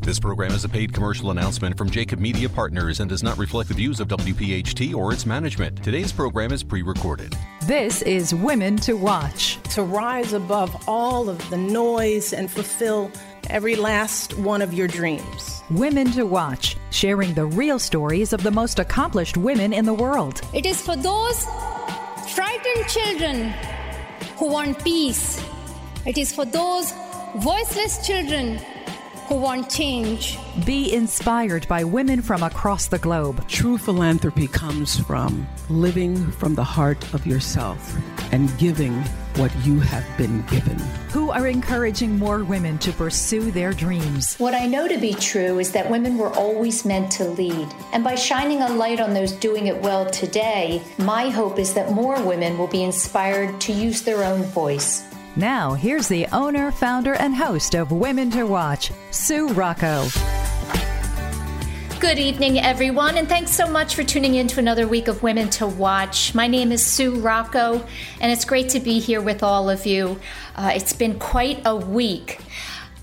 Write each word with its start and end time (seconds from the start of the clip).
This 0.00 0.20
program 0.20 0.52
is 0.52 0.62
a 0.62 0.68
paid 0.68 0.92
commercial 0.92 1.30
announcement 1.30 1.76
from 1.76 1.88
Jacob 1.88 2.20
Media 2.20 2.50
Partners 2.50 3.00
and 3.00 3.08
does 3.08 3.22
not 3.22 3.38
reflect 3.38 3.68
the 3.68 3.74
views 3.74 3.98
of 3.98 4.08
WPHT 4.08 4.94
or 4.94 5.12
its 5.12 5.24
management. 5.24 5.82
Today's 5.82 6.12
program 6.12 6.52
is 6.52 6.62
pre 6.62 6.82
recorded. 6.82 7.34
This 7.64 8.02
is 8.02 8.34
Women 8.34 8.76
to 8.76 8.92
Watch. 8.92 9.58
To 9.74 9.82
rise 9.82 10.34
above 10.34 10.86
all 10.86 11.30
of 11.30 11.50
the 11.50 11.56
noise 11.56 12.34
and 12.34 12.48
fulfill 12.50 13.10
every 13.48 13.74
last 13.74 14.38
one 14.38 14.60
of 14.62 14.74
your 14.74 14.86
dreams. 14.86 15.62
Women 15.70 16.12
to 16.12 16.24
Watch, 16.24 16.76
sharing 16.90 17.32
the 17.32 17.46
real 17.46 17.78
stories 17.78 18.34
of 18.34 18.42
the 18.42 18.50
most 18.50 18.78
accomplished 18.78 19.38
women 19.38 19.72
in 19.72 19.86
the 19.86 19.94
world. 19.94 20.42
It 20.52 20.66
is 20.66 20.80
for 20.80 20.94
those 20.94 21.44
frightened 22.34 22.86
children 22.86 23.54
who 24.36 24.52
want 24.52 24.78
peace. 24.84 25.42
It 26.04 26.18
is 26.18 26.34
for 26.34 26.44
those 26.44 26.92
voiceless 27.38 28.06
children 28.06 28.60
who 29.28 29.36
want 29.36 29.68
change. 29.68 30.38
Be 30.64 30.94
inspired 30.94 31.66
by 31.68 31.82
women 31.84 32.22
from 32.22 32.42
across 32.42 32.86
the 32.86 32.98
globe. 32.98 33.46
True 33.48 33.76
philanthropy 33.76 34.46
comes 34.46 34.98
from 35.00 35.46
living 35.68 36.30
from 36.32 36.54
the 36.54 36.64
heart 36.64 37.12
of 37.12 37.26
yourself 37.26 37.96
and 38.32 38.56
giving 38.58 38.92
what 39.36 39.54
you 39.66 39.80
have 39.80 40.06
been 40.16 40.42
given. 40.46 40.78
Who 41.10 41.30
are 41.30 41.46
encouraging 41.46 42.18
more 42.18 42.44
women 42.44 42.78
to 42.78 42.92
pursue 42.92 43.50
their 43.50 43.72
dreams. 43.72 44.36
What 44.36 44.54
I 44.54 44.66
know 44.66 44.88
to 44.88 44.98
be 44.98 45.14
true 45.14 45.58
is 45.58 45.72
that 45.72 45.90
women 45.90 46.16
were 46.16 46.32
always 46.34 46.84
meant 46.84 47.10
to 47.12 47.24
lead. 47.24 47.68
And 47.92 48.02
by 48.02 48.14
shining 48.14 48.62
a 48.62 48.68
light 48.68 49.00
on 49.00 49.12
those 49.12 49.32
doing 49.32 49.66
it 49.66 49.82
well 49.82 50.08
today, 50.08 50.82
my 50.98 51.28
hope 51.28 51.58
is 51.58 51.74
that 51.74 51.92
more 51.92 52.22
women 52.22 52.56
will 52.56 52.68
be 52.68 52.82
inspired 52.84 53.60
to 53.62 53.72
use 53.72 54.02
their 54.02 54.24
own 54.24 54.42
voice. 54.42 55.04
Now, 55.38 55.74
here's 55.74 56.08
the 56.08 56.26
owner, 56.32 56.72
founder, 56.72 57.12
and 57.12 57.36
host 57.36 57.74
of 57.74 57.92
Women 57.92 58.30
to 58.30 58.44
Watch, 58.44 58.90
Sue 59.10 59.48
Rocco. 59.48 60.06
Good 62.00 62.18
evening, 62.18 62.58
everyone, 62.58 63.18
and 63.18 63.28
thanks 63.28 63.50
so 63.50 63.66
much 63.66 63.94
for 63.94 64.02
tuning 64.02 64.36
in 64.36 64.48
to 64.48 64.60
another 64.60 64.88
week 64.88 65.08
of 65.08 65.22
Women 65.22 65.50
to 65.50 65.66
Watch. 65.66 66.34
My 66.34 66.46
name 66.46 66.72
is 66.72 66.82
Sue 66.82 67.20
Rocco, 67.20 67.84
and 68.18 68.32
it's 68.32 68.46
great 68.46 68.70
to 68.70 68.80
be 68.80 68.98
here 68.98 69.20
with 69.20 69.42
all 69.42 69.68
of 69.68 69.84
you. 69.84 70.18
Uh, 70.54 70.72
it's 70.74 70.94
been 70.94 71.18
quite 71.18 71.60
a 71.66 71.76
week. 71.76 72.40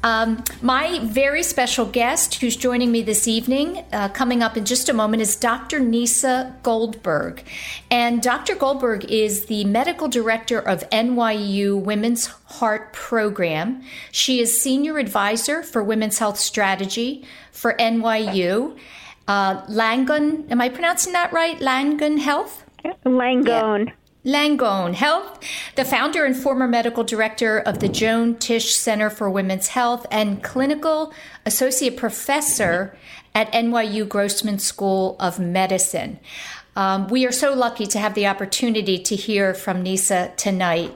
Um, 0.04 0.44
my 0.62 1.00
very 1.04 1.44
special 1.44 1.86
guest 1.86 2.36
who's 2.36 2.58
joining 2.58 2.92
me 2.92 3.04
this 3.04 3.26
evening, 3.26 3.86
uh, 3.94 4.10
coming 4.10 4.44
up 4.44 4.58
in 4.58 4.66
just 4.66 4.90
a 4.90 4.94
moment, 4.94 5.22
is 5.22 5.38
Dr. 5.38 5.80
Nieca 5.80 6.62
Goldberg. 6.62 7.42
And 7.90 8.22
Dr. 8.22 8.56
Goldberg 8.56 9.06
is 9.06 9.46
the 9.46 9.64
medical 9.64 10.10
director 10.10 10.60
of 10.60 10.82
NYU 10.90 11.82
Women's 11.82 12.26
Heart 12.26 12.92
Program. 12.92 13.82
She 14.12 14.42
is 14.42 14.60
senior 14.60 14.98
advisor 14.98 15.64
for 15.64 15.82
women's 15.82 16.20
health 16.20 16.38
strategy 16.38 17.26
for 17.54 17.74
NYU. 17.80 18.78
Uh, 19.26 19.62
Langone, 19.68 20.52
am 20.52 20.60
I 20.60 20.68
pronouncing 20.68 21.14
that 21.14 21.32
right? 21.32 21.58
Langone 21.60 22.20
Health? 22.20 22.66
Langone. 23.06 23.88
Yeah. 23.88 23.94
Langone 24.26 24.94
Health, 24.94 25.40
the 25.76 25.84
founder 25.84 26.24
and 26.24 26.36
former 26.36 26.68
medical 26.68 27.04
director 27.04 27.60
of 27.60 27.80
the 27.80 27.90
Joan 27.90 28.36
Tisch 28.36 28.74
Center 28.74 29.10
for 29.10 29.30
Women's 29.30 29.70
Health 29.70 30.06
and 30.10 30.42
clinical 30.42 31.14
associate 31.46 31.98
professor 31.98 32.98
at 33.36 33.52
NYU 33.52 34.08
Grossman 34.08 34.60
School 34.60 35.18
of 35.20 35.40
Medicine. 35.40 36.20
Um, 36.76 37.08
we 37.08 37.26
are 37.26 37.32
so 37.32 37.54
lucky 37.54 37.86
to 37.88 38.00
have 38.00 38.14
the 38.14 38.28
opportunity 38.28 38.98
to 38.98 39.16
hear 39.16 39.54
from 39.54 39.84
Nieca 39.84 40.36
tonight. 40.38 40.96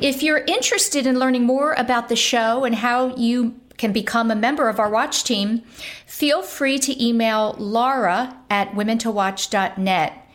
If 0.00 0.22
you're 0.22 0.44
interested 0.46 1.06
in 1.06 1.18
learning 1.18 1.44
more 1.44 1.72
about 1.72 2.08
the 2.08 2.16
show 2.16 2.64
and 2.64 2.74
how 2.74 3.16
you 3.16 3.58
can 3.78 3.92
become 3.92 4.30
a 4.30 4.36
member 4.36 4.68
of 4.68 4.78
our 4.78 4.90
watch 4.90 5.24
team, 5.24 5.62
feel 6.06 6.42
free 6.42 6.78
to 6.80 7.04
email 7.04 7.54
Laura 7.58 8.36
at 8.50 8.72
womentowatch.net. 8.72 10.27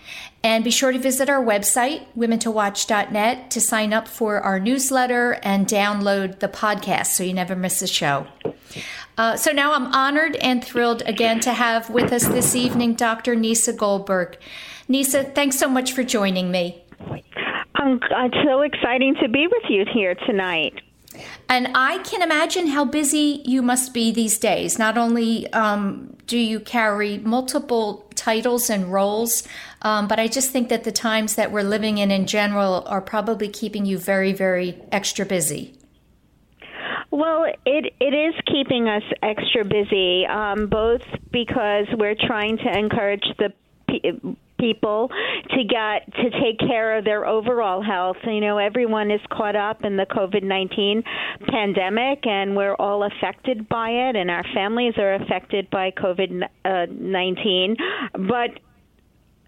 And 0.44 0.64
be 0.64 0.72
sure 0.72 0.92
to 0.92 1.00
visit 1.00 1.30
our 1.30 1.42
website, 1.42 2.06
womentowatch.net, 2.18 3.50
to 3.52 3.62
sign 3.62 3.94
up 3.94 4.10
for 4.10 4.42
our 4.42 4.60
newsletter 4.60 5.40
and 5.42 5.66
download 5.66 6.40
the 6.40 6.50
podcast 6.50 7.08
so 7.08 7.24
you 7.24 7.34
never 7.34 7.56
miss 7.56 7.82
a 7.82 7.88
show. 7.88 8.28
Uh, 9.18 9.38
so 9.38 9.52
now 9.52 9.74
I'm 9.74 9.88
honored 9.94 10.36
and 10.38 10.64
thrilled 10.64 11.04
again 11.06 11.40
to 11.42 11.54
have 11.54 11.90
with 11.90 12.12
us 12.12 12.28
this 12.28 12.56
evening 12.56 12.96
Dr. 12.96 13.36
Nieca 13.36 13.78
Goldberg. 13.78 14.38
Nieca, 14.90 15.34
thanks 15.34 15.58
so 15.58 15.70
much 15.70 15.94
for 15.94 16.04
joining 16.04 16.52
me. 16.52 16.84
Um, 17.82 18.00
it's 18.02 18.38
so 18.46 18.62
exciting 18.62 19.16
to 19.22 19.30
be 19.30 19.48
with 19.48 19.64
you 19.70 19.86
here 19.94 20.16
tonight. 20.16 20.82
And 21.48 21.70
I 21.76 22.00
can 22.00 22.22
imagine 22.22 22.68
how 22.68 22.86
busy 22.86 23.42
you 23.46 23.62
must 23.62 23.94
be 23.94 24.12
these 24.12 24.40
days. 24.40 24.80
Not 24.80 24.98
only 24.98 25.52
um, 25.54 26.16
do 26.26 26.38
you 26.38 26.60
carry 26.60 27.20
multiple 27.20 28.03
titles 28.14 28.70
and 28.70 28.92
roles, 28.92 29.44
um, 29.82 30.08
but 30.08 30.20
I 30.20 30.28
just 30.28 30.52
think 30.52 30.70
that 30.70 30.84
the 30.84 30.92
times 30.92 31.36
that 31.36 31.52
we're 31.52 31.64
living 31.64 31.98
in 31.98 32.12
in 32.12 32.26
general 32.26 32.84
are 32.88 33.02
probably 33.02 33.50
keeping 33.50 33.86
you 33.86 33.98
very, 33.98 34.34
very 34.34 34.82
extra 34.92 35.26
busy. 35.26 35.78
Well, 37.12 37.46
it 37.66 37.94
it 38.00 38.14
is 38.14 38.34
keeping 38.48 38.88
us 38.88 39.04
extra 39.22 39.64
busy, 39.64 40.26
um, 40.26 40.66
both 40.66 41.04
because 41.32 41.86
we're 41.94 42.16
trying 42.16 42.58
to 42.58 42.78
encourage 42.78 43.26
the 43.38 43.54
people 44.64 45.10
to 45.50 45.64
get 45.64 46.06
to 46.16 46.30
take 46.42 46.60
care 46.60 46.98
of 46.98 47.04
their 47.04 47.26
overall 47.26 47.84
health. 47.84 48.18
You 48.24 48.40
know, 48.40 48.58
everyone 48.58 49.12
is 49.12 49.20
caught 49.32 49.56
up 49.56 49.84
in 49.84 49.98
the 49.98 50.06
COVID 50.06 50.44
19 50.44 51.04
pandemic 51.48 52.26
and 52.26 52.56
we're 52.56 52.76
all 52.76 53.04
affected 53.04 53.68
by 53.68 53.90
it 53.90 54.16
and 54.16 54.32
our 54.32 54.44
families 54.54 54.94
are 54.98 55.16
affected 55.16 55.70
by 55.70 55.92
COVID 55.92 56.44
uh, 56.66 56.86
19. 56.90 57.76
But 58.14 58.60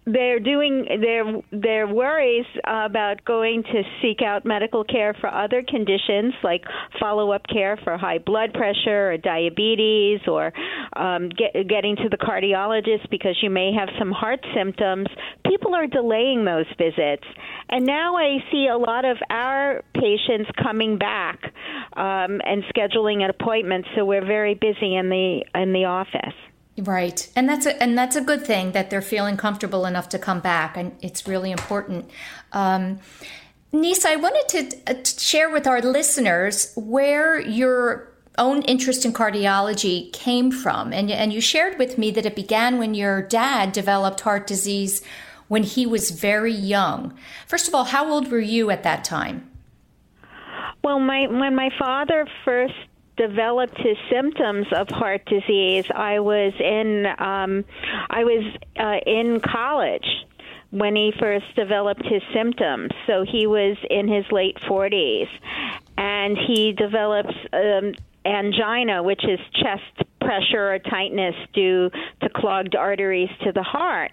they're 0.06 0.38
doing 0.38 0.86
their 1.00 1.24
their 1.50 1.86
worries 1.88 2.46
about 2.64 3.24
going 3.24 3.64
to 3.64 3.82
seek 4.00 4.22
out 4.22 4.44
medical 4.44 4.84
care 4.84 5.14
for 5.20 5.28
other 5.28 5.64
conditions 5.68 6.32
like 6.44 6.62
follow 7.00 7.32
up 7.32 7.42
care 7.52 7.76
for 7.82 7.98
high 7.98 8.18
blood 8.18 8.52
pressure 8.54 9.10
or 9.10 9.16
diabetes 9.16 10.20
or 10.28 10.52
um, 10.94 11.28
get, 11.28 11.68
getting 11.68 11.96
to 11.96 12.08
the 12.08 12.16
cardiologist 12.16 13.10
because 13.10 13.36
you 13.42 13.50
may 13.50 13.72
have 13.76 13.88
some 13.98 14.12
heart 14.12 14.40
symptoms. 14.54 15.08
People 15.44 15.74
are 15.74 15.88
delaying 15.88 16.44
those 16.44 16.66
visits, 16.78 17.24
and 17.68 17.84
now 17.84 18.16
I 18.16 18.38
see 18.52 18.68
a 18.72 18.78
lot 18.78 19.04
of 19.04 19.16
our 19.28 19.82
patients 19.94 20.48
coming 20.62 20.98
back 20.98 21.40
um, 21.94 22.40
and 22.44 22.62
scheduling 22.74 23.24
an 23.24 23.30
appointment. 23.30 23.86
So 23.96 24.04
we're 24.04 24.24
very 24.24 24.54
busy 24.54 24.94
in 24.94 25.08
the 25.08 25.44
in 25.54 25.72
the 25.72 25.86
office. 25.86 26.34
Right. 26.78 27.28
And 27.34 27.48
that's 27.48 27.64
a 27.64 27.82
and 27.82 27.96
that's 27.96 28.16
a 28.16 28.20
good 28.20 28.44
thing 28.44 28.72
that 28.72 28.90
they're 28.90 29.00
feeling 29.00 29.36
comfortable 29.38 29.86
enough 29.86 30.10
to 30.10 30.18
come 30.18 30.40
back 30.40 30.76
and 30.76 30.92
it's 31.00 31.26
really 31.26 31.50
important. 31.50 32.10
Um, 32.52 33.00
Nieca, 33.72 34.06
I 34.06 34.16
wanted 34.16 34.48
to, 34.48 34.90
uh, 34.90 34.94
to 35.02 35.20
share 35.20 35.50
with 35.50 35.66
our 35.66 35.82
listeners 35.82 36.72
where 36.76 37.40
your 37.40 38.12
own 38.38 38.62
interest 38.62 39.04
in 39.04 39.12
cardiology 39.12 40.12
came 40.12 40.50
from. 40.50 40.92
And, 40.92 41.10
and 41.10 41.32
you 41.32 41.40
shared 41.40 41.78
with 41.78 41.98
me 41.98 42.10
that 42.12 42.26
it 42.26 42.36
began 42.36 42.78
when 42.78 42.94
your 42.94 43.22
dad 43.22 43.72
developed 43.72 44.20
heart 44.20 44.46
disease 44.46 45.02
when 45.48 45.62
he 45.62 45.86
was 45.86 46.10
very 46.10 46.52
young. 46.52 47.16
First 47.46 47.68
of 47.68 47.74
all, 47.74 47.84
how 47.84 48.10
old 48.10 48.30
were 48.30 48.38
you 48.38 48.70
at 48.70 48.82
that 48.82 49.04
time? 49.04 49.50
Well, 50.82 51.00
my 51.00 51.26
when 51.26 51.54
my 51.56 51.70
father 51.78 52.26
first 52.44 52.74
developed 53.16 53.78
his 53.78 53.96
symptoms 54.10 54.66
of 54.72 54.88
heart 54.88 55.24
disease, 55.26 55.84
I 55.94 56.20
was 56.20 56.52
in 56.58 57.06
um, 57.06 57.64
I 58.10 58.24
was 58.24 58.44
uh, 58.78 58.98
in 59.06 59.40
college 59.40 60.06
when 60.70 60.96
he 60.96 61.12
first 61.18 61.46
developed 61.54 62.04
his 62.04 62.22
symptoms. 62.34 62.90
So 63.06 63.24
he 63.24 63.46
was 63.46 63.76
in 63.88 64.08
his 64.08 64.24
late 64.30 64.56
40s, 64.68 65.28
and 65.96 66.36
he 66.36 66.72
developed 66.72 67.32
um, 67.52 67.94
angina, 68.24 69.02
which 69.02 69.24
is 69.24 69.38
chest 69.54 70.08
pressure 70.20 70.74
or 70.74 70.78
tightness 70.78 71.34
due 71.54 71.90
to 72.20 72.28
clogged 72.34 72.74
arteries 72.74 73.30
to 73.44 73.52
the 73.52 73.62
heart. 73.62 74.12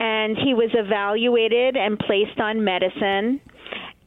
And 0.00 0.36
he 0.36 0.54
was 0.54 0.70
evaluated 0.72 1.76
and 1.76 1.98
placed 1.98 2.40
on 2.40 2.64
medicine. 2.64 3.40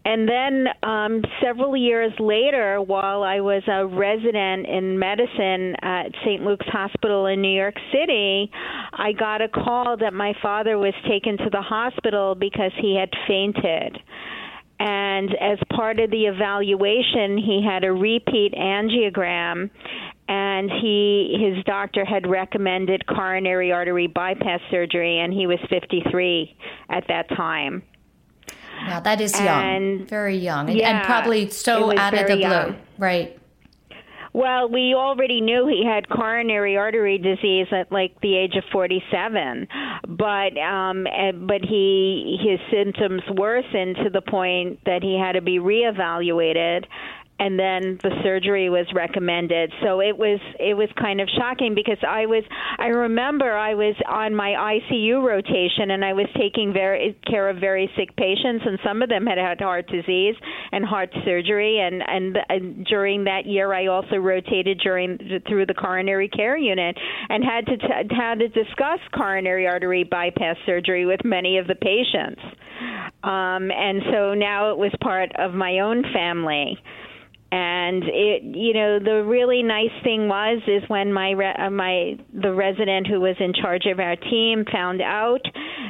And 0.06 0.30
then 0.30 0.68
um, 0.84 1.24
several 1.44 1.75
years 1.75 2.13
later, 2.19 2.80
while 2.80 3.24
I 3.24 3.40
was 3.40 3.63
a 3.68 3.88
resident 3.88 4.68
in 4.68 5.00
medicine 5.00 5.75
at 5.81 6.12
St. 6.24 6.44
Luke's 6.44 6.68
Hospital 6.68 7.25
in 7.25 7.42
New 7.42 7.56
York 7.56 7.74
City, 7.92 8.52
I 8.94 9.13
got 9.13 9.42
a 9.42 9.50
call 9.50 9.98
that 9.98 10.13
my 10.13 10.34
father 10.44 10.78
was 10.78 10.94
taken 11.10 11.38
to 11.40 11.50
the 11.52 11.62
hospital 11.62 12.36
because 12.36 12.72
he 12.80 12.96
had 12.96 13.10
fainted. 13.28 13.98
And 14.80 15.31
as 15.42 15.57
part 15.75 16.00
of 16.00 16.12
the 16.12 16.25
evaluation, 16.25 17.40
he 17.40 17.66
had 17.68 17.84
a 17.84 17.92
repeat 17.92 18.54
angiogram, 18.54 19.72
and 20.28 20.69
he 20.69 21.38
his 21.40 21.63
doctor 21.63 22.06
had 22.06 22.28
recommended 22.28 23.07
coronary 23.07 23.72
artery 23.72 24.07
bypass 24.07 24.60
surgery, 24.69 25.19
and 25.19 25.34
he 25.34 25.48
was 25.48 25.60
53 25.69 26.56
at 26.90 27.06
that 27.07 27.30
time. 27.30 27.81
Wow, 28.88 29.00
that 29.00 29.22
is 29.22 29.39
young. 29.39 30.06
Very 30.06 30.38
young. 30.38 30.69
And, 30.69 30.77
yeah, 30.77 30.98
and 30.98 31.06
probably 31.06 31.50
so 31.50 31.98
out 31.98 32.13
of 32.13 32.27
the 32.27 32.36
blue. 32.36 32.42
young. 32.42 32.75
Right. 32.98 33.39
Well, 34.36 34.68
we 34.68 34.94
already 34.94 35.39
knew 35.39 35.66
he 35.66 35.86
had 35.86 36.10
coronary 36.10 36.75
artery 36.75 37.18
disease 37.18 37.68
at 37.72 37.89
like 37.89 38.19
the 38.19 38.36
age 38.36 38.56
of 38.57 38.66
47, 38.69 39.66
but 40.10 40.57
um 40.57 41.07
eh, 41.07 41.31
but 41.31 41.62
he 41.62 42.38
his 42.44 42.60
symptoms 42.69 43.22
worsened 43.31 43.95
to 44.04 44.10
the 44.10 44.19
point 44.19 44.80
that 44.86 45.04
he 45.04 45.18
had 45.18 45.33
to 45.33 45.42
be 45.42 45.57
reevaluated 45.60 46.83
and 47.37 47.59
then 47.59 47.99
the 48.01 48.11
surgery 48.23 48.69
was 48.69 48.87
recommended. 48.93 49.71
So 49.83 49.99
it 49.99 50.17
was 50.17 50.39
it 50.57 50.75
was 50.75 50.87
kind 50.97 51.19
of 51.19 51.27
shocking 51.37 51.75
because 51.75 51.97
I 52.07 52.25
was 52.25 52.43
I 52.79 52.87
remember 52.87 53.51
I 53.51 53.73
was 53.73 53.95
on 54.07 54.33
my 54.33 54.51
ICU 54.51 55.21
rotation 55.21 55.91
and 55.91 56.05
I 56.05 56.13
was 56.13 56.27
taking 56.37 56.71
very 56.71 57.17
care 57.27 57.49
of 57.49 57.57
very 57.57 57.91
sick 57.97 58.15
patients 58.15 58.63
and 58.65 58.79
some 58.85 59.01
of 59.01 59.09
them 59.09 59.25
had 59.25 59.37
had 59.37 59.59
heart 59.59 59.87
disease 59.87 60.35
and 60.71 60.85
heart 60.85 61.09
surgery 61.25 61.79
and 61.79 62.01
and, 62.07 62.37
and 62.47 62.85
during 62.85 63.25
that 63.25 63.45
year 63.45 63.73
I 63.73 63.87
also 63.87 64.15
rotated 64.15 64.79
during 64.79 65.17
through 65.47 65.65
the 65.65 65.73
coronary 65.73 66.29
care 66.29 66.57
unit 66.57 66.97
and 67.27 67.43
had 67.43 67.65
to 67.65 67.77
t- 67.77 68.15
had 68.15 68.39
to 68.39 68.47
discuss 68.47 68.99
coronary 69.13 69.67
artery 69.67 70.05
bypass 70.05 70.55
surgery 70.65 71.05
with 71.05 71.19
many 71.25 71.57
of 71.57 71.67
the 71.67 71.75
patients. 71.75 72.41
Um, 73.23 73.71
and 73.71 74.01
so 74.11 74.33
now 74.33 74.71
it 74.71 74.77
was 74.77 74.91
part 75.01 75.31
of 75.37 75.53
my 75.53 75.79
own 75.79 76.03
family 76.13 76.77
and 77.56 78.04
it 78.04 78.44
you 78.44 78.74
know 78.74 79.00
the 79.00 79.24
really 79.24 79.63
nice 79.63 79.96
thing 80.04 80.28
was 80.28 80.62
is 80.68 80.84
when 80.90 81.13
my 81.13 81.31
re- 81.31 81.56
uh, 81.57 81.69
my 81.69 82.18
the 82.34 82.54
resident 82.54 83.07
who 83.07 83.22
was 83.22 83.36
in 83.40 83.54
charge 83.54 83.86
of 83.86 83.98
our 84.00 84.18
team 84.18 84.66
found 84.69 85.02
out 85.02 85.40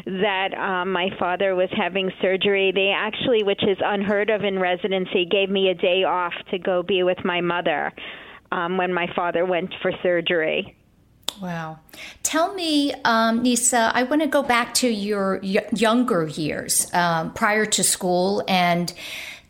that 0.05 0.53
um, 0.53 0.91
my 0.91 1.09
father 1.17 1.55
was 1.55 1.69
having 1.75 2.11
surgery 2.21 2.71
they 2.71 2.93
actually 2.95 3.41
which 3.41 3.63
is 3.63 3.77
unheard 3.83 4.29
of 4.29 4.43
in 4.43 4.59
residency 4.59 5.25
gave 5.25 5.49
me 5.49 5.69
a 5.69 5.73
day 5.73 6.03
off 6.03 6.33
to 6.51 6.59
go 6.59 6.83
be 6.83 7.01
with 7.01 7.17
my 7.25 7.41
mother 7.41 7.91
um, 8.51 8.77
when 8.77 8.93
my 8.93 9.07
father 9.15 9.43
went 9.43 9.73
for 9.81 9.91
surgery 10.03 10.75
Wow. 11.41 11.79
Tell 12.23 12.53
me, 12.53 12.93
um, 13.03 13.43
Nieca, 13.43 13.91
I 13.93 14.03
want 14.03 14.21
to 14.21 14.27
go 14.27 14.41
back 14.41 14.73
to 14.75 14.87
your 14.87 15.41
y- 15.43 15.67
younger 15.73 16.27
years 16.27 16.87
um, 16.93 17.33
prior 17.33 17.65
to 17.65 17.83
school 17.83 18.41
and 18.47 18.93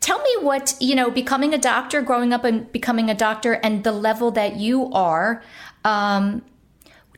tell 0.06 0.22
me 0.22 0.36
what, 0.40 0.76
you 0.78 0.94
know, 0.94 1.10
becoming 1.10 1.52
a 1.52 1.58
doctor, 1.58 2.00
growing 2.00 2.32
up 2.32 2.44
and 2.44 2.70
becoming 2.70 3.10
a 3.10 3.14
doctor, 3.14 3.54
and 3.54 3.82
the 3.82 3.90
level 3.90 4.30
that 4.30 4.54
you 4.54 4.88
are. 4.92 5.42
Um, 5.84 6.42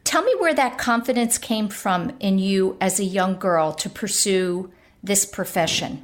tell 0.04 0.22
me 0.22 0.34
where 0.38 0.54
that 0.54 0.78
confidence 0.78 1.36
came 1.36 1.68
from 1.68 2.16
in 2.18 2.38
you 2.38 2.78
as 2.80 2.98
a 2.98 3.04
young 3.04 3.38
girl 3.38 3.74
to 3.74 3.90
pursue 3.90 4.72
this 5.02 5.26
profession. 5.26 6.02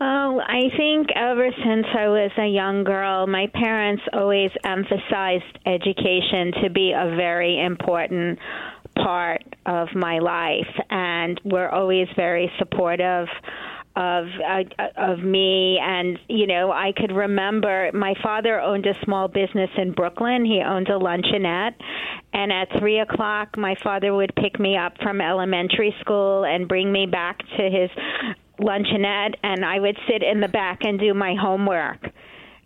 Oh, 0.00 0.40
I 0.40 0.70
think 0.78 1.08
ever 1.14 1.50
since 1.62 1.86
I 1.94 2.08
was 2.08 2.30
a 2.38 2.48
young 2.48 2.82
girl, 2.82 3.26
my 3.26 3.46
parents 3.52 4.02
always 4.14 4.50
emphasized 4.64 5.58
education 5.66 6.52
to 6.62 6.70
be 6.70 6.92
a 6.92 7.14
very 7.16 7.62
important 7.62 8.38
part 8.96 9.44
of 9.66 9.88
my 9.94 10.20
life, 10.20 10.72
and 10.88 11.38
were 11.44 11.68
always 11.68 12.08
very 12.16 12.50
supportive 12.58 13.28
of 13.96 14.26
uh, 14.26 14.62
of 14.96 15.18
me. 15.20 15.78
And 15.80 16.18
you 16.28 16.46
know 16.46 16.72
I 16.72 16.92
could 16.96 17.12
remember 17.12 17.90
my 17.94 18.14
father 18.22 18.60
owned 18.60 18.86
a 18.86 18.94
small 19.04 19.28
business 19.28 19.70
in 19.76 19.92
Brooklyn. 19.92 20.44
He 20.44 20.60
owned 20.60 20.88
a 20.88 20.98
luncheonette. 20.98 21.74
And 22.32 22.52
at 22.52 22.68
three 22.78 22.98
o'clock 22.98 23.56
my 23.56 23.76
father 23.82 24.12
would 24.14 24.34
pick 24.34 24.58
me 24.58 24.76
up 24.76 24.94
from 25.02 25.20
elementary 25.20 25.94
school 26.00 26.44
and 26.44 26.68
bring 26.68 26.90
me 26.90 27.06
back 27.06 27.38
to 27.38 27.62
his 27.70 27.90
luncheonette. 28.58 29.34
And 29.42 29.64
I 29.64 29.78
would 29.78 29.96
sit 30.08 30.22
in 30.22 30.40
the 30.40 30.48
back 30.48 30.80
and 30.82 30.98
do 30.98 31.14
my 31.14 31.34
homework. 31.40 32.10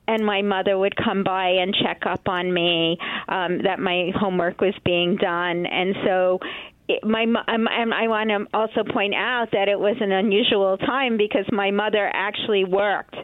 And 0.07 0.25
my 0.25 0.41
mother 0.41 0.79
would 0.79 0.97
come 0.97 1.23
by 1.23 1.49
and 1.61 1.75
check 1.75 2.05
up 2.07 2.29
on 2.29 2.51
me 2.51 2.97
um, 3.29 3.59
that 3.65 3.79
my 3.79 4.11
homework 4.19 4.59
was 4.59 4.73
being 4.83 5.17
done. 5.17 5.67
And 5.67 5.95
so 6.03 6.39
it, 6.89 7.05
my 7.05 7.23
um, 7.23 7.69
and 7.69 7.93
I 7.93 8.09
want 8.09 8.31
to 8.31 8.47
also 8.57 8.83
point 8.83 9.15
out 9.15 9.51
that 9.53 9.69
it 9.69 9.79
was 9.79 9.97
an 10.01 10.11
unusual 10.11 10.77
time 10.79 11.17
because 11.17 11.45
my 11.53 11.71
mother 11.71 12.11
actually 12.13 12.65
worked 12.65 13.17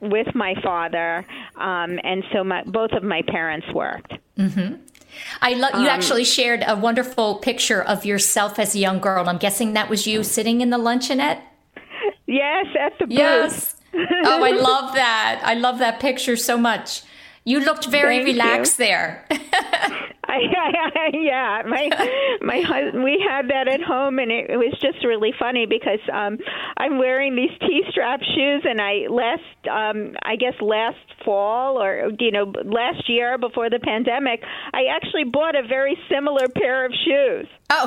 with 0.00 0.34
my 0.34 0.54
father, 0.62 1.26
um, 1.56 1.98
and 2.04 2.22
so 2.32 2.44
my, 2.44 2.62
both 2.64 2.92
of 2.92 3.02
my 3.02 3.22
parents 3.26 3.66
worked. 3.74 4.12
Mm-hmm. 4.38 4.74
I 5.40 5.54
love 5.54 5.74
you. 5.74 5.80
Um, 5.80 5.86
actually 5.86 6.24
shared 6.24 6.62
a 6.66 6.76
wonderful 6.76 7.36
picture 7.36 7.82
of 7.82 8.04
yourself 8.04 8.58
as 8.58 8.74
a 8.74 8.78
young 8.78 9.00
girl. 9.00 9.28
I'm 9.28 9.38
guessing 9.38 9.72
that 9.72 9.88
was 9.88 10.06
you 10.06 10.22
sitting 10.22 10.60
in 10.60 10.68
the 10.68 10.78
luncheonette. 10.78 11.40
Yes, 12.26 12.66
at 12.78 12.98
the 12.98 13.06
booth. 13.06 13.16
Yes. 13.16 13.76
oh, 13.94 14.44
I 14.44 14.50
love 14.60 14.94
that. 14.94 15.40
I 15.42 15.54
love 15.54 15.78
that 15.78 16.00
picture 16.00 16.36
so 16.36 16.58
much. 16.58 17.02
You 17.44 17.60
looked 17.60 17.86
very 17.86 18.16
Thank 18.16 18.28
you. 18.28 18.32
relaxed 18.34 18.76
there. 18.76 19.26
I, 20.28 20.40
I, 20.94 21.16
yeah, 21.16 21.62
my 21.66 21.88
my 22.40 22.60
husband. 22.60 23.04
We 23.04 23.24
had 23.26 23.48
that 23.50 23.68
at 23.68 23.80
home, 23.80 24.18
and 24.18 24.32
it, 24.32 24.50
it 24.50 24.56
was 24.56 24.76
just 24.80 25.04
really 25.04 25.32
funny 25.38 25.66
because 25.66 26.00
um, 26.12 26.38
I'm 26.76 26.98
wearing 26.98 27.36
these 27.36 27.56
T-strap 27.60 28.20
shoes, 28.22 28.64
and 28.68 28.80
I 28.80 29.06
last, 29.08 29.68
um, 29.70 30.16
I 30.22 30.36
guess 30.36 30.54
last 30.60 30.98
fall 31.24 31.80
or 31.80 32.10
you 32.18 32.32
know 32.32 32.52
last 32.64 33.08
year 33.08 33.38
before 33.38 33.70
the 33.70 33.78
pandemic, 33.78 34.42
I 34.72 34.86
actually 34.94 35.24
bought 35.24 35.54
a 35.54 35.66
very 35.66 35.96
similar 36.10 36.48
pair 36.48 36.84
of 36.84 36.92
shoes. 36.92 37.46
Oh, 37.70 37.86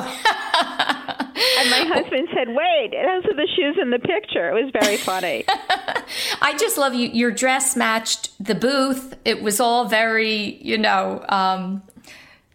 and 1.60 1.70
my 1.70 1.84
husband 1.94 2.28
said, 2.34 2.48
"Wait, 2.48 2.92
those 2.92 3.24
are 3.30 3.36
the 3.36 3.48
shoes 3.54 3.76
in 3.80 3.90
the 3.90 3.98
picture." 3.98 4.48
It 4.50 4.64
was 4.64 4.72
very 4.82 4.96
funny. 4.96 5.44
I 6.42 6.56
just 6.58 6.78
love 6.78 6.94
you. 6.94 7.08
Your 7.08 7.30
dress 7.30 7.76
matched 7.76 8.30
the 8.42 8.54
booth. 8.54 9.14
It 9.24 9.42
was 9.42 9.60
all 9.60 9.88
very, 9.88 10.58
you 10.62 10.78
know, 10.78 11.24
um, 11.28 11.82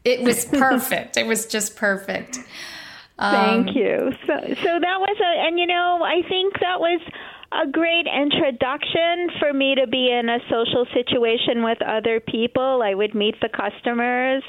it 0.05 0.21
was 0.21 0.45
perfect. 0.45 1.17
it 1.17 1.25
was 1.25 1.45
just 1.45 1.75
perfect. 1.75 2.39
Um, 3.17 3.65
Thank 3.65 3.75
you. 3.75 4.12
So, 4.27 4.33
so 4.39 4.79
that 4.79 5.00
was 5.00 5.17
a, 5.21 5.47
and 5.47 5.59
you 5.59 5.67
know, 5.67 6.01
I 6.03 6.27
think 6.27 6.53
that 6.59 6.79
was 6.79 7.01
a 7.51 7.67
great 7.67 8.05
introduction 8.07 9.29
for 9.39 9.53
me 9.53 9.75
to 9.75 9.88
be 9.88 10.12
in 10.12 10.27
a 10.27 10.39
social 10.50 10.85
situation 10.93 11.63
with 11.63 11.81
other 11.81 12.19
people. 12.19 12.81
I 12.83 12.93
would 12.93 13.15
meet 13.15 13.35
the 13.41 13.50
customers, 13.50 14.43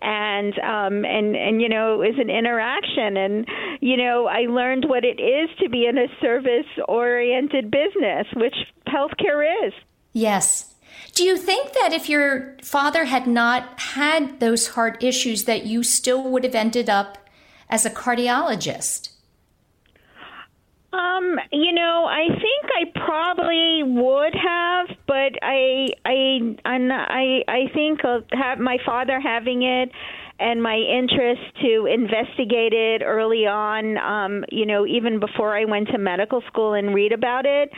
and 0.00 0.56
um, 0.60 1.04
and 1.04 1.34
and 1.34 1.60
you 1.60 1.68
know, 1.68 1.94
it 1.94 2.10
was 2.10 2.18
an 2.18 2.30
interaction, 2.30 3.16
and 3.16 3.48
you 3.80 3.96
know, 3.96 4.26
I 4.26 4.46
learned 4.48 4.84
what 4.88 5.04
it 5.04 5.20
is 5.20 5.50
to 5.60 5.68
be 5.68 5.86
in 5.86 5.98
a 5.98 6.06
service-oriented 6.20 7.70
business, 7.70 8.26
which 8.36 8.54
healthcare 8.86 9.66
is. 9.66 9.72
Yes. 10.12 10.73
Do 11.14 11.22
you 11.22 11.36
think 11.36 11.72
that 11.74 11.92
if 11.92 12.08
your 12.08 12.56
father 12.60 13.04
had 13.04 13.28
not 13.28 13.78
had 13.80 14.40
those 14.40 14.68
heart 14.68 15.02
issues, 15.02 15.44
that 15.44 15.64
you 15.64 15.84
still 15.84 16.28
would 16.30 16.42
have 16.42 16.56
ended 16.56 16.90
up 16.90 17.18
as 17.70 17.86
a 17.86 17.90
cardiologist? 17.90 19.10
Um, 20.92 21.38
you 21.52 21.72
know, 21.72 22.06
I 22.08 22.26
think 22.28 22.64
I 22.64 22.98
probably 23.06 23.82
would 23.84 24.34
have, 24.34 24.96
but 25.06 25.32
I, 25.42 25.88
I, 26.04 26.56
I'm 26.64 26.88
not, 26.88 27.10
I, 27.10 27.42
I 27.48 27.68
think 27.72 28.00
have 28.32 28.58
my 28.58 28.78
father 28.84 29.20
having 29.20 29.62
it 29.62 29.90
and 30.38 30.62
my 30.62 30.76
interest 30.76 31.42
to 31.62 31.86
investigate 31.86 32.72
it 32.72 33.02
early 33.04 33.46
on. 33.46 33.98
Um, 33.98 34.44
you 34.50 34.66
know, 34.66 34.86
even 34.86 35.20
before 35.20 35.56
I 35.56 35.64
went 35.64 35.88
to 35.88 35.98
medical 35.98 36.42
school 36.48 36.74
and 36.74 36.94
read 36.94 37.12
about 37.12 37.46
it. 37.46 37.70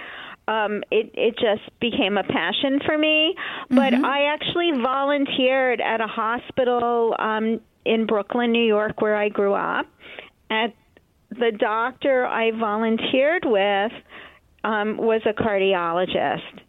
Um, 0.48 0.84
it 0.90 1.10
it 1.14 1.34
just 1.36 1.68
became 1.80 2.16
a 2.16 2.22
passion 2.22 2.80
for 2.84 2.96
me. 2.96 3.34
But 3.68 3.92
Mm-hmm. 3.92 4.04
I 4.04 4.22
actually 4.32 4.72
volunteered 4.80 5.80
at 5.80 6.00
a 6.00 6.06
hospital 6.06 7.14
um, 7.18 7.60
in 7.84 8.06
Brooklyn, 8.06 8.52
New 8.52 8.64
York, 8.64 9.00
where 9.00 9.16
I 9.16 9.28
grew 9.28 9.54
up. 9.54 9.86
At 10.50 10.74
the 11.30 11.52
doctor 11.58 12.24
I 12.24 12.52
volunteered 12.52 13.44
with 13.44 13.92
um, 14.64 14.96
was 14.96 15.22
a 15.26 15.32
cardiologist. 15.32 16.60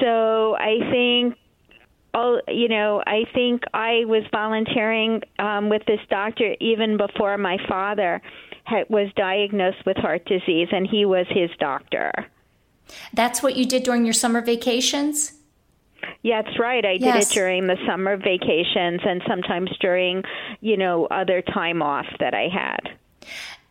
So 0.00 0.54
I 0.56 0.78
think, 0.90 1.36
oh, 2.12 2.40
you 2.48 2.68
know, 2.68 3.02
I 3.06 3.24
think 3.34 3.62
I 3.72 4.04
was 4.04 4.22
volunteering 4.32 5.22
um, 5.38 5.68
with 5.68 5.82
this 5.86 6.00
doctor 6.10 6.56
even 6.60 6.96
before 6.96 7.38
my 7.38 7.56
father 7.68 8.20
had, 8.64 8.88
was 8.90 9.10
diagnosed 9.16 9.84
with 9.86 9.96
heart 9.96 10.24
disease, 10.26 10.68
and 10.72 10.86
he 10.90 11.04
was 11.04 11.26
his 11.30 11.50
doctor. 11.58 12.12
That's 13.12 13.42
what 13.42 13.56
you 13.56 13.64
did 13.64 13.82
during 13.82 14.04
your 14.04 14.14
summer 14.14 14.40
vacations? 14.40 15.32
Yeah, 16.22 16.42
that's 16.42 16.58
right. 16.58 16.84
I 16.84 16.98
did 16.98 17.14
it 17.14 17.28
during 17.30 17.66
the 17.66 17.76
summer 17.86 18.16
vacations 18.16 19.00
and 19.04 19.22
sometimes 19.26 19.70
during, 19.80 20.24
you 20.60 20.76
know, 20.76 21.06
other 21.06 21.42
time 21.42 21.82
off 21.82 22.06
that 22.20 22.34
I 22.34 22.48
had. 22.48 22.96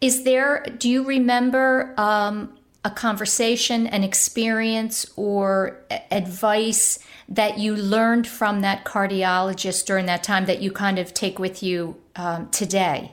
Is 0.01 0.24
there, 0.24 0.65
do 0.77 0.89
you 0.89 1.03
remember 1.03 1.93
um, 1.98 2.57
a 2.84 2.89
conversation, 2.89 3.88
an 3.88 4.03
experience, 4.03 5.05
or 5.15 5.81
advice 6.12 7.00
that 7.27 7.57
you 7.57 7.75
learned 7.75 8.27
from 8.27 8.62
that 8.62 8.86
cardiologist 8.86 9.86
during 9.86 10.05
that 10.05 10.24
time 10.24 10.45
that 10.45 10.62
you 10.62 10.72
kind 10.72 11.00
of 11.00 11.13
take 11.13 11.39
with 11.39 11.63
you 11.63 11.95
um, 12.15 12.50
today? 12.50 13.12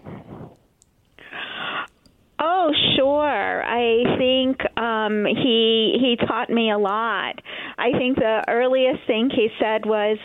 Oh, 2.44 2.72
sure. 2.96 3.62
I 3.64 4.16
think 4.18 4.58
um, 4.76 5.24
he 5.24 5.96
he 6.00 6.16
taught 6.26 6.50
me 6.50 6.72
a 6.72 6.76
lot. 6.76 7.40
I 7.78 7.92
think 7.92 8.16
the 8.18 8.42
earliest 8.48 9.06
thing 9.06 9.30
he 9.30 9.48
said 9.60 9.86
was, 9.86 10.18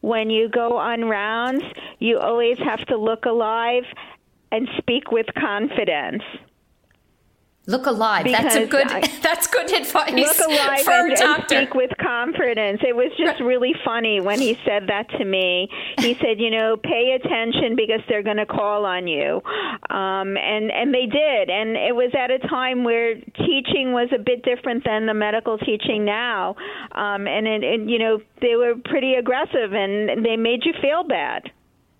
when 0.00 0.30
you 0.30 0.48
go 0.48 0.76
on 0.76 1.06
rounds, 1.06 1.64
you 1.98 2.20
always 2.20 2.58
have 2.58 2.86
to 2.86 2.96
look 2.96 3.24
alive 3.24 3.82
and 4.52 4.68
speak 4.78 5.10
with 5.10 5.26
confidence. 5.36 6.22
Look 7.66 7.86
alive. 7.86 8.26
that's 8.26 8.56
a 8.56 8.66
good. 8.66 8.86
I- 8.88 9.00
that's 9.22 9.46
good 9.46 9.72
advice 9.72 10.12
Look 10.12 10.38
alive 10.38 10.80
for 10.82 10.90
and, 10.90 11.12
a 11.12 11.12
and 11.12 11.18
doctor. 11.18 11.56
speak 11.62 11.74
with 11.74 11.90
confidence. 11.98 12.80
It 12.86 12.94
was 12.94 13.10
just 13.18 13.40
really 13.40 13.74
funny 13.84 14.20
when 14.20 14.38
he 14.38 14.58
said 14.66 14.88
that 14.88 15.08
to 15.18 15.24
me. 15.24 15.68
He 15.98 16.14
said, 16.20 16.38
"You 16.38 16.50
know, 16.50 16.76
pay 16.76 17.18
attention 17.18 17.74
because 17.74 18.00
they're 18.08 18.22
going 18.22 18.36
to 18.36 18.44
call 18.46 18.84
on 18.84 19.06
you," 19.06 19.40
um, 19.88 20.36
and 20.36 20.70
and 20.70 20.92
they 20.92 21.06
did. 21.06 21.48
And 21.48 21.76
it 21.76 21.96
was 21.96 22.12
at 22.18 22.30
a 22.30 22.38
time 22.48 22.84
where 22.84 23.14
teaching 23.14 23.92
was 23.92 24.10
a 24.14 24.18
bit 24.18 24.42
different 24.44 24.84
than 24.84 25.06
the 25.06 25.14
medical 25.14 25.56
teaching 25.56 26.04
now, 26.04 26.56
um, 26.92 27.26
and, 27.26 27.46
it, 27.46 27.64
and 27.64 27.90
you 27.90 27.98
know 27.98 28.20
they 28.42 28.56
were 28.56 28.74
pretty 28.84 29.14
aggressive 29.14 29.72
and 29.72 30.24
they 30.24 30.36
made 30.36 30.64
you 30.66 30.74
feel 30.82 31.02
bad. 31.02 31.50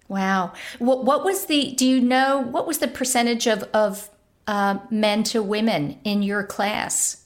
Wow. 0.09 0.53
What, 0.79 1.07
what 1.07 1.25
was 1.25 1.47
the? 1.47 1.73
Do 1.75 1.87
you 1.87 2.03
know 2.03 2.39
what 2.39 2.67
was 2.67 2.79
the 2.79 2.89
percentage 2.89 3.47
of 3.49 3.63
of 3.73 4.11
uh, 4.47 4.79
men 4.91 5.23
to 5.25 5.43
women 5.43 5.99
in 6.05 6.23
your 6.23 6.45
class? 6.45 7.25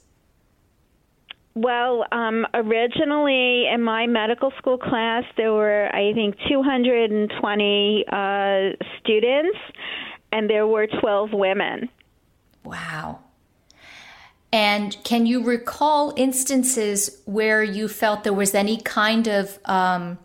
Well, 1.55 2.05
um, 2.13 2.47
originally 2.55 3.67
in 3.67 3.83
my 3.83 4.07
medical 4.07 4.53
school 4.59 4.79
class, 4.79 5.25
there 5.37 5.53
were, 5.53 5.89
I 5.93 6.13
think, 6.15 6.37
220 6.49 8.05
uh, 8.07 8.85
students, 9.01 9.59
and 10.31 10.49
there 10.49 10.69
were 10.69 10.87
12 10.87 11.33
women. 11.33 11.89
Wow. 12.63 13.21
And 14.53 14.97
can 15.03 15.27
you 15.27 15.43
recall 15.43 16.15
instances 16.17 17.21
where 17.25 17.63
you 17.63 17.89
felt 17.89 18.25
there 18.25 18.33
was 18.33 18.55
any 18.55 18.81
kind 18.81 19.27
of 19.27 19.59
um, 19.65 20.19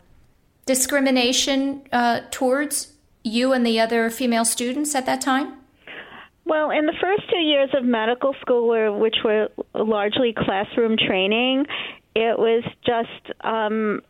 discrimination 0.68 1.82
uh, 1.92 2.22
towards 2.30 2.94
you 3.24 3.54
and 3.54 3.66
the 3.66 3.80
other 3.80 4.10
female 4.10 4.46
students 4.46 4.94
at 4.94 5.08
that 5.08 5.20
time? 5.20 5.63
Well, 6.46 6.72
in 6.72 6.86
the 6.86 6.94
first 7.02 7.24
two 7.30 7.40
years 7.40 7.70
of 7.74 7.86
medical 7.86 8.36
school, 8.42 8.68
where, 8.68 8.92
which 8.92 9.16
were 9.24 9.50
largely 9.74 10.34
classroom 10.38 10.98
training, 10.98 11.66
it 12.16 12.38
was 12.38 12.64
just 12.86 13.42
um, 13.42 14.02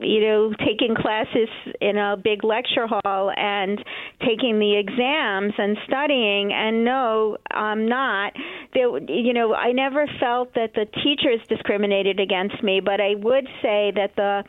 you 0.00 0.20
know, 0.20 0.52
taking 0.64 0.94
classes 0.94 1.48
in 1.80 1.96
a 1.96 2.16
big 2.16 2.44
lecture 2.44 2.86
hall 2.86 3.32
and 3.36 3.82
taking 4.20 4.58
the 4.58 4.76
exams 4.78 5.54
and 5.58 5.76
studying. 5.86 6.52
And 6.52 6.84
no, 6.84 7.38
I'm 7.50 7.88
not. 7.88 8.32
There, 8.74 8.98
you 9.10 9.32
know, 9.32 9.54
I 9.54 9.72
never 9.72 10.06
felt 10.20 10.54
that 10.54 10.74
the 10.74 10.86
teachers 11.02 11.40
discriminated 11.48 12.20
against 12.20 12.62
me, 12.62 12.80
but 12.80 13.00
I 13.00 13.14
would 13.16 13.46
say 13.60 13.92
that 13.94 14.12
the 14.16 14.44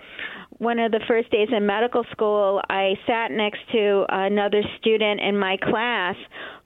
one 0.63 0.79
of 0.79 0.91
the 0.91 1.01
first 1.07 1.29
days 1.31 1.49
in 1.55 1.65
medical 1.65 2.03
school, 2.11 2.61
I 2.69 2.93
sat 3.05 3.31
next 3.31 3.59
to 3.71 4.05
another 4.09 4.61
student 4.79 5.21
in 5.21 5.37
my 5.37 5.57
class 5.57 6.15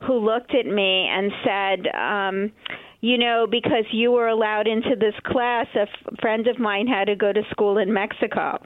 who 0.06 0.20
looked 0.20 0.54
at 0.54 0.66
me 0.66 1.08
and 1.10 1.32
said, 1.44 1.88
um, 1.96 2.52
you 3.02 3.18
know, 3.18 3.48
because 3.50 3.86
you 3.92 4.12
were 4.12 4.28
allowed 4.28 4.68
into 4.68 4.96
this 5.00 5.14
class, 5.26 5.68
a 5.76 5.82
f- 5.82 6.20
friend 6.22 6.48
of 6.48 6.60
mine 6.60 6.88
had 6.88 7.06
to 7.06 7.16
go 7.16 7.32
to 7.32 7.42
school 7.52 7.78
in 7.78 7.94
Mexico. 7.94 8.60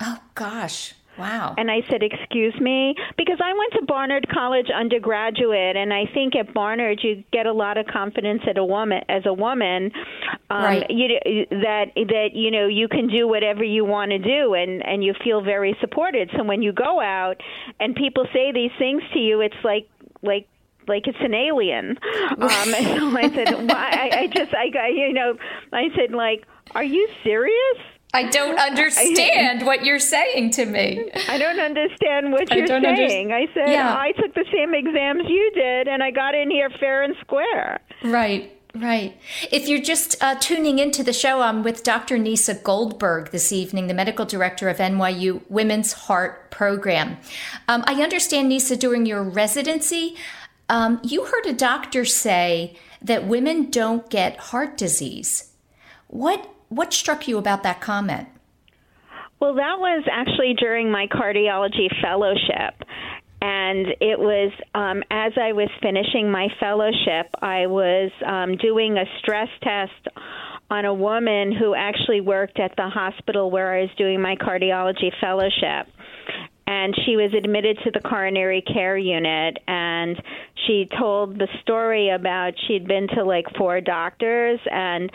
Oh, 0.00 0.18
gosh. 0.34 0.94
Wow. 1.18 1.54
And 1.58 1.70
I 1.70 1.82
said, 1.90 2.02
"Excuse 2.02 2.54
me," 2.60 2.94
because 3.16 3.38
I 3.42 3.52
went 3.52 3.72
to 3.74 3.82
Barnard 3.86 4.26
College 4.28 4.68
undergraduate, 4.74 5.76
and 5.76 5.92
I 5.92 6.06
think 6.14 6.34
at 6.36 6.54
Barnard 6.54 7.00
you 7.02 7.22
get 7.32 7.46
a 7.46 7.52
lot 7.52 7.76
of 7.76 7.86
confidence 7.86 8.42
as 8.48 8.56
a 8.56 8.64
woman. 8.64 9.02
As 9.08 9.22
a 9.26 9.32
woman, 9.32 9.90
um, 10.50 10.62
Right. 10.64 10.86
you, 10.90 11.08
that 11.50 11.86
that 11.94 12.30
you 12.34 12.50
know 12.50 12.66
you 12.66 12.88
can 12.88 13.08
do 13.08 13.28
whatever 13.28 13.62
you 13.62 13.84
want 13.84 14.10
to 14.10 14.18
do, 14.18 14.54
and 14.54 14.84
and 14.86 15.04
you 15.04 15.14
feel 15.22 15.42
very 15.42 15.76
supported. 15.80 16.30
So 16.36 16.44
when 16.44 16.62
you 16.62 16.72
go 16.72 17.00
out 17.00 17.40
and 17.78 17.94
people 17.94 18.26
say 18.32 18.52
these 18.52 18.72
things 18.78 19.02
to 19.12 19.18
you, 19.18 19.40
it's 19.42 19.62
like 19.64 19.88
like 20.22 20.48
like 20.88 21.06
it's 21.06 21.18
an 21.20 21.34
alien. 21.34 21.98
Um, 22.32 22.74
and 22.74 22.86
so 22.98 23.16
I 23.16 23.30
said, 23.34 23.68
Why? 23.68 23.90
I, 23.92 24.18
I 24.20 24.26
just 24.28 24.54
I 24.54 24.68
got 24.70 24.86
you 24.86 25.12
know 25.12 25.36
I 25.72 25.88
said 25.94 26.12
like, 26.12 26.44
are 26.74 26.82
you 26.84 27.06
serious? 27.22 27.78
I 28.14 28.24
don't 28.24 28.58
understand 28.70 29.64
what 29.66 29.84
you're 29.84 29.98
saying 29.98 30.50
to 30.52 30.66
me. 30.66 31.10
I 31.28 31.38
don't 31.38 31.58
understand 31.60 32.32
what 32.32 32.52
I 32.52 32.56
you're 32.56 32.66
don't 32.66 32.84
under- 32.84 33.08
saying. 33.08 33.32
I 33.32 33.46
said 33.54 33.68
Yeah. 33.70 33.94
I 33.96 34.12
took 34.12 34.34
the 34.34 34.44
same 34.52 34.74
exams 34.74 35.22
you 35.28 35.50
did, 35.54 35.88
and 35.88 36.02
I 36.02 36.10
got 36.10 36.34
in 36.34 36.50
here 36.50 36.70
fair 36.78 37.02
and 37.02 37.14
square. 37.20 37.80
Right, 38.04 38.52
right. 38.74 39.16
If 39.50 39.68
you're 39.68 39.80
just 39.80 40.22
uh, 40.22 40.34
tuning 40.40 40.78
into 40.78 41.02
the 41.02 41.12
show, 41.12 41.40
I'm 41.40 41.62
with 41.62 41.82
Dr. 41.84 42.18
Nieca 42.18 42.62
Goldberg 42.62 43.30
this 43.30 43.52
evening, 43.52 43.86
the 43.86 43.94
medical 43.94 44.24
director 44.26 44.68
of 44.68 44.78
NYU 44.78 45.40
Women's 45.48 45.92
Heart 45.92 46.50
Program. 46.50 47.16
Um, 47.68 47.82
I 47.86 48.02
understand, 48.02 48.50
Nieca, 48.52 48.78
during 48.78 49.06
your 49.06 49.22
residency, 49.22 50.16
um, 50.68 51.00
you 51.02 51.24
heard 51.26 51.46
a 51.46 51.52
doctor 51.52 52.04
say 52.04 52.76
that 53.00 53.26
women 53.26 53.70
don't 53.70 54.08
get 54.10 54.36
heart 54.36 54.76
disease. 54.76 55.52
What 56.08 56.48
what 56.76 56.92
struck 56.92 57.28
you 57.28 57.38
about 57.38 57.62
that 57.62 57.80
comment? 57.80 58.28
Well, 59.40 59.54
that 59.54 59.78
was 59.78 60.04
actually 60.10 60.54
during 60.54 60.90
my 60.90 61.06
cardiology 61.08 61.88
fellowship. 62.00 62.74
And 63.42 63.88
it 64.00 64.16
was 64.16 64.52
um, 64.72 65.02
as 65.10 65.32
I 65.36 65.52
was 65.52 65.68
finishing 65.82 66.30
my 66.30 66.46
fellowship, 66.60 67.26
I 67.42 67.66
was 67.66 68.12
um, 68.24 68.56
doing 68.56 68.96
a 68.96 69.04
stress 69.18 69.48
test 69.64 70.16
on 70.70 70.84
a 70.84 70.94
woman 70.94 71.50
who 71.50 71.74
actually 71.74 72.20
worked 72.20 72.60
at 72.60 72.76
the 72.76 72.88
hospital 72.88 73.50
where 73.50 73.74
I 73.74 73.80
was 73.80 73.90
doing 73.98 74.22
my 74.22 74.36
cardiology 74.36 75.10
fellowship. 75.20 75.92
And 76.68 76.94
she 77.04 77.16
was 77.16 77.34
admitted 77.34 77.78
to 77.82 77.90
the 77.90 78.00
coronary 78.00 78.62
care 78.62 78.96
unit, 78.96 79.58
and 79.66 80.16
she 80.64 80.88
told 80.96 81.36
the 81.36 81.48
story 81.62 82.10
about 82.10 82.54
she'd 82.68 82.86
been 82.86 83.08
to 83.08 83.24
like 83.24 83.46
four 83.58 83.80
doctors 83.80 84.60
and 84.70 85.10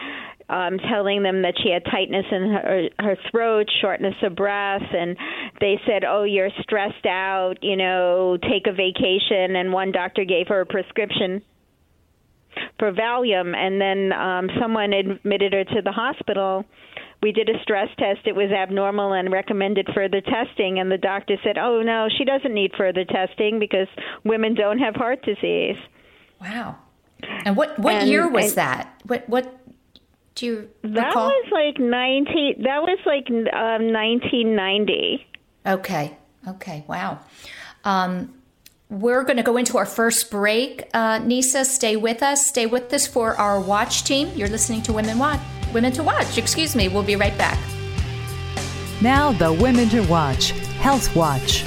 um, 0.49 0.77
telling 0.79 1.23
them 1.23 1.41
that 1.41 1.55
she 1.61 1.69
had 1.71 1.83
tightness 1.85 2.25
in 2.31 2.51
her, 2.51 2.89
her 2.99 3.17
throat, 3.29 3.67
shortness 3.81 4.15
of 4.23 4.35
breath, 4.35 4.83
and 4.93 5.17
they 5.59 5.79
said, 5.85 6.03
"Oh, 6.05 6.23
you're 6.23 6.49
stressed 6.61 7.05
out. 7.05 7.55
You 7.61 7.75
know, 7.75 8.37
take 8.41 8.65
a 8.67 8.71
vacation." 8.71 9.55
And 9.55 9.73
one 9.73 9.91
doctor 9.91 10.23
gave 10.23 10.47
her 10.47 10.61
a 10.61 10.65
prescription 10.65 11.41
for 12.79 12.91
Valium, 12.91 13.55
and 13.55 13.79
then 13.81 14.13
um, 14.13 14.49
someone 14.59 14.93
admitted 14.93 15.53
her 15.53 15.63
to 15.63 15.81
the 15.83 15.91
hospital. 15.91 16.65
We 17.21 17.31
did 17.31 17.49
a 17.49 17.61
stress 17.63 17.89
test. 17.97 18.21
It 18.25 18.35
was 18.35 18.51
abnormal 18.51 19.13
and 19.13 19.31
recommended 19.31 19.89
further 19.93 20.21
testing. 20.21 20.79
And 20.79 20.91
the 20.91 20.97
doctor 20.97 21.35
said, 21.43 21.57
"Oh 21.57 21.81
no, 21.81 22.07
she 22.15 22.23
doesn't 22.25 22.53
need 22.53 22.71
further 22.77 23.03
testing 23.05 23.59
because 23.59 23.87
women 24.23 24.53
don't 24.55 24.79
have 24.79 24.95
heart 24.95 25.23
disease." 25.23 25.77
Wow. 26.39 26.77
And 27.43 27.57
what 27.57 27.77
what 27.79 27.95
And- 27.95 28.09
year 28.09 28.29
was 28.29 28.49
and- 28.49 28.57
that? 28.57 29.01
What 29.05 29.27
what 29.27 29.53
do 30.37 30.45
you 30.45 30.69
That 30.83 31.07
recall? 31.07 31.27
was 31.27 31.47
like 31.51 31.77
19 31.79 32.63
that 32.63 32.81
was 32.81 32.99
like 33.05 33.27
um 33.29 33.91
1990. 33.91 35.25
Okay. 35.65 36.15
Okay. 36.47 36.85
Wow. 36.87 37.19
Um, 37.83 38.33
we're 38.89 39.23
going 39.23 39.35
to 39.35 39.43
go 39.43 39.57
into 39.57 39.77
our 39.77 39.85
first 39.85 40.31
break. 40.31 40.83
Uh, 40.93 41.19
Nieca, 41.19 41.65
stay 41.65 41.97
with 41.97 42.23
us. 42.23 42.45
Stay 42.47 42.65
with 42.67 42.93
us 42.93 43.05
for 43.05 43.35
our 43.35 43.59
watch 43.59 44.05
team. 44.05 44.29
You're 44.35 44.47
listening 44.47 44.81
to 44.83 44.93
Women 44.93 45.17
Watch. 45.19 45.41
Women 45.73 45.91
to 45.93 46.03
Watch. 46.03 46.37
Excuse 46.37 46.73
me. 46.75 46.87
We'll 46.87 47.03
be 47.03 47.17
right 47.17 47.37
back. 47.37 47.59
Now, 49.01 49.33
the 49.33 49.51
Women 49.51 49.89
to 49.89 50.01
Watch 50.07 50.51
Health 50.79 51.13
Watch. 51.17 51.63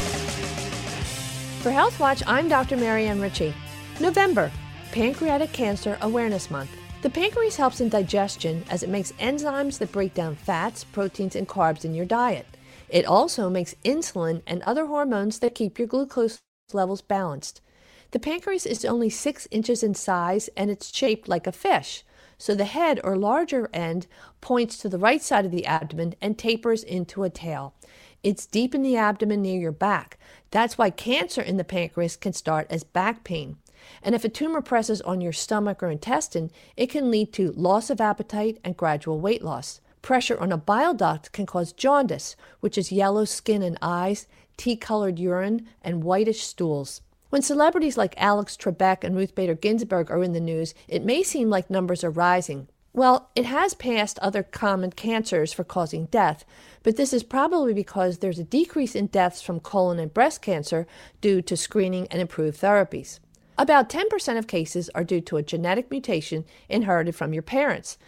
For 1.63 1.71
Health 1.71 2.01
Watch, 2.01 2.23
I'm 2.27 2.49
Dr. 2.49 2.79
Marianne 2.79 3.21
Ritchie. 3.21 3.53
November, 4.01 4.51
Pancreatic 4.93 5.53
Cancer 5.53 5.99
Awareness 6.01 6.51
Month. 6.51 6.71
The 7.03 7.09
pancreas 7.09 7.57
helps 7.57 7.81
in 7.81 7.89
digestion 7.89 8.65
as 8.69 8.83
it 8.83 8.91
makes 8.91 9.13
enzymes 9.13 9.79
that 9.79 9.91
break 9.91 10.13
down 10.13 10.37
fats, 10.37 10.85
proteins, 10.85 11.35
and 11.35 11.49
carbs 11.49 11.83
in 11.83 11.95
your 11.95 12.05
diet. 12.05 12.47
It 12.91 13.07
also 13.07 13.49
makes 13.49 13.75
insulin 13.85 14.43
and 14.47 14.63
other 14.63 14.85
hormones 14.85 15.39
that 15.39 15.55
keep 15.55 15.79
your 15.79 15.89
glucose 15.89 16.43
levels 16.75 17.01
balanced. 17.01 17.63
The 18.11 18.19
pancreas 18.19 18.67
is 18.67 18.85
only 18.85 19.09
6 19.09 19.49
inches 19.51 19.83
in 19.83 19.95
size 19.95 20.51
and 20.57 20.71
it's 20.71 20.95
shaped 20.95 21.27
like 21.27 21.47
a 21.47 21.53
fish. 21.53 22.05
So 22.37 22.55
the 22.55 22.65
head 22.65 23.01
or 23.03 23.17
larger 23.17 23.71
end 23.73 24.07
points 24.43 24.77
to 24.79 24.89
the 24.91 24.99
right 24.99 25.23
side 25.23 25.47
of 25.47 25.53
the 25.53 25.67
abdomen 25.67 26.17
and 26.21 26.37
tapers 26.37 26.83
into 26.83 27.23
a 27.23 27.31
tail. 27.31 27.75
It's 28.23 28.45
deep 28.45 28.75
in 28.75 28.83
the 28.83 28.97
abdomen 28.99 29.41
near 29.41 29.59
your 29.59 29.73
back. 29.73 30.19
That's 30.51 30.77
why 30.77 30.91
cancer 30.91 31.41
in 31.41 31.57
the 31.57 31.65
pancreas 31.65 32.17
can 32.17 32.35
start 32.35 32.67
as 32.69 32.85
back 32.85 33.25
pain. 33.25 33.57
And 34.03 34.15
if 34.15 34.25
a 34.25 34.29
tumor 34.29 34.63
presses 34.63 35.01
on 35.03 35.21
your 35.21 35.33
stomach 35.33 35.83
or 35.83 35.91
intestine, 35.91 36.51
it 36.77 36.89
can 36.89 37.11
lead 37.11 37.33
to 37.35 37.53
loss 37.53 37.91
of 37.91 38.01
appetite 38.01 38.59
and 38.65 38.77
gradual 38.77 39.21
weight 39.21 39.43
loss. 39.43 39.81
Pressure 40.03 40.41
on 40.41 40.53
a 40.53 40.57
bile 40.57 40.95
duct 40.95 41.33
can 41.33 41.47
cause 41.47 41.73
jaundice, 41.73 42.37
which 42.61 42.79
is 42.79 42.91
yellow 42.91 43.25
skin 43.25 43.63
and 43.63 43.79
eyes, 43.83 44.27
tea 44.57 44.77
colored 44.77 45.19
urine, 45.19 45.67
and 45.83 46.03
whitish 46.03 46.43
stools. 46.43 47.03
When 47.31 47.43
celebrities 47.43 47.97
like 47.97 48.15
Alex 48.17 48.57
Trebek 48.57 49.05
and 49.05 49.15
Ruth 49.15 49.35
Bader 49.35 49.55
Ginsburg 49.55 50.11
are 50.11 50.23
in 50.23 50.33
the 50.33 50.41
news, 50.41 50.75
it 50.89 51.05
may 51.05 51.23
seem 51.23 51.49
like 51.49 51.71
numbers 51.71 52.03
are 52.03 52.11
rising. 52.11 52.69
Well, 52.93 53.31
it 53.37 53.47
has 53.47 53.75
passed 53.75 54.19
other 54.19 54.43
common 54.43 54.91
cancers 54.91 55.53
for 55.53 55.63
causing 55.63 56.07
death, 56.07 56.45
but 56.83 56.97
this 56.97 57.13
is 57.13 57.23
probably 57.23 57.73
because 57.73 58.19
there's 58.19 58.41
a 58.41 58.45
decrease 58.45 58.97
in 58.97 59.07
deaths 59.07 59.41
from 59.41 59.61
colon 59.61 60.01
and 60.01 60.13
breast 60.13 60.43
cancer 60.43 60.89
due 61.21 61.41
to 61.43 61.57
screening 61.57 62.09
and 62.09 62.21
improved 62.21 62.61
therapies. 62.61 63.21
About 63.61 63.91
10% 63.91 64.39
of 64.39 64.47
cases 64.47 64.89
are 64.95 65.05
due 65.05 65.21
to 65.21 65.37
a 65.37 65.43
genetic 65.43 65.91
mutation 65.91 66.47
inherited 66.71 67.15
from 67.15 67.35
your 67.35 67.43
parents. 67.43 67.99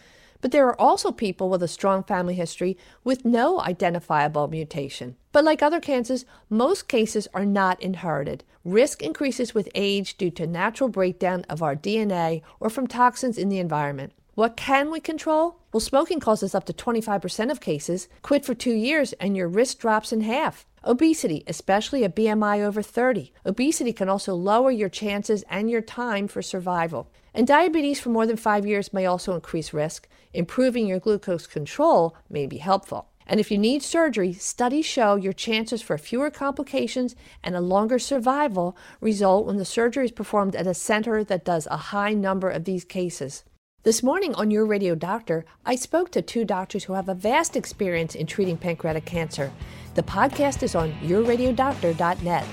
But 0.40 0.50
there 0.50 0.66
are 0.66 0.80
also 0.80 1.12
people 1.12 1.50
with 1.50 1.62
a 1.62 1.68
strong 1.68 2.04
family 2.04 2.32
history 2.32 2.78
with 3.04 3.26
no 3.26 3.61
identifiable 3.61 4.49
mutation. 4.49 5.14
But 5.30 5.44
like 5.44 5.62
other 5.62 5.78
cancers, 5.78 6.25
most 6.49 6.88
cases 6.88 7.28
are 7.35 7.44
not 7.44 7.82
inherited. 7.82 8.44
Risk 8.64 9.02
increases 9.02 9.54
with 9.54 9.68
age 9.75 10.16
due 10.16 10.30
to 10.30 10.47
natural 10.47 10.88
breakdown 10.88 11.44
of 11.50 11.62
our 11.62 11.76
DNA 11.76 12.40
or 12.59 12.71
from 12.71 12.87
toxins 12.87 13.37
in 13.37 13.50
the 13.50 13.59
environment. 13.59 14.14
What 14.35 14.56
can 14.56 14.90
we 14.90 15.00
control? 15.00 15.59
Well, 15.71 15.80
smoking 15.80 16.18
causes 16.18 16.54
up 16.54 16.64
to 16.64 16.73
25% 16.73 17.50
of 17.50 17.61
cases. 17.61 18.09
Quit 18.23 18.47
for 18.47 18.54
two 18.54 18.73
years 18.73 19.12
and 19.21 19.37
your 19.37 19.49
risk 19.49 19.80
drops 19.80 20.14
in 20.14 20.23
half. 20.23 20.64
Obesity, 20.84 21.44
especially 21.46 22.02
a 22.02 22.08
BMI 22.08 22.60
over 22.60 22.82
30. 22.82 23.32
Obesity 23.46 23.92
can 23.92 24.08
also 24.08 24.34
lower 24.34 24.70
your 24.70 24.88
chances 24.88 25.44
and 25.48 25.70
your 25.70 25.80
time 25.80 26.26
for 26.26 26.42
survival. 26.42 27.08
And 27.32 27.46
diabetes 27.46 28.00
for 28.00 28.10
more 28.10 28.26
than 28.26 28.36
five 28.36 28.66
years 28.66 28.92
may 28.92 29.06
also 29.06 29.34
increase 29.34 29.72
risk. 29.72 30.08
Improving 30.34 30.86
your 30.86 30.98
glucose 30.98 31.46
control 31.46 32.16
may 32.28 32.46
be 32.46 32.58
helpful. 32.58 33.08
And 33.26 33.38
if 33.38 33.50
you 33.50 33.58
need 33.58 33.82
surgery, 33.82 34.32
studies 34.32 34.84
show 34.84 35.14
your 35.14 35.32
chances 35.32 35.80
for 35.80 35.96
fewer 35.96 36.30
complications 36.30 37.14
and 37.42 37.54
a 37.54 37.60
longer 37.60 37.98
survival 37.98 38.76
result 39.00 39.46
when 39.46 39.58
the 39.58 39.64
surgery 39.64 40.06
is 40.06 40.12
performed 40.12 40.56
at 40.56 40.66
a 40.66 40.74
center 40.74 41.22
that 41.22 41.44
does 41.44 41.68
a 41.70 41.76
high 41.76 42.12
number 42.12 42.50
of 42.50 42.64
these 42.64 42.85
cases. 42.85 43.44
This 43.85 44.01
morning 44.01 44.33
on 44.37 44.53
Your 44.53 44.64
Radio 44.64 44.95
Doctor, 44.95 45.45
I 45.66 45.75
spoke 45.75 46.12
to 46.12 46.23
two 46.23 46.45
doctors 46.45 46.85
who 46.85 46.92
have 46.92 47.09
a 47.09 47.14
vast 47.14 47.57
experience 47.57 48.14
in 48.14 48.29
treating 48.29 48.57
pancreatic 48.57 49.05
cancer. 49.05 49.51
The 49.97 50.05
podcast 50.05 50.62
is 50.62 50.77
on 50.77 50.92
yourradiodoctor.net. 51.01 52.47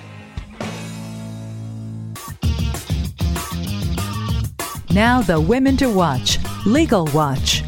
Now, 4.92 5.22
the 5.22 5.40
Women 5.40 5.78
to 5.78 5.94
Watch 5.94 6.40
Legal 6.66 7.08
Watch. 7.14 7.62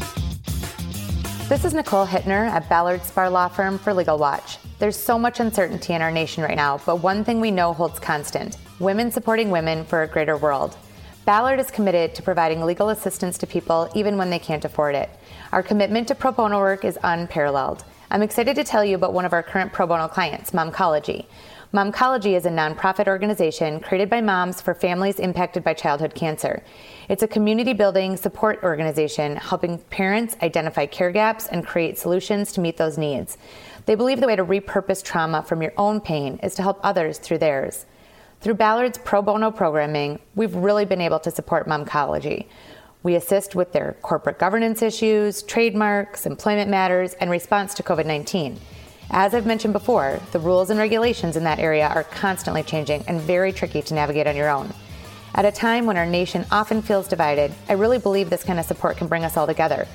This 1.48 1.64
is 1.64 1.72
Nicole 1.72 2.04
Hittner 2.04 2.48
at 2.50 2.68
Ballard 2.68 3.02
Spahr 3.02 3.30
Law 3.30 3.46
Firm 3.46 3.78
for 3.78 3.94
Legal 3.94 4.18
Watch. 4.18 4.58
There's 4.80 4.96
so 4.96 5.16
much 5.16 5.38
uncertainty 5.38 5.92
in 5.92 6.02
our 6.02 6.10
nation 6.10 6.42
right 6.42 6.56
now, 6.56 6.80
but 6.84 6.96
one 6.96 7.22
thing 7.22 7.40
we 7.40 7.52
know 7.52 7.72
holds 7.72 8.00
constant 8.00 8.56
women 8.80 9.12
supporting 9.12 9.50
women 9.50 9.84
for 9.84 10.02
a 10.02 10.08
greater 10.08 10.36
world. 10.36 10.76
Ballard 11.24 11.60
is 11.60 11.70
committed 11.70 12.16
to 12.16 12.22
providing 12.22 12.62
legal 12.62 12.88
assistance 12.88 13.38
to 13.38 13.46
people 13.46 13.88
even 13.94 14.16
when 14.16 14.28
they 14.28 14.40
can't 14.40 14.64
afford 14.64 14.96
it. 14.96 15.08
Our 15.52 15.62
commitment 15.62 16.08
to 16.08 16.16
pro 16.16 16.32
bono 16.32 16.58
work 16.58 16.84
is 16.84 16.98
unparalleled. 17.04 17.84
I'm 18.10 18.22
excited 18.22 18.56
to 18.56 18.64
tell 18.64 18.84
you 18.84 18.96
about 18.96 19.12
one 19.12 19.24
of 19.24 19.32
our 19.32 19.42
current 19.42 19.72
pro 19.72 19.86
bono 19.86 20.08
clients, 20.08 20.50
Momcology. 20.50 21.26
Momcology 21.72 22.36
is 22.36 22.44
a 22.44 22.50
nonprofit 22.50 23.06
organization 23.06 23.78
created 23.78 24.10
by 24.10 24.20
moms 24.20 24.60
for 24.60 24.74
families 24.74 25.20
impacted 25.20 25.62
by 25.62 25.74
childhood 25.74 26.12
cancer. 26.16 26.60
It's 27.08 27.22
a 27.22 27.28
community 27.28 27.72
building 27.72 28.16
support 28.16 28.58
organization 28.64 29.36
helping 29.36 29.78
parents 29.78 30.36
identify 30.42 30.86
care 30.86 31.12
gaps 31.12 31.46
and 31.46 31.64
create 31.64 31.98
solutions 31.98 32.50
to 32.52 32.60
meet 32.60 32.78
those 32.78 32.98
needs. 32.98 33.38
They 33.86 33.94
believe 33.94 34.20
the 34.20 34.26
way 34.26 34.34
to 34.34 34.44
repurpose 34.44 35.04
trauma 35.04 35.44
from 35.44 35.62
your 35.62 35.72
own 35.78 36.00
pain 36.00 36.40
is 36.42 36.56
to 36.56 36.62
help 36.62 36.80
others 36.82 37.18
through 37.18 37.38
theirs. 37.38 37.86
Through 38.42 38.54
Ballard's 38.54 38.98
pro 38.98 39.22
bono 39.22 39.52
programming, 39.52 40.18
we've 40.34 40.56
really 40.56 40.84
been 40.84 41.00
able 41.00 41.20
to 41.20 41.30
support 41.30 41.68
Momcology. 41.68 42.46
We 43.04 43.14
assist 43.14 43.54
with 43.54 43.72
their 43.72 43.96
corporate 44.02 44.40
governance 44.40 44.82
issues, 44.82 45.42
trademarks, 45.42 46.26
employment 46.26 46.68
matters, 46.68 47.14
and 47.14 47.30
response 47.30 47.72
to 47.74 47.84
COVID 47.84 48.04
19. 48.04 48.58
As 49.10 49.32
I've 49.32 49.46
mentioned 49.46 49.72
before, 49.72 50.18
the 50.32 50.40
rules 50.40 50.70
and 50.70 50.80
regulations 50.80 51.36
in 51.36 51.44
that 51.44 51.60
area 51.60 51.86
are 51.86 52.02
constantly 52.02 52.64
changing 52.64 53.04
and 53.06 53.20
very 53.20 53.52
tricky 53.52 53.80
to 53.80 53.94
navigate 53.94 54.26
on 54.26 54.34
your 54.34 54.48
own. 54.48 54.74
At 55.36 55.44
a 55.44 55.52
time 55.52 55.86
when 55.86 55.96
our 55.96 56.06
nation 56.06 56.44
often 56.50 56.82
feels 56.82 57.06
divided, 57.06 57.52
I 57.68 57.74
really 57.74 57.98
believe 58.00 58.28
this 58.28 58.42
kind 58.42 58.58
of 58.58 58.64
support 58.64 58.96
can 58.96 59.06
bring 59.06 59.22
us 59.22 59.36
all 59.36 59.46
together. 59.46 59.86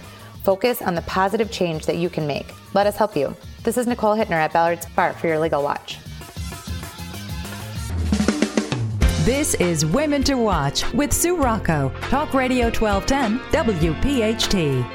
Focus 0.44 0.82
on 0.82 0.96
the 0.96 1.02
positive 1.02 1.52
change 1.52 1.86
that 1.86 1.98
you 1.98 2.10
can 2.10 2.26
make. 2.26 2.48
Let 2.74 2.88
us 2.88 2.96
help 2.96 3.18
you. 3.18 3.36
This 3.64 3.78
is 3.78 3.88
Nicole 3.88 4.16
Hittner 4.16 4.32
at 4.32 4.54
Ballard 4.54 4.80
Spahr 4.80 5.14
for 5.16 5.28
your 5.28 5.38
Legal 5.38 5.62
Watch. 5.62 5.98
This 9.28 9.56
is 9.56 9.86
Women 9.86 10.24
to 10.24 10.36
Watch 10.36 10.90
with 10.94 11.12
Sue 11.12 11.36
Rocco, 11.36 11.92
Talk 12.04 12.34
Radio 12.34 12.68
1210, 12.72 13.40
WPHT. 13.52 14.86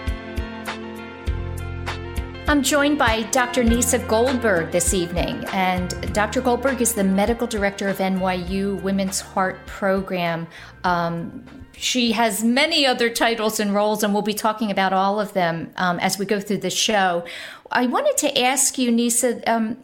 I'm 2.49 2.63
joined 2.63 2.97
by 2.97 3.25
Dr. 3.25 3.63
Nieca 3.63 4.09
Goldberg 4.09 4.71
this 4.71 4.95
evening, 4.95 5.45
and 5.53 6.15
Dr. 6.15 6.41
Goldberg 6.41 6.81
is 6.81 6.95
the 6.95 7.05
medical 7.05 7.47
director 7.47 7.89
of 7.89 7.99
NYU 7.99 8.81
Women's 8.81 9.21
Heart 9.21 9.67
Program. 9.67 10.47
Um, 10.83 11.45
she 11.77 12.13
has 12.13 12.43
many 12.43 12.87
other 12.87 13.11
titles 13.11 13.61
and 13.61 13.75
roles, 13.75 14.03
and 14.03 14.15
we'll 14.15 14.23
be 14.23 14.33
talking 14.33 14.71
about 14.71 14.95
all 14.95 15.21
of 15.21 15.35
them 15.35 15.75
um, 15.77 16.01
as 16.01 16.19
we 16.19 16.25
go 16.25 16.41
through 16.41 16.57
the 16.57 16.71
show. 16.71 17.27
I 17.71 17.87
wanted 17.87 18.17
to 18.17 18.41
ask 18.41 18.79
you, 18.79 18.91
Nieca. 18.93 19.47
Um, 19.47 19.77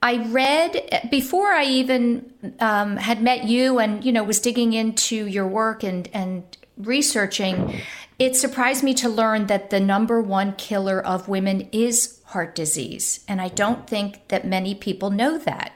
I 0.00 0.24
read 0.28 1.08
before 1.10 1.48
I 1.48 1.64
even 1.64 2.32
um, 2.60 2.96
had 2.96 3.20
met 3.20 3.44
you, 3.44 3.78
and 3.78 4.04
you 4.04 4.12
know, 4.12 4.22
was 4.22 4.38
digging 4.38 4.72
into 4.72 5.26
your 5.26 5.46
work 5.46 5.82
and 5.82 6.08
and 6.12 6.44
researching. 6.76 7.80
It 8.18 8.36
surprised 8.36 8.82
me 8.82 8.94
to 8.94 9.08
learn 9.08 9.46
that 9.46 9.70
the 9.70 9.80
number 9.80 10.20
one 10.20 10.54
killer 10.54 11.00
of 11.00 11.28
women 11.28 11.68
is 11.72 12.20
heart 12.26 12.54
disease, 12.54 13.24
and 13.26 13.40
I 13.40 13.48
don't 13.48 13.86
think 13.86 14.28
that 14.28 14.46
many 14.46 14.74
people 14.74 15.10
know 15.10 15.38
that. 15.38 15.72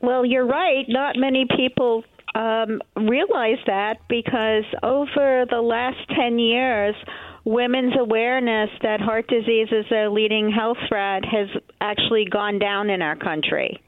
Well, 0.00 0.26
you're 0.26 0.46
right. 0.46 0.84
Not 0.88 1.16
many 1.16 1.46
people 1.56 2.04
um, 2.34 2.82
realize 2.96 3.58
that 3.66 4.00
because 4.08 4.64
over 4.82 5.46
the 5.48 5.60
last 5.60 5.98
10 6.16 6.38
years, 6.38 6.96
women's 7.44 7.94
awareness 7.98 8.70
that 8.82 9.00
heart 9.00 9.26
disease 9.28 9.68
is 9.70 9.86
a 9.90 10.08
leading 10.08 10.50
health 10.50 10.76
threat 10.88 11.24
has 11.24 11.48
actually 11.80 12.26
gone 12.30 12.58
down 12.58 12.90
in 12.90 13.02
our 13.02 13.16
country. 13.16 13.80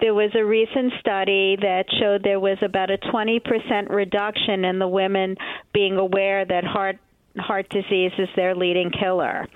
There 0.00 0.14
was 0.14 0.30
a 0.34 0.44
recent 0.44 0.92
study 1.00 1.56
that 1.60 1.84
showed 1.98 2.22
there 2.22 2.40
was 2.40 2.58
about 2.62 2.90
a 2.90 2.98
20% 2.98 3.88
reduction 3.88 4.64
in 4.64 4.78
the 4.78 4.88
women 4.88 5.36
being 5.72 5.96
aware 5.96 6.44
that 6.44 6.64
heart 6.64 6.98
heart 7.38 7.68
disease 7.68 8.12
is 8.18 8.28
their 8.34 8.54
leading 8.54 8.90
killer. 8.90 9.46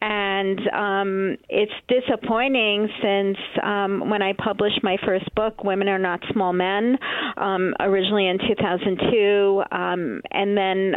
and 0.00 0.60
um, 0.68 1.36
it's 1.48 1.72
disappointing 1.88 2.88
since 3.02 3.38
um, 3.62 4.10
when 4.10 4.22
I 4.22 4.32
published 4.34 4.80
my 4.82 4.96
first 5.04 5.34
book, 5.34 5.64
Women 5.64 5.88
Are 5.88 5.98
Not 5.98 6.20
Small 6.32 6.52
Men, 6.52 6.98
um, 7.36 7.74
originally 7.80 8.28
in 8.28 8.38
2002, 8.38 9.62
um, 9.72 10.20
and 10.30 10.56
then 10.56 10.94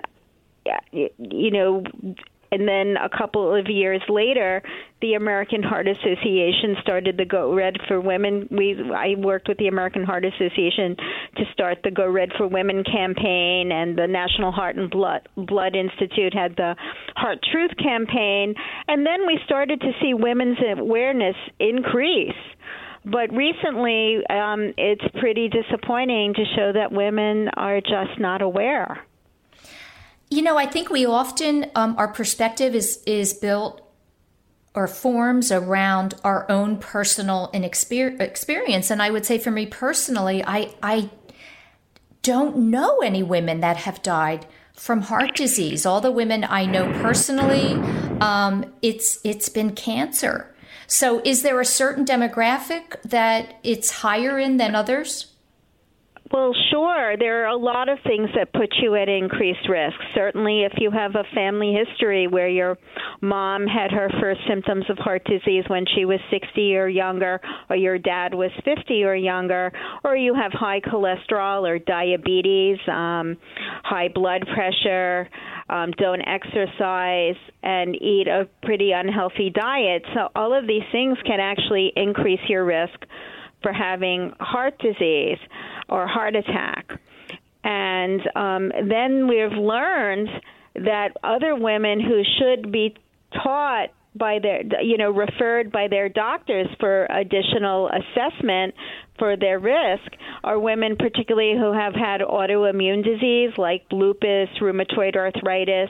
you 0.92 1.52
know 1.52 1.84
and 2.52 2.68
then 2.68 2.96
a 2.98 3.10
couple 3.10 3.54
of 3.54 3.68
years 3.68 4.02
later, 4.08 4.62
the 5.02 5.16
American 5.16 5.62
Heart 5.62 5.88
Association 5.88 6.78
started 6.82 7.18
the 7.18 7.26
Go 7.26 7.54
Red 7.54 7.76
for 7.88 8.00
Women. 8.00 8.48
We 8.50 8.76
I 8.96 9.16
worked 9.18 9.48
with 9.50 9.58
the 9.58 9.68
American 9.68 10.04
Heart 10.04 10.26
Association 10.26 10.96
to 11.36 11.44
start 11.52 11.80
the 11.84 11.92
Go 11.92 12.10
Red 12.10 12.30
for 12.38 12.48
Women 12.48 12.84
campaign, 12.84 13.72
and 13.72 13.98
the 13.98 14.08
National 14.08 14.52
Heart 14.52 14.78
and 14.78 14.90
Blood 14.90 15.28
Blood 15.36 15.76
Institute 15.76 16.34
had 16.34 16.56
the 16.56 16.76
Heart 17.16 17.40
Truth 17.52 17.72
campaign, 17.78 18.56
and 18.88 19.06
then 19.06 19.28
we 19.28 19.40
started 19.46 19.82
to 19.82 19.92
see 20.02 20.14
women's 20.14 20.58
awareness 20.78 21.36
increase. 21.60 22.32
But 23.04 23.32
recently, 23.34 24.20
um, 24.30 24.74
it's 24.78 25.04
pretty 25.20 25.50
disappointing 25.50 26.34
to 26.34 26.44
show 26.56 26.72
that 26.74 26.92
women 26.92 27.50
are 27.56 27.80
just 27.80 28.20
not 28.20 28.42
aware. 28.42 29.06
You 30.30 30.42
know, 30.42 30.58
I 30.58 30.66
think 30.66 30.90
we 30.90 31.06
often 31.06 31.72
um, 31.76 31.96
our 31.98 32.08
perspective 32.08 32.76
is 32.76 33.02
is 33.06 33.34
built 33.34 33.82
or 34.76 34.88
forms 34.88 35.52
around 35.52 36.14
our 36.24 36.46
own 36.52 36.78
personal 36.78 37.50
experience. 37.54 38.92
And 38.92 39.02
I 39.02 39.10
would 39.10 39.26
say, 39.26 39.38
for 39.38 39.52
me 39.52 39.66
personally, 39.66 40.44
I 40.44 40.74
I 40.84 41.10
don't 42.22 42.58
know 42.58 43.00
any 43.00 43.24
women 43.24 43.62
that 43.62 43.78
have 43.78 44.04
died 44.04 44.46
from 44.74 45.02
heart 45.02 45.36
disease. 45.36 45.86
All 45.86 46.02
the 46.02 46.12
women 46.12 46.44
I 46.44 46.66
know 46.66 46.92
personally, 47.02 47.74
um, 48.20 48.74
it's 48.82 49.20
it's 49.24 49.50
been 49.50 49.74
cancer. 49.74 50.54
So, 50.88 51.22
is 51.26 51.42
there 51.42 51.60
a 51.60 51.66
certain 51.66 52.06
demographic 52.06 53.02
that 53.04 53.56
it's 53.64 53.92
higher 53.92 54.38
in 54.38 54.58
than 54.58 54.76
others? 54.76 55.34
Well, 56.32 56.54
sure. 56.72 57.16
There 57.18 57.44
are 57.44 57.48
a 57.48 57.56
lot 57.56 57.88
of 57.88 58.00
things 58.04 58.30
that 58.36 58.52
put 58.52 58.74
you 58.82 58.96
at 58.96 59.08
increased 59.08 59.70
risk. 59.70 59.96
Certainly, 60.14 60.64
if 60.64 60.74
you 60.78 60.92
have 60.92 61.16
a 61.16 61.24
family 61.34 61.74
history 61.74 62.28
where 62.28 62.50
your 62.50 62.78
mom 63.22 63.66
had 63.66 63.92
her 63.92 64.10
first 64.20 64.42
symptoms 64.48 64.86
of 64.90 64.98
heart 64.98 65.24
disease 65.26 65.64
when 65.68 65.86
she 65.96 66.04
was 66.04 66.20
60 66.30 66.76
or 66.76 66.88
younger, 66.90 67.40
or 67.70 67.78
your 67.78 67.98
dad 67.98 68.34
was 68.34 68.52
50 68.66 69.04
or 69.04 69.16
younger, 69.16 69.72
or 70.04 70.18
you 70.18 70.34
have 70.34 70.52
high 70.52 70.82
cholesterol 70.82 71.68
or 71.68 71.80
diabetes, 71.80 72.78
um, 72.88 73.38
high 73.84 74.10
blood 74.14 74.46
pressure, 74.54 75.30
um, 75.70 75.92
don't 75.98 76.22
exercise, 76.22 77.36
and 77.64 77.96
eat 77.96 78.28
a 78.28 78.50
pretty 78.64 78.92
unhealthy 78.92 79.50
diet. 79.50 80.04
So, 80.14 80.30
all 80.36 80.54
of 80.54 80.68
these 80.68 80.84
things 80.92 81.18
can 81.26 81.40
actually 81.40 81.94
increase 81.96 82.42
your 82.50 82.66
risk 82.66 83.06
for 83.62 83.74
having 83.74 84.34
heart 84.40 84.78
disease 84.80 85.40
or 85.90 86.08
heart 86.08 86.36
attack. 86.36 86.92
And 87.64 88.22
um, 88.36 88.72
then 88.90 89.28
we've 89.28 89.58
learned 89.58 90.30
that 90.76 91.10
other 91.24 91.56
women 91.56 92.00
who 92.00 92.22
should 92.40 92.72
be 92.72 92.96
taught 93.44 93.90
by 94.18 94.40
their 94.42 94.62
you 94.82 94.98
know 94.98 95.12
referred 95.12 95.72
by 95.72 95.88
their 95.88 96.10
doctors 96.10 96.68
for 96.80 97.06
additional 97.06 97.90
assessment 97.90 98.74
for 99.20 99.36
their 99.38 99.60
risk 99.60 100.12
are 100.44 100.60
women 100.60 100.96
particularly 100.98 101.58
who 101.58 101.72
have 101.72 101.94
had 101.94 102.22
autoimmune 102.22 103.04
disease 103.04 103.52
like 103.58 103.84
lupus 103.92 104.50
rheumatoid 104.62 105.16
arthritis 105.16 105.90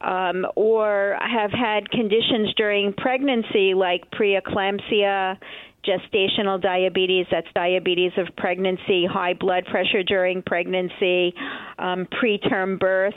um, 0.00 0.46
or 0.56 1.16
have 1.20 1.50
had 1.52 1.88
conditions 1.90 2.52
during 2.56 2.92
pregnancy 2.92 3.74
like 3.74 4.10
preeclampsia 4.10 5.36
gestational 5.84 6.60
diabetes, 6.60 7.26
that's 7.30 7.46
diabetes 7.54 8.12
of 8.16 8.26
pregnancy, 8.36 9.06
high 9.06 9.34
blood 9.34 9.64
pressure 9.66 10.02
during 10.02 10.42
pregnancy, 10.42 11.34
um, 11.78 12.06
preterm 12.22 12.78
birth, 12.78 13.14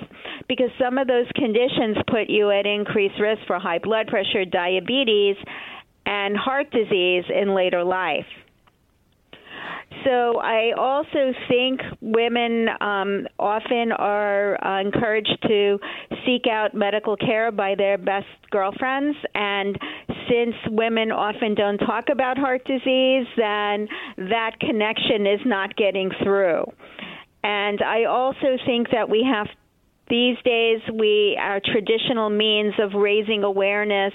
because 0.48 0.70
some 0.80 0.98
of 0.98 1.08
those 1.08 1.28
conditions 1.36 1.98
put 2.08 2.30
you 2.30 2.52
at 2.52 2.66
increased 2.66 3.20
risk 3.20 3.42
for 3.48 3.60
high 3.60 3.80
blood 3.80 4.08
pressure, 4.08 4.46
diabetes, 4.46 5.36
and 6.06 6.36
heart 6.38 6.70
disease 6.72 7.24
in 7.30 7.54
later 7.56 7.84
life. 7.84 8.26
So 10.04 10.40
I 10.40 10.74
also 10.78 11.34
think 11.48 11.82
women 12.02 12.68
um, 12.82 13.28
often 13.40 13.92
are 13.92 14.64
uh, 14.64 14.82
encouraged 14.82 15.38
to 15.48 15.80
seek 16.26 16.48
out 16.52 16.76
medical 16.76 17.16
care 17.16 17.52
by 17.52 17.76
their 17.76 17.98
best 17.98 18.28
girlfriends, 18.52 19.18
and 19.34 19.78
since 20.30 20.56
women 20.70 21.12
often 21.12 21.56
don't 21.56 21.78
talk 21.78 22.10
about 22.12 22.38
heart 22.38 22.66
disease, 22.66 23.28
then 23.38 23.88
that 24.18 24.60
connection 24.60 25.28
is 25.28 25.40
not 25.46 25.76
getting 25.76 26.12
through. 26.24 26.66
And 27.44 27.82
I 27.82 28.06
also 28.06 28.58
think 28.66 28.90
that 28.92 29.10
we 29.10 29.28
have 29.32 29.48
these 30.10 30.38
days 30.46 30.82
we 30.94 31.38
our 31.40 31.60
traditional 31.60 32.30
means 32.30 32.74
of 32.80 32.94
raising 32.94 33.44
awareness 33.44 34.14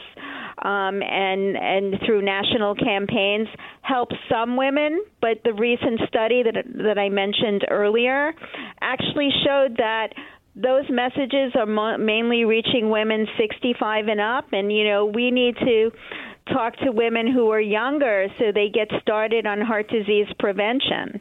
um, 0.63 1.03
and 1.03 1.57
and 1.57 1.97
through 2.05 2.23
national 2.23 2.75
campaigns 2.75 3.49
help 3.83 4.11
some 4.31 4.57
women, 4.57 5.03
but 5.21 5.41
the 5.45 5.53
recent 5.53 6.01
study 6.07 6.43
that 6.43 6.65
that 6.85 6.99
I 6.99 7.09
mentioned 7.09 7.67
earlier 7.69 8.33
actually 8.81 9.31
showed 9.45 9.77
that 9.79 10.13
those 10.57 10.85
messages 10.91 11.53
are 11.55 11.67
mo- 11.67 11.99
mainly 11.99 12.45
reaching 12.45 12.91
women 12.91 13.27
65 13.39 14.09
and 14.09 14.21
up, 14.21 14.53
and 14.53 14.73
you 14.73 14.85
know 14.85 15.07
we 15.07 15.31
need 15.31 15.57
to 15.59 15.91
talk 16.53 16.77
to 16.79 16.91
women 16.91 17.31
who 17.33 17.51
are 17.51 17.61
younger 17.61 18.27
so 18.39 18.51
they 18.53 18.69
get 18.69 18.89
started 19.01 19.47
on 19.47 19.61
heart 19.61 19.89
disease 19.89 20.27
prevention. 20.39 21.21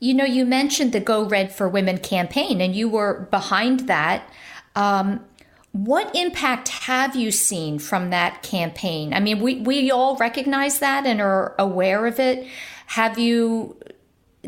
You 0.00 0.14
know, 0.14 0.24
you 0.24 0.44
mentioned 0.44 0.92
the 0.92 1.00
Go 1.00 1.24
Red 1.24 1.52
for 1.52 1.68
Women 1.68 1.98
campaign, 1.98 2.60
and 2.60 2.74
you 2.74 2.88
were 2.88 3.28
behind 3.30 3.86
that. 3.86 4.28
Um, 4.74 5.24
what 5.70 6.14
impact 6.14 6.68
have 6.68 7.16
you 7.16 7.30
seen 7.30 7.78
from 7.78 8.10
that 8.10 8.42
campaign? 8.42 9.14
I 9.14 9.20
mean, 9.20 9.40
we, 9.40 9.60
we 9.60 9.90
all 9.90 10.16
recognize 10.16 10.80
that 10.80 11.06
and 11.06 11.20
are 11.20 11.54
aware 11.58 12.06
of 12.06 12.18
it. 12.18 12.46
Have 12.88 13.18
you 13.18 13.76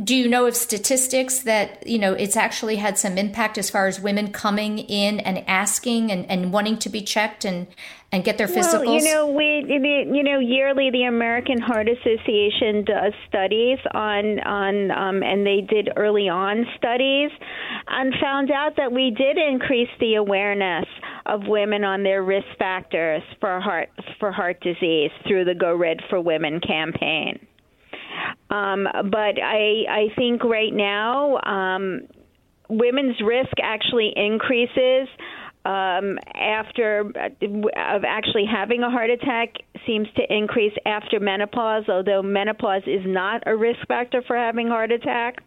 do 0.03 0.17
you 0.17 0.29
know 0.29 0.47
of 0.47 0.57
statistics 0.57 1.41
that 1.41 1.87
you 1.87 1.99
know 1.99 2.15
it's 2.15 2.37
actually 2.37 2.77
had 2.77 2.99
some 2.99 3.17
impact 3.17 3.57
as 3.59 3.71
far 3.71 3.87
as 3.87 4.01
women 4.01 4.33
coming 4.33 4.79
in 4.79 5.21
and 5.21 5.45
asking 5.47 6.11
and, 6.11 6.29
and 6.29 6.53
wanting 6.53 6.79
to 6.79 6.89
be 6.89 7.01
checked 7.01 7.45
and 7.45 7.69
and 8.11 8.25
get 8.25 8.37
their 8.37 8.49
physicals? 8.49 8.87
Well, 8.87 8.95
you 8.97 9.05
know, 9.05 9.29
we 9.29 9.65
you 9.69 10.23
know 10.25 10.41
yearly 10.41 10.91
the 10.91 11.05
American 11.05 11.61
Heart 11.61 11.89
Association 11.89 12.85
does 12.85 13.13
studies 13.29 13.79
on 13.93 14.41
on 14.41 14.91
um, 14.91 15.23
and 15.23 15.47
they 15.47 15.61
did 15.61 15.91
early 15.97 16.29
on 16.29 16.67
studies 16.77 17.31
and 17.87 18.15
found 18.21 18.51
out 18.51 18.77
that 18.77 18.91
we 18.91 19.15
did 19.17 19.39
increase 19.39 19.91
the 20.01 20.17
awareness 20.17 20.87
of 21.27 21.47
women 21.47 21.85
on 21.85 22.03
their 22.03 22.25
risk 22.25 22.49
factors 22.59 23.23
for 23.39 23.61
heart 23.61 23.91
for 24.19 24.33
heart 24.33 24.61
disease 24.61 25.13
through 25.29 25.45
the 25.45 25.55
Go 25.55 25.77
Red 25.77 25.99
for 26.11 26.21
Women 26.21 26.61
campaign. 26.61 27.39
Um, 28.51 28.87
but 29.11 29.41
I 29.43 29.85
I 29.89 30.07
think 30.17 30.45
right 30.45 30.73
now 30.73 31.39
um, 31.39 32.03
women's 32.69 33.17
risk 33.25 33.53
actually 33.63 34.13
increases 34.17 35.09
um, 35.65 36.19
after 36.35 37.01
of 37.01 38.05
actually 38.07 38.45
having 38.51 38.83
a 38.83 38.91
heart 38.91 39.11
attack 39.11 39.55
seems 39.87 40.09
to 40.17 40.23
increase 40.29 40.75
after 40.85 41.21
menopause, 41.21 41.85
although 41.89 42.23
menopause 42.23 42.83
is 42.87 43.03
not 43.07 43.43
a 43.47 43.57
risk 43.57 43.81
factor 43.89 44.23
for 44.27 44.37
having 44.37 44.69
heart 44.69 44.93
attack. 44.93 45.39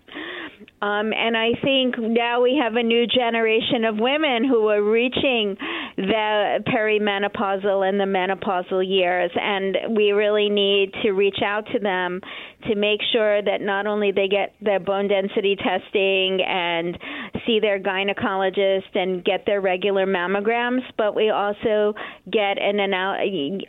Um, 0.81 1.11
and 1.13 1.37
I 1.37 1.51
think 1.63 1.95
now 1.99 2.41
we 2.41 2.59
have 2.61 2.75
a 2.75 2.83
new 2.83 3.05
generation 3.07 3.85
of 3.85 3.97
women 3.99 4.43
who 4.43 4.67
are 4.69 4.81
reaching 4.81 5.55
the 5.97 6.63
perimenopausal 6.67 7.87
and 7.87 7.99
the 7.99 8.05
menopausal 8.05 8.87
years, 8.87 9.31
and 9.35 9.95
we 9.95 10.11
really 10.11 10.49
need 10.49 10.93
to 11.03 11.11
reach 11.11 11.39
out 11.43 11.65
to 11.73 11.79
them 11.79 12.21
to 12.67 12.75
make 12.75 12.99
sure 13.11 13.41
that 13.41 13.61
not 13.61 13.87
only 13.87 14.11
they 14.11 14.27
get 14.27 14.55
their 14.61 14.79
bone 14.79 15.07
density 15.07 15.55
testing 15.55 16.41
and 16.41 16.97
see 17.45 17.59
their 17.59 17.79
gynecologist 17.79 18.95
and 18.95 19.23
get 19.23 19.45
their 19.45 19.61
regular 19.61 20.05
mammograms, 20.05 20.81
but 20.97 21.15
we 21.15 21.29
also 21.29 21.93
get 22.31 22.57
an 22.61 22.79
anal- 22.79 23.61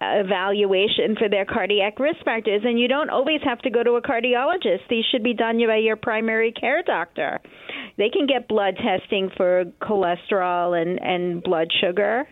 evaluation 0.00 1.16
for 1.16 1.28
their 1.28 1.44
cardiac 1.44 1.98
risk 1.98 2.24
factors. 2.24 2.62
And 2.64 2.78
you 2.78 2.88
don't 2.88 3.10
always 3.10 3.40
have 3.44 3.58
to 3.60 3.70
go 3.70 3.82
to 3.82 3.92
a 3.92 4.02
cardiologist. 4.02 4.88
These 4.88 5.04
should 5.10 5.24
be 5.24 5.34
done 5.34 5.58
by 5.66 5.76
your 5.76 5.96
primary 5.96 6.52
care 6.52 6.82
doctor. 6.82 7.40
They 7.96 8.10
can 8.10 8.26
get 8.26 8.48
blood 8.48 8.76
testing 8.76 9.30
for 9.36 9.64
cholesterol 9.80 10.80
and, 10.80 11.00
and 11.00 11.42
blood 11.42 11.68
sugar. 11.80 12.26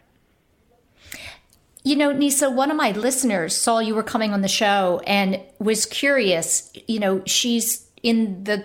You 1.84 1.96
know, 1.96 2.12
Nieca, 2.12 2.52
one 2.52 2.70
of 2.70 2.76
my 2.76 2.92
listeners 2.92 3.56
saw 3.56 3.80
you 3.80 3.94
were 3.94 4.04
coming 4.04 4.32
on 4.32 4.40
the 4.40 4.48
show 4.48 5.00
and 5.06 5.40
was 5.58 5.84
curious. 5.84 6.70
You 6.86 7.00
know, 7.00 7.22
she's 7.26 7.86
in 8.02 8.44
the 8.44 8.64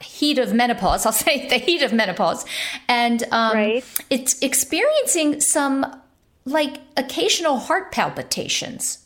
heat 0.00 0.38
of 0.38 0.54
menopause. 0.54 1.04
I'll 1.06 1.12
say 1.12 1.48
the 1.48 1.56
heat 1.56 1.82
of 1.82 1.92
menopause, 1.92 2.44
and 2.88 3.22
um, 3.30 3.54
right. 3.54 3.84
it's 4.10 4.40
experiencing 4.40 5.40
some 5.40 6.00
like 6.44 6.80
occasional 6.96 7.58
heart 7.58 7.92
palpitations. 7.92 8.98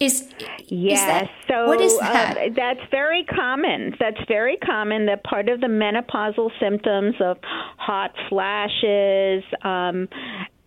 Is 0.00 0.26
yes. 0.68 1.00
Is 1.00 1.06
that, 1.06 1.30
so 1.46 1.66
what 1.66 1.80
is 1.80 1.98
that? 1.98 2.38
Uh, 2.38 2.40
that's 2.56 2.80
very 2.90 3.22
common. 3.24 3.94
That's 4.00 4.20
very 4.26 4.56
common. 4.56 5.04
That 5.06 5.22
part 5.24 5.50
of 5.50 5.60
the 5.60 5.66
menopausal 5.66 6.50
symptoms 6.58 7.16
of 7.20 7.36
hot 7.76 8.14
flashes 8.30 9.44
um, 9.62 10.08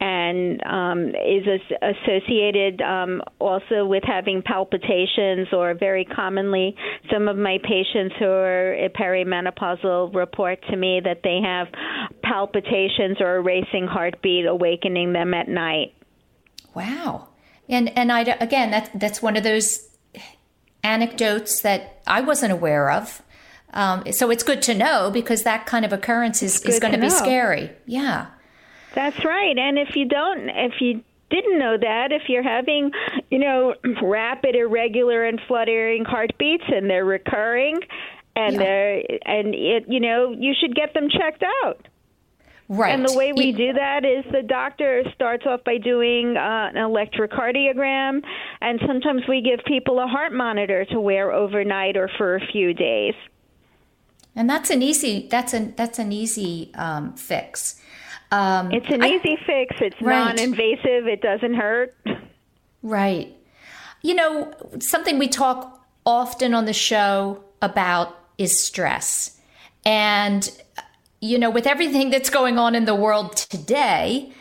and 0.04 0.62
um, 0.66 1.10
is 1.16 1.48
as- 1.48 1.96
associated 1.96 2.82
um, 2.82 3.22
also 3.39 3.86
with 3.86 4.04
having 4.04 4.42
palpitations, 4.42 5.48
or 5.54 5.74
very 5.74 6.04
commonly, 6.04 6.76
some 7.12 7.30
of 7.30 7.38
my 7.38 7.58
patients 7.63 8.13
who 8.20 8.26
are 8.26 8.76
perimenopausal 9.00 10.13
report 10.13 10.60
to 10.70 10.76
me 10.76 11.00
that 11.04 11.22
they 11.24 11.39
have 11.42 11.68
palpitations 12.22 13.18
or 13.22 13.38
a 13.38 13.42
racing 13.42 13.88
heartbeat 13.88 14.46
awakening 14.46 15.13
them 15.13 15.34
at 15.34 15.48
night. 15.48 15.94
Wow. 16.74 17.30
And 17.70 17.98
and 17.98 18.12
I 18.12 18.22
again 18.22 18.72
that's 18.72 18.89
that's 18.96 19.22
one 19.22 19.38
of 19.38 19.44
those 19.44 19.88
anecdotes 20.84 21.62
that 21.62 22.02
I 22.06 22.20
wasn't 22.22 22.52
aware 22.52 22.92
of. 22.92 23.22
Um, 23.74 24.04
so 24.12 24.30
it's 24.30 24.44
good 24.44 24.62
to 24.63 24.76
know 24.76 25.10
because 25.12 25.44
that 25.44 25.66
kind 25.66 25.86
of 25.86 25.94
occurrence 25.94 26.44
is, 26.44 26.62
is 26.63 26.80
going 26.80 26.94
to 26.94 27.00
be 27.00 27.08
know. 27.08 27.16
scary. 27.16 27.72
Yeah. 27.86 28.28
That's 28.94 29.24
right. 29.26 29.58
And 29.58 29.78
if 29.80 29.96
you 29.96 30.06
don't, 30.06 30.50
if 30.50 30.80
you 30.80 31.04
didn't 31.30 31.58
know 31.58 31.78
that, 31.78 32.12
if 32.12 32.24
you're 32.30 32.44
having, 32.44 32.92
you 33.32 33.40
know, 33.40 33.74
rapid, 34.04 34.56
irregular, 34.56 35.26
and 35.26 35.40
fluttering 35.48 36.06
heartbeats 36.06 36.64
and 36.68 36.90
they're 36.90 37.06
recurring, 37.06 37.80
and 38.36 38.54
Yeah. 38.56 38.60
they're 38.60 39.04
and 39.26 39.56
it, 39.56 39.86
you 39.88 40.00
know, 40.00 40.32
you 40.38 40.54
should 40.60 40.76
get 40.76 40.94
them 40.94 41.10
checked 41.10 41.44
out. 41.64 41.88
Right. 42.70 42.94
And 42.94 43.08
the 43.08 43.14
way 43.18 43.34
we 43.34 43.52
do 43.52 43.74
that 43.74 44.06
is 44.06 44.24
the 44.32 44.42
doctor 44.42 45.04
starts 45.14 45.46
off 45.46 45.64
by 45.66 45.78
doing 45.80 46.38
uh, 46.38 46.70
an 46.74 46.76
electrocardiogram, 46.76 48.24
and 48.62 48.80
sometimes 48.88 49.24
we 49.28 49.42
give 49.42 49.60
people 49.66 50.00
a 50.00 50.08
heart 50.08 50.32
monitor 50.34 50.86
to 50.86 51.00
wear 51.00 51.32
overnight 51.32 51.98
or 51.98 52.10
for 52.18 52.36
a 52.36 52.40
few 52.52 52.74
days. 52.74 53.16
and 54.36 54.50
that's 54.50 54.70
an 54.70 54.82
easy 54.82 55.28
that's 55.30 55.54
an 55.54 55.74
that's 55.76 56.00
an 56.00 56.12
easy 56.12 56.72
um, 56.76 57.14
fix. 57.16 57.80
Um, 58.34 58.72
It's 58.72 58.89
an 58.89 59.04
I- 59.04 59.10
easy 59.10 59.38
fix. 59.46 59.76
It's 59.80 60.02
Right. 60.02 60.17
non-invasive. 60.17 61.08
It 61.08 61.22
doesn't 61.22 61.54
hurt. 61.54 61.96
Right. 62.82 63.30
You 64.02 64.15
know, 64.15 64.52
something 64.80 65.19
we 65.19 65.28
talk 65.28 65.86
often 66.06 66.54
on 66.54 66.65
the 66.65 66.74
show 66.74 67.43
about 67.62 68.17
is 68.38 68.60
stress. 68.60 69.39
And, 69.86 70.50
you 71.22 71.38
know, 71.38 71.50
with 71.52 71.67
everything 71.67 72.10
that's 72.10 72.30
going 72.30 72.58
on 72.58 72.74
in 72.76 72.86
the 72.86 72.96
world 72.96 73.38
today, 73.38 74.32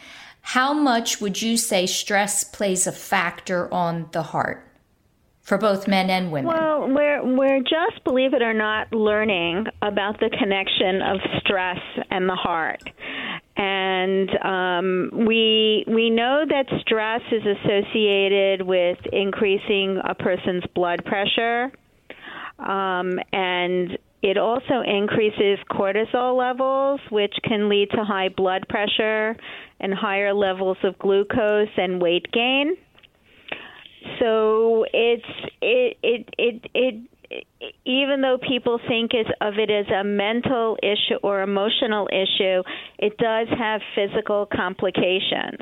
how 0.40 0.72
much 0.72 1.20
would 1.20 1.42
you 1.42 1.56
say 1.56 1.86
stress 1.86 2.42
plays 2.44 2.86
a 2.86 2.92
factor 2.92 3.72
on 3.72 4.08
the 4.12 4.22
heart 4.22 4.66
for 5.42 5.58
both 5.58 5.86
men 5.86 6.08
and 6.10 6.32
women? 6.32 6.46
Well, 6.56 6.88
we're 6.88 7.22
we're 7.22 7.60
just 7.60 8.02
believe 8.04 8.32
it 8.34 8.42
or 8.42 8.54
not 8.54 8.92
learning 8.92 9.66
about 9.82 10.18
the 10.18 10.30
connection 10.30 11.02
of 11.02 11.20
stress 11.40 11.78
and 12.10 12.28
the 12.28 12.34
heart, 12.34 12.82
and 13.62 14.28
um, 14.44 15.26
we 15.26 15.84
we 15.86 16.10
know 16.10 16.44
that 16.48 16.66
stress 16.80 17.20
is 17.30 17.42
associated 17.46 18.62
with 18.62 18.98
increasing 19.12 20.00
a 20.04 20.16
person's 20.16 20.64
blood 20.74 21.04
pressure, 21.04 21.70
um, 22.58 23.20
and 23.32 23.96
it 24.20 24.36
also 24.36 24.82
increases 24.84 25.60
cortisol 25.70 26.36
levels, 26.36 27.00
which 27.10 27.34
can 27.44 27.68
lead 27.68 27.90
to 27.90 28.02
high 28.02 28.30
blood 28.30 28.66
pressure 28.68 29.36
and 29.78 29.94
higher 29.94 30.34
levels 30.34 30.78
of 30.82 30.98
glucose 30.98 31.68
and 31.76 32.02
weight 32.02 32.26
gain. 32.32 32.76
So 34.18 34.84
it's 34.92 35.24
it 35.60 35.98
it 36.02 36.28
it 36.36 36.70
it. 36.74 36.94
Even 37.84 38.20
though 38.20 38.38
people 38.38 38.78
think 38.88 39.12
of 39.40 39.54
it 39.58 39.70
as 39.70 39.86
a 39.88 40.04
mental 40.04 40.76
issue 40.82 41.16
or 41.22 41.42
emotional 41.42 42.08
issue, 42.12 42.62
it 42.98 43.16
does 43.18 43.48
have 43.58 43.80
physical 43.94 44.46
complications. 44.46 45.60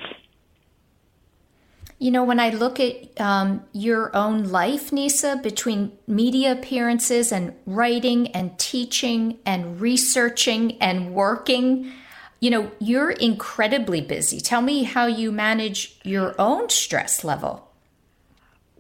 You 1.99 2.11
know, 2.11 2.25
when 2.25 2.41
I 2.41 2.49
look 2.49 2.81
at 2.81 3.21
um, 3.21 3.63
your 3.73 4.17
own 4.17 4.45
life, 4.45 4.91
Nieca, 4.91 5.43
between 5.43 5.93
media 6.07 6.53
appearances 6.53 7.31
and 7.31 7.55
writing 7.67 8.29
and 8.29 8.59
teaching 8.59 9.39
and 9.45 9.79
researching 9.79 10.81
and 10.81 11.13
working, 11.13 11.93
you 12.41 12.49
know, 12.49 12.71
you're 12.79 13.11
incredibly 13.11 14.01
busy. 14.01 14.41
Tell 14.41 14.63
me 14.63 14.85
how 14.85 15.07
you 15.07 15.31
manage 15.31 15.99
your 16.03 16.35
own 16.41 16.71
stress 16.71 17.23
level. 17.23 17.70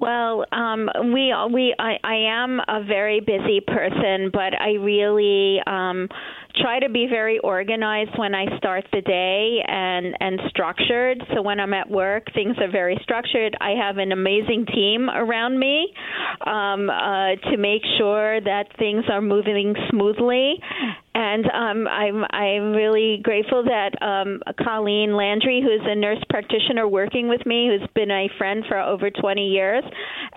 Well, 0.00 0.46
um, 0.50 0.88
we 1.12 1.34
we 1.52 1.74
I, 1.78 1.98
I 2.02 2.14
am 2.30 2.58
a 2.66 2.82
very 2.82 3.20
busy 3.20 3.60
person, 3.60 4.30
but 4.32 4.58
I 4.58 4.72
really 4.80 5.58
um, 5.66 6.08
try 6.56 6.80
to 6.80 6.88
be 6.88 7.06
very 7.06 7.38
organized 7.40 8.12
when 8.16 8.34
I 8.34 8.56
start 8.56 8.86
the 8.92 9.02
day 9.02 9.62
and 9.66 10.16
and 10.20 10.40
structured. 10.48 11.22
So 11.34 11.42
when 11.42 11.60
I'm 11.60 11.74
at 11.74 11.90
work, 11.90 12.32
things 12.32 12.56
are 12.60 12.70
very 12.70 12.98
structured. 13.02 13.54
I 13.60 13.72
have 13.72 13.98
an 13.98 14.12
amazing 14.12 14.64
team 14.72 15.10
around 15.10 15.58
me 15.58 15.92
um, 16.46 16.88
uh, 16.88 17.36
to 17.50 17.58
make 17.58 17.82
sure 17.98 18.40
that 18.40 18.68
things 18.78 19.04
are 19.12 19.20
moving 19.20 19.74
smoothly. 19.90 20.62
And 21.20 21.44
um, 21.50 21.86
I'm 21.86 22.24
I'm 22.30 22.72
really 22.72 23.20
grateful 23.22 23.62
that 23.64 23.90
um, 24.00 24.40
Colleen 24.64 25.14
Landry, 25.14 25.60
who's 25.60 25.84
a 25.84 25.94
nurse 25.94 26.22
practitioner 26.30 26.88
working 26.88 27.28
with 27.28 27.44
me, 27.44 27.68
who's 27.68 27.86
been 27.94 28.10
a 28.10 28.30
friend 28.38 28.64
for 28.66 28.80
over 28.80 29.10
20 29.10 29.48
years, 29.48 29.84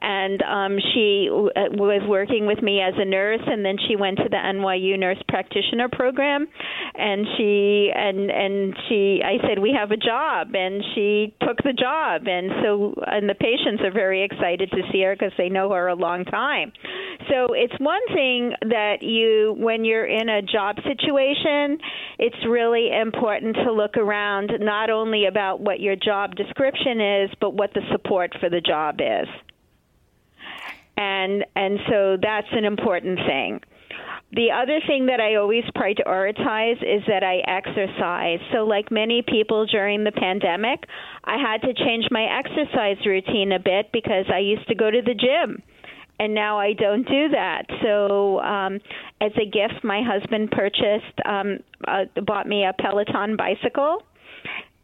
and 0.02 0.42
um, 0.44 0.78
she 0.94 1.28
w- 1.30 1.52
uh, 1.56 1.72
was 1.72 2.02
working 2.06 2.48
with 2.48 2.62
me 2.62 2.82
as 2.82 2.94
a 2.98 3.06
nurse, 3.06 3.40
and 3.48 3.64
then 3.64 3.78
she 3.88 3.96
went 3.96 4.18
to 4.18 4.28
the 4.30 4.36
NYU 4.36 5.00
Nurse 5.00 5.24
Practitioner 5.30 5.88
program, 5.88 6.48
and 6.96 7.28
she 7.38 7.90
and 7.96 8.30
and 8.30 8.76
she 8.90 9.22
I 9.24 9.40
said 9.48 9.60
we 9.60 9.72
have 9.72 9.92
a 9.92 9.98
job, 9.98 10.50
and 10.54 10.84
she 10.96 11.34
took 11.48 11.64
the 11.64 11.72
job, 11.72 12.28
and 12.28 12.52
so 12.62 12.94
and 13.08 13.30
the 13.30 13.36
patients 13.36 13.82
are 13.86 13.94
very 13.94 14.22
excited 14.26 14.70
to 14.72 14.82
see 14.92 15.02
her 15.04 15.16
because 15.16 15.32
they 15.38 15.48
know 15.48 15.72
her 15.72 15.88
a 15.88 15.96
long 15.96 16.26
time. 16.26 16.74
So 17.30 17.54
it's 17.54 17.80
one 17.80 18.06
thing 18.14 18.52
that 18.68 19.02
you 19.02 19.56
when 19.58 19.86
you're 19.86 20.06
in 20.06 20.28
a 20.28 20.42
job 20.42 20.73
situation, 20.84 21.78
it's 22.20 22.46
really 22.48 22.90
important 22.92 23.56
to 23.56 23.72
look 23.72 23.98
around 23.98 24.52
not 24.60 24.90
only 24.90 25.26
about 25.26 25.60
what 25.60 25.80
your 25.80 25.96
job 25.96 26.36
description 26.36 27.02
is, 27.02 27.30
but 27.40 27.54
what 27.54 27.74
the 27.74 27.82
support 27.92 28.36
for 28.40 28.50
the 28.50 28.62
job 28.62 29.00
is. 29.00 29.28
And 30.96 31.46
and 31.56 31.80
so 31.90 32.18
that's 32.22 32.48
an 32.52 32.66
important 32.66 33.20
thing. 33.26 33.62
The 34.36 34.50
other 34.52 34.80
thing 34.88 35.08
that 35.08 35.20
I 35.20 35.36
always 35.36 35.64
prioritize 35.76 36.82
is 36.82 37.04
that 37.08 37.24
I 37.24 37.38
exercise. 37.46 38.40
So, 38.52 38.64
like 38.64 38.92
many 38.92 39.22
people 39.22 39.68
during 39.68 40.04
the 40.04 40.12
pandemic, 40.12 40.86
I 41.24 41.38
had 41.38 41.62
to 41.62 41.74
change 41.74 42.06
my 42.10 42.26
exercise 42.40 42.98
routine 43.06 43.52
a 43.52 43.60
bit 43.60 43.92
because 43.92 44.26
I 44.34 44.40
used 44.40 44.68
to 44.70 44.76
go 44.76 44.90
to 44.90 45.02
the 45.02 45.14
gym 45.14 45.62
and 46.20 46.34
now 46.34 46.60
I 46.60 46.74
don't 46.74 47.08
do 47.08 47.30
that. 47.30 47.64
So, 47.82 48.40
um, 48.40 48.80
as 49.22 49.32
a 49.36 49.46
gift, 49.46 49.84
my 49.84 50.02
husband 50.04 50.52
purchased, 50.52 51.20
um, 51.26 51.60
uh, 51.88 52.06
bought 52.26 52.48
me 52.48 52.66
a 52.66 52.74
Peloton 52.74 53.36
bicycle, 53.36 54.04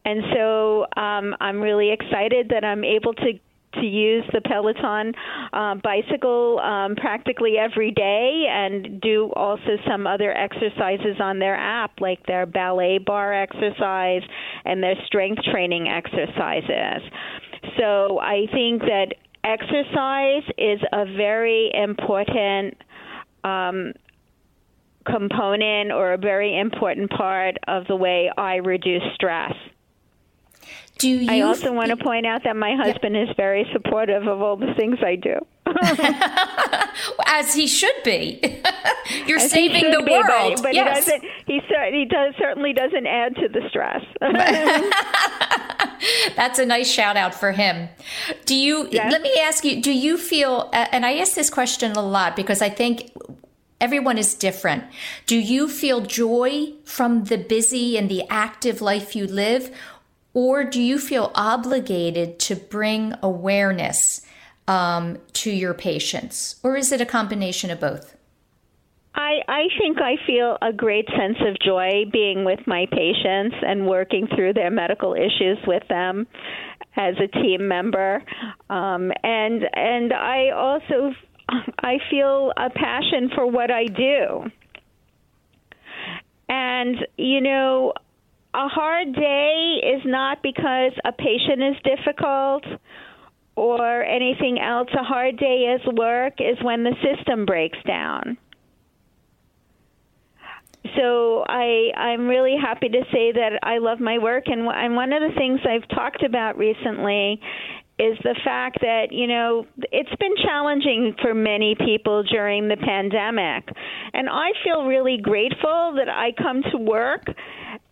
and 0.05 0.23
so 0.33 0.85
um, 0.97 1.35
I'm 1.39 1.61
really 1.61 1.91
excited 1.91 2.49
that 2.49 2.63
I'm 2.63 2.83
able 2.83 3.13
to 3.13 3.39
to 3.75 3.85
use 3.85 4.23
the 4.33 4.41
Peloton 4.41 5.13
uh, 5.53 5.75
bicycle 5.75 6.59
um, 6.59 6.95
practically 6.95 7.57
every 7.57 7.91
day, 7.91 8.45
and 8.49 8.99
do 8.99 9.31
also 9.35 9.77
some 9.87 10.07
other 10.07 10.35
exercises 10.35 11.17
on 11.21 11.39
their 11.39 11.55
app, 11.55 11.91
like 12.01 12.25
their 12.25 12.45
ballet 12.45 12.97
barre 12.97 13.43
exercise 13.43 14.23
and 14.65 14.81
their 14.81 14.95
strength 15.05 15.43
training 15.51 15.87
exercises. 15.87 17.03
So 17.77 18.19
I 18.19 18.47
think 18.51 18.81
that 18.81 19.13
exercise 19.43 20.43
is 20.57 20.79
a 20.91 21.05
very 21.05 21.71
important 21.73 22.77
um, 23.43 23.93
component 25.05 25.91
or 25.91 26.13
a 26.13 26.17
very 26.17 26.57
important 26.59 27.09
part 27.11 27.57
of 27.67 27.87
the 27.87 27.95
way 27.95 28.31
I 28.37 28.55
reduce 28.57 29.03
stress. 29.15 29.53
Do 30.97 31.07
you 31.07 31.31
I 31.31 31.41
also 31.41 31.71
want 31.71 31.89
to 31.91 31.97
point 31.97 32.25
out 32.25 32.43
that 32.43 32.57
my 32.57 32.75
husband 32.75 33.15
is 33.15 33.29
very 33.37 33.65
supportive 33.71 34.27
of 34.27 34.41
all 34.41 34.57
the 34.57 34.73
things 34.77 34.97
I 35.01 35.15
do. 35.15 35.35
As 37.25 37.53
he 37.53 37.67
should 37.67 38.03
be. 38.03 38.41
You're 39.25 39.39
As 39.39 39.49
saving 39.49 39.91
the 39.91 40.03
be, 40.03 40.11
world. 40.11 40.55
but, 40.55 40.63
but 40.63 40.73
yes. 40.75 41.05
he 41.05 41.11
doesn't. 41.11 41.29
He, 41.47 41.61
cer- 41.69 41.93
he 41.93 42.05
does 42.05 42.33
certainly 42.37 42.73
doesn't 42.73 43.07
add 43.07 43.35
to 43.37 43.47
the 43.47 43.61
stress. 43.69 44.03
That's 46.35 46.59
a 46.59 46.65
nice 46.65 46.89
shout 46.89 47.17
out 47.17 47.33
for 47.33 47.51
him. 47.51 47.89
Do 48.45 48.55
you, 48.55 48.87
let 48.89 49.21
me 49.21 49.33
ask 49.41 49.63
you, 49.63 49.81
do 49.81 49.91
you 49.91 50.17
feel, 50.17 50.69
and 50.73 51.05
I 51.05 51.17
ask 51.17 51.35
this 51.35 51.49
question 51.49 51.91
a 51.93 52.01
lot 52.01 52.35
because 52.35 52.61
I 52.61 52.69
think 52.69 53.11
everyone 53.81 54.17
is 54.17 54.35
different. 54.35 54.83
Do 55.25 55.37
you 55.37 55.67
feel 55.67 56.01
joy 56.01 56.73
from 56.83 57.25
the 57.25 57.37
busy 57.37 57.97
and 57.97 58.09
the 58.09 58.23
active 58.29 58.81
life 58.81 59.15
you 59.15 59.27
live? 59.27 59.71
or 60.33 60.63
do 60.63 60.81
you 60.81 60.99
feel 60.99 61.31
obligated 61.35 62.39
to 62.39 62.55
bring 62.55 63.13
awareness 63.21 64.21
um, 64.67 65.17
to 65.33 65.51
your 65.51 65.73
patients, 65.73 66.57
or 66.63 66.75
is 66.75 66.91
it 66.91 67.01
a 67.01 67.05
combination 67.05 67.71
of 67.71 67.79
both? 67.79 68.15
I, 69.15 69.39
I 69.47 69.63
think 69.79 69.97
I 69.99 70.15
feel 70.25 70.57
a 70.61 70.71
great 70.71 71.07
sense 71.09 71.37
of 71.47 71.59
joy 71.59 72.05
being 72.11 72.45
with 72.45 72.59
my 72.67 72.85
patients 72.91 73.55
and 73.61 73.87
working 73.87 74.27
through 74.35 74.53
their 74.53 74.71
medical 74.71 75.13
issues 75.13 75.57
with 75.65 75.83
them 75.89 76.27
as 76.95 77.15
a 77.17 77.27
team 77.27 77.67
member, 77.67 78.23
um, 78.69 79.11
and 79.23 79.63
and 79.73 80.13
I 80.13 80.49
also 80.51 81.13
I 81.79 81.97
feel 82.09 82.51
a 82.57 82.69
passion 82.69 83.29
for 83.35 83.47
what 83.49 83.71
I 83.71 83.85
do. 83.85 84.51
And 86.47 86.97
you 87.17 87.41
know, 87.41 87.93
a 88.53 88.67
hard 88.67 89.13
day 89.13 89.81
is 89.95 90.01
not 90.05 90.41
because 90.41 90.91
a 91.05 91.11
patient 91.11 91.63
is 91.63 91.75
difficult 91.83 92.65
or 93.55 94.03
anything 94.03 94.59
else. 94.59 94.89
A 94.93 95.03
hard 95.03 95.37
day 95.37 95.75
is 95.75 95.81
work 95.93 96.33
is 96.39 96.57
when 96.63 96.83
the 96.83 96.95
system 97.03 97.45
breaks 97.45 97.77
down. 97.85 98.37
So 100.95 101.43
I 101.47 101.91
I'm 101.95 102.27
really 102.27 102.55
happy 102.59 102.89
to 102.89 103.01
say 103.11 103.31
that 103.33 103.59
I 103.63 103.79
love 103.79 103.99
my 103.99 104.17
work. 104.17 104.45
And 104.47 104.67
and 104.67 104.95
one 104.95 105.13
of 105.13 105.21
the 105.21 105.35
things 105.37 105.59
I've 105.63 105.87
talked 105.89 106.23
about 106.23 106.57
recently 106.57 107.39
is 107.99 108.17
the 108.23 108.35
fact 108.45 108.79
that 108.79 109.07
you 109.11 109.27
know 109.27 109.65
it's 109.91 110.15
been 110.19 110.35
challenging 110.41 111.13
for 111.21 111.33
many 111.33 111.75
people 111.75 112.23
during 112.23 112.69
the 112.69 112.77
pandemic. 112.77 113.67
And 114.13 114.29
i 114.29 114.51
feel 114.63 114.85
really 114.85 115.17
grateful 115.21 115.95
that 115.97 116.07
i 116.07 116.31
come 116.41 116.63
to 116.71 116.77
work 116.77 117.25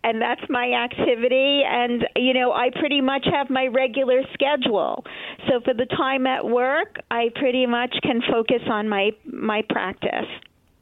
and 0.04 0.22
that's 0.22 0.40
my 0.48 0.72
activity. 0.72 1.62
And 1.68 2.08
you 2.16 2.32
know 2.32 2.52
i 2.52 2.70
pretty 2.70 3.02
much 3.02 3.26
have 3.30 3.50
my 3.50 3.66
regular 3.66 4.22
schedule. 4.32 5.04
So 5.46 5.60
for 5.62 5.74
the 5.74 5.86
time 5.86 6.26
at 6.26 6.44
work 6.44 6.96
i 7.10 7.28
pretty 7.34 7.66
much 7.66 7.94
can 8.02 8.22
focus 8.32 8.62
on 8.66 8.88
my 8.88 9.10
my 9.26 9.62
practice 9.68 10.26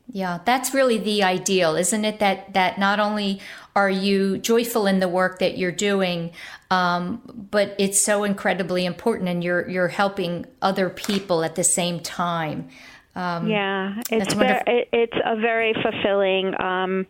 yeah, 0.09 0.39
that's 0.45 0.73
really 0.73 0.99
the 0.99 1.23
ideal, 1.23 1.77
isn't 1.77 2.05
it? 2.05 2.21
That 2.21 2.55
that 2.55 2.79
not 2.79 3.01
only 3.01 3.41
are 3.75 3.91
you 3.91 4.39
joyful 4.39 4.87
in 4.87 5.01
the 5.01 5.09
work 5.09 5.41
that 5.41 5.59
you're 5.59 5.73
doing, 5.73 6.31
um, 6.71 7.21
but 7.51 7.75
it's 7.79 8.01
so 8.01 8.25
incredibly 8.25 8.87
important, 8.87 9.29
and 9.29 9.43
you're 9.43 9.69
you're 9.69 9.89
helping 9.89 10.47
other 10.63 10.89
people 10.89 11.43
at 11.43 11.57
the 11.57 11.65
same 11.65 12.01
time. 12.01 12.69
Um, 13.17 13.49
yeah, 13.49 14.01
it's 14.11 14.33
ver- 14.35 14.63
it's 14.67 15.17
a 15.25 15.37
very 15.37 15.75
fulfilling. 15.83 16.55
Um, 16.61 17.07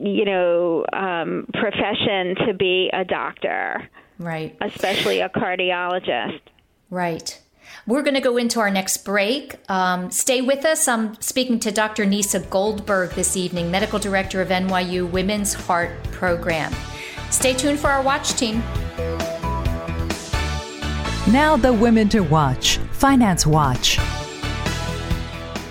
you 0.00 0.24
know, 0.24 0.84
um, 0.92 1.46
profession 1.52 2.36
to 2.46 2.54
be 2.54 2.90
a 2.92 3.04
doctor, 3.04 3.88
right? 4.18 4.56
Especially 4.60 5.20
a 5.20 5.28
cardiologist, 5.28 6.40
right? 6.90 7.40
We're 7.88 8.02
going 8.02 8.16
to 8.16 8.20
go 8.20 8.36
into 8.36 8.60
our 8.60 8.70
next 8.70 8.98
break. 8.98 9.56
Um, 9.70 10.10
stay 10.10 10.42
with 10.42 10.66
us. 10.66 10.86
I'm 10.86 11.18
speaking 11.22 11.58
to 11.60 11.70
Dr. 11.70 12.04
Nieca 12.04 12.50
Goldberg 12.50 13.12
this 13.12 13.34
evening, 13.34 13.70
Medical 13.70 13.98
Director 13.98 14.42
of 14.42 14.48
NYU 14.48 15.10
Women's 15.10 15.54
Heart 15.54 15.92
Program. 16.12 16.70
Stay 17.30 17.54
tuned 17.54 17.80
for 17.80 17.88
our 17.88 18.02
watch 18.02 18.34
team. 18.34 18.58
Now, 21.32 21.56
the 21.56 21.72
Women 21.72 22.10
to 22.10 22.20
Watch 22.20 22.76
Finance 22.92 23.46
Watch. 23.46 23.96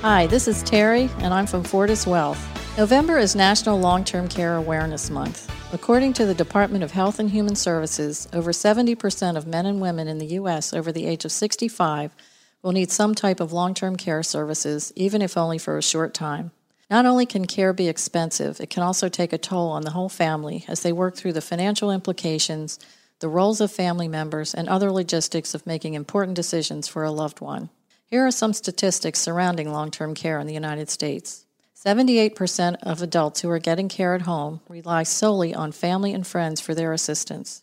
Hi, 0.02 0.26
this 0.26 0.48
is 0.48 0.64
Terry, 0.64 1.12
and 1.20 1.32
I'm 1.32 1.46
from 1.46 1.64
Fortis 1.64 2.08
Wealth. 2.08 2.44
November 2.80 3.20
is 3.20 3.36
National 3.36 3.80
Long 3.80 4.04
Term 4.04 4.28
Care 4.28 4.56
Awareness 4.56 5.12
Month. 5.12 5.52
According 5.74 6.14
to 6.14 6.26
the 6.26 6.34
Department 6.34 6.86
of 6.86 6.92
Health 6.92 7.20
and 7.20 7.30
Human 7.30 7.58
Services, 7.58 8.30
over 8.32 8.54
70% 8.54 9.36
of 9.36 9.46
men 9.46 9.66
and 9.66 9.82
women 9.82 10.08
in 10.08 10.18
the 10.18 10.38
U.S. 10.38 10.74
over 10.74 10.94
the 10.94 11.06
age 11.06 11.26
of 11.26 11.32
65 11.34 12.16
will 12.62 12.72
need 12.72 12.90
some 12.90 13.14
type 13.14 13.42
of 13.42 13.52
long 13.52 13.74
term 13.74 13.98
care 13.98 14.24
services, 14.24 14.94
even 14.96 15.22
if 15.22 15.36
only 15.36 15.58
for 15.58 15.78
a 15.78 15.84
short 15.84 16.14
time. 16.14 16.52
Not 16.90 17.06
only 17.06 17.26
can 17.26 17.46
care 17.46 17.74
be 17.74 17.90
expensive, 17.90 18.62
it 18.62 18.70
can 18.70 18.82
also 18.82 19.10
take 19.10 19.34
a 19.34 19.38
toll 19.38 19.70
on 19.72 19.82
the 19.82 19.92
whole 19.92 20.08
family 20.08 20.64
as 20.70 20.84
they 20.84 20.94
work 20.94 21.18
through 21.18 21.34
the 21.34 21.42
financial 21.42 21.92
implications, 21.92 22.80
the 23.20 23.28
roles 23.28 23.60
of 23.60 23.70
family 23.70 24.08
members, 24.08 24.54
and 24.54 24.70
other 24.70 24.90
logistics 24.90 25.54
of 25.54 25.68
making 25.68 25.96
important 25.96 26.38
decisions 26.38 26.88
for 26.88 27.04
a 27.04 27.12
loved 27.12 27.42
one. 27.42 27.70
Here 28.06 28.26
are 28.26 28.32
some 28.32 28.54
statistics 28.54 29.20
surrounding 29.20 29.74
long 29.74 29.92
term 29.92 30.16
care 30.16 30.40
in 30.40 30.48
the 30.48 30.54
United 30.54 30.90
States. 30.90 31.46
78% 31.86 32.78
of 32.82 33.04
adults 33.04 33.42
who 33.42 33.52
are 33.52 33.60
getting 33.60 33.88
care 33.88 34.16
at 34.16 34.24
home 34.24 34.62
rely 34.68 35.04
solely 35.04 35.54
on 35.54 35.72
family 35.72 36.12
and 36.12 36.26
friends 36.26 36.60
for 36.60 36.74
their 36.74 36.92
assistance. 36.92 37.62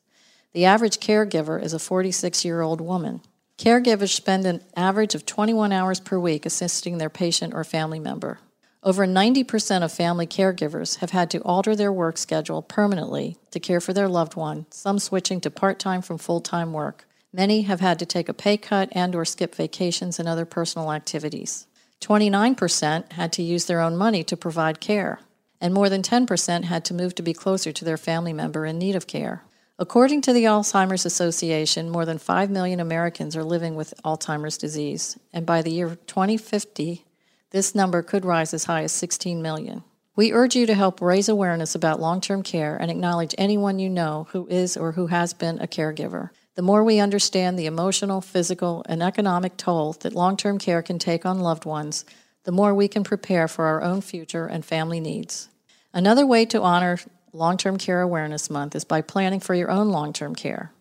The 0.53 0.65
average 0.65 1.01
caregiver 1.01 1.61
is 1.61 1.75
a 1.75 1.81
46 1.81 2.45
year 2.45 2.61
old 2.61 2.81
woman. 2.81 3.23
Caregivers 3.59 4.15
spend 4.15 4.47
an 4.47 4.63
average 4.77 5.17
of 5.17 5.27
21 5.27 5.73
hours 5.73 5.99
per 5.99 6.17
week 6.17 6.47
assisting 6.47 6.99
their 6.99 7.11
patient 7.11 7.55
or 7.55 7.65
family 7.65 7.99
member. 7.99 8.39
Over 8.85 9.05
90% 9.05 9.83
of 9.83 9.91
family 9.91 10.29
caregivers 10.29 10.99
have 10.99 11.11
had 11.11 11.29
to 11.31 11.43
alter 11.43 11.75
their 11.75 11.93
work 11.93 12.17
schedule 12.17 12.63
permanently 12.63 13.37
to 13.51 13.59
care 13.59 13.81
for 13.81 13.93
their 13.93 14.09
loved 14.09 14.37
one, 14.37 14.67
some 14.71 15.01
switching 15.01 15.41
to 15.41 15.51
part-time 15.51 16.03
from 16.03 16.19
full-time 16.19 16.73
work. 16.73 17.09
Many 17.33 17.63
have 17.63 17.81
had 17.81 17.99
to 17.99 18.07
take 18.07 18.29
a 18.29 18.35
pay 18.35 18.59
cut 18.59 18.91
and 18.93 19.17
or 19.17 19.25
skip 19.25 19.57
vacations 19.57 20.21
and 20.21 20.29
other 20.29 20.45
personal 20.45 20.93
activities. 20.93 21.67
29% 22.01 23.13
had 23.13 23.33
to 23.33 23.43
use 23.43 23.65
their 23.65 23.81
own 23.81 23.97
money 23.97 24.23
to 24.25 24.37
provide 24.37 24.81
care, 24.81 25.21
and 25.61 25.73
more 25.73 25.89
than 25.89 26.03
10% 26.03 26.65
had 26.65 26.85
to 26.85 26.95
move 26.95 27.15
to 27.15 27.23
be 27.23 27.33
closer 27.33 27.73
to 27.73 27.85
their 27.85 27.97
family 27.97 28.33
member 28.33 28.67
in 28.67 28.79
need 28.79 28.95
of 28.95 29.07
care. 29.07 29.45
According 29.79 30.21
to 30.23 30.33
the 30.33 30.45
Alzheimer's 30.45 31.05
Association, 31.05 31.91
more 31.91 32.05
than 32.05 32.19
5 32.19 32.49
million 32.49 32.79
Americans 32.79 33.37
are 33.37 33.43
living 33.43 33.75
with 33.75 33.93
Alzheimer's 34.05 34.57
disease, 34.57 35.19
and 35.33 35.45
by 35.45 35.63
the 35.63 35.73
year 35.73 35.97
2050, 36.07 37.05
this 37.51 37.75
number 37.75 38.03
could 38.03 38.25
rise 38.25 38.55
as 38.55 38.65
high 38.65 38.83
as 38.83 38.93
16 38.93 39.43
million. 39.43 39.83
We 40.17 40.33
urge 40.33 40.55
you 40.55 40.67
to 40.67 40.75
help 40.75 41.01
raise 41.01 41.29
awareness 41.29 41.75
about 41.75 42.01
long 42.01 42.21
term 42.21 42.45
care 42.45 42.77
and 42.77 42.89
acknowledge 42.89 43.35
anyone 43.37 43.81
you 43.81 43.91
know 43.91 44.29
who 44.31 44.47
is 44.47 44.77
or 44.77 44.93
who 44.93 45.09
has 45.09 45.33
been 45.33 45.59
a 45.61 45.67
caregiver. 45.67 46.31
The 46.55 46.63
more 46.63 46.85
we 46.85 47.01
understand 47.01 47.59
the 47.59 47.67
emotional, 47.67 48.21
physical, 48.21 48.85
and 48.89 49.03
economic 49.03 49.57
toll 49.57 49.95
that 50.01 50.15
long 50.15 50.37
term 50.37 50.59
care 50.59 50.83
can 50.83 50.99
take 50.99 51.27
on 51.27 51.41
loved 51.41 51.65
ones, 51.65 52.05
the 52.45 52.53
more 52.53 52.73
we 52.75 52.89
can 52.89 53.03
prepare 53.03 53.49
for 53.49 53.65
our 53.65 53.83
own 53.83 54.01
future 54.01 54.47
and 54.47 54.65
family 54.65 55.01
needs. 55.01 55.49
Another 55.93 56.27
way 56.27 56.45
to 56.47 56.63
honor 56.63 56.99
Long 57.33 57.57
Term 57.57 57.77
Care 57.79 58.01
Awareness 58.01 58.49
Month 58.49 58.77
is 58.77 58.85
by 58.85 59.01
planning 59.01 59.41
for 59.41 59.55
your 59.55 59.71
own 59.71 59.91
long 59.91 60.13
term 60.13 60.37
care. 60.37 60.73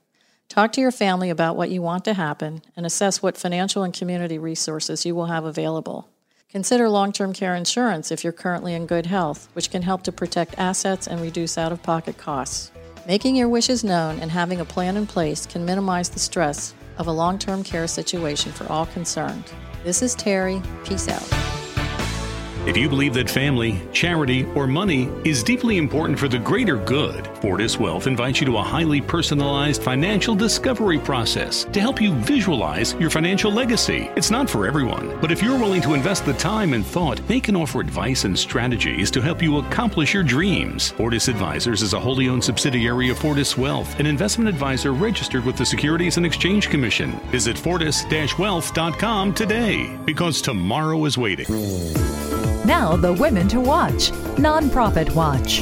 Talk 0.50 0.72
to 0.74 0.82
your 0.82 0.92
family 0.92 1.32
about 1.32 1.56
what 1.56 1.72
you 1.72 1.82
want 1.82 2.06
to 2.06 2.14
happen 2.14 2.62
and 2.78 2.86
assess 2.86 3.24
what 3.24 3.38
financial 3.38 3.82
and 3.82 3.94
community 3.94 4.38
resources 4.38 5.06
you 5.06 5.16
will 5.16 5.26
have 5.26 5.46
available. 5.46 6.10
Consider 6.50 6.88
long 6.88 7.12
term 7.12 7.34
care 7.34 7.56
insurance 7.56 8.12
if 8.12 8.24
you're 8.24 8.34
currently 8.34 8.76
in 8.76 8.86
good 8.86 9.08
health, 9.08 9.50
which 9.54 9.72
can 9.72 9.82
help 9.82 10.04
to 10.04 10.12
protect 10.12 10.60
assets 10.60 11.08
and 11.08 11.20
reduce 11.20 11.58
out 11.58 11.72
of 11.72 11.82
pocket 11.82 12.20
costs. 12.20 12.72
Making 13.06 13.36
your 13.36 13.50
wishes 13.50 13.84
known 13.84 14.18
and 14.20 14.32
having 14.32 14.62
a 14.62 14.66
plan 14.66 14.96
in 14.96 15.06
place 15.06 15.46
can 15.46 15.66
minimize 15.66 16.08
the 16.08 16.20
stress 16.20 16.74
of 16.98 17.08
a 17.08 17.12
long 17.12 17.38
term 17.38 17.62
care 17.62 17.86
situation 17.86 18.54
for 18.54 18.66
all 18.72 18.86
concerned. 18.86 19.44
This 19.84 20.02
is 20.02 20.16
Terry. 20.16 20.62
Peace 20.86 21.10
out. 21.10 21.28
If 22.66 22.78
you 22.78 22.88
believe 22.88 23.14
that 23.16 23.30
family, 23.30 23.82
charity, 23.92 24.46
or 24.56 24.68
money 24.68 25.10
is 25.26 25.44
deeply 25.44 25.78
important 25.78 26.18
for 26.18 26.30
the 26.30 26.40
greater 26.40 26.78
good, 26.78 27.28
Fortis 27.44 27.78
Wealth 27.78 28.08
invites 28.08 28.40
you 28.40 28.46
to 28.46 28.56
a 28.56 28.64
highly 28.64 29.02
personalized 29.02 29.84
financial 29.84 30.34
discovery 30.34 30.98
process 30.98 31.66
to 31.74 31.82
help 31.82 32.00
you 32.02 32.14
visualize 32.14 32.94
your 32.94 33.10
financial 33.10 33.52
legacy. 33.52 34.10
It's 34.16 34.32
not 34.32 34.50
for 34.50 34.66
everyone, 34.66 35.20
but 35.20 35.30
if 35.30 35.44
you're 35.44 35.60
willing 35.60 35.82
to 35.82 35.94
invest 35.94 36.26
the 36.26 36.32
time 36.36 36.72
and 36.72 36.86
thought, 36.86 37.20
they 37.28 37.42
can 37.42 37.58
offer 37.58 37.82
advice 37.82 38.24
and 38.24 38.40
strategies 38.40 39.12
to 39.12 39.22
help 39.22 39.42
you 39.42 39.58
accomplish 39.58 40.14
your 40.14 40.24
dreams. 40.24 40.92
Fortis 40.92 41.28
Advisors 41.28 41.82
is 41.82 41.92
a 41.92 42.00
wholly 42.00 42.30
owned 42.30 42.46
subsidiary 42.46 43.10
of 43.10 43.18
Fortis 43.20 43.58
Wealth, 43.58 44.00
an 44.00 44.06
investment 44.06 44.48
advisor 44.48 44.94
registered 44.94 45.44
with 45.44 45.58
the 45.58 45.66
Securities 45.66 46.16
and 46.16 46.26
Exchange 46.26 46.70
Commission. 46.70 47.12
Visit 47.30 47.58
fortis-wealth.com 47.58 49.34
today 49.34 49.98
because 50.06 50.42
tomorrow 50.42 51.04
is 51.04 51.18
waiting. 51.18 51.48
Now, 52.66 52.96
the 52.96 53.12
Women 53.20 53.50
to 53.50 53.60
Watch, 53.60 54.12
Nonprofit 54.38 55.14
Watch. 55.14 55.62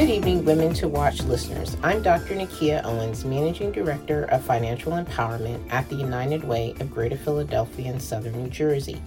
Good 0.00 0.08
evening, 0.08 0.46
Women 0.46 0.72
to 0.76 0.88
Watch 0.88 1.22
listeners. 1.24 1.76
I'm 1.82 2.00
Dr. 2.00 2.34
Nakia 2.34 2.82
Owens, 2.86 3.26
Managing 3.26 3.70
Director 3.70 4.24
of 4.30 4.42
Financial 4.42 4.92
Empowerment 4.92 5.62
at 5.70 5.90
the 5.90 5.94
United 5.94 6.42
Way 6.42 6.74
of 6.80 6.90
Greater 6.90 7.18
Philadelphia 7.18 7.92
and 7.92 8.00
Southern 8.00 8.42
New 8.42 8.48
Jersey. 8.48 8.98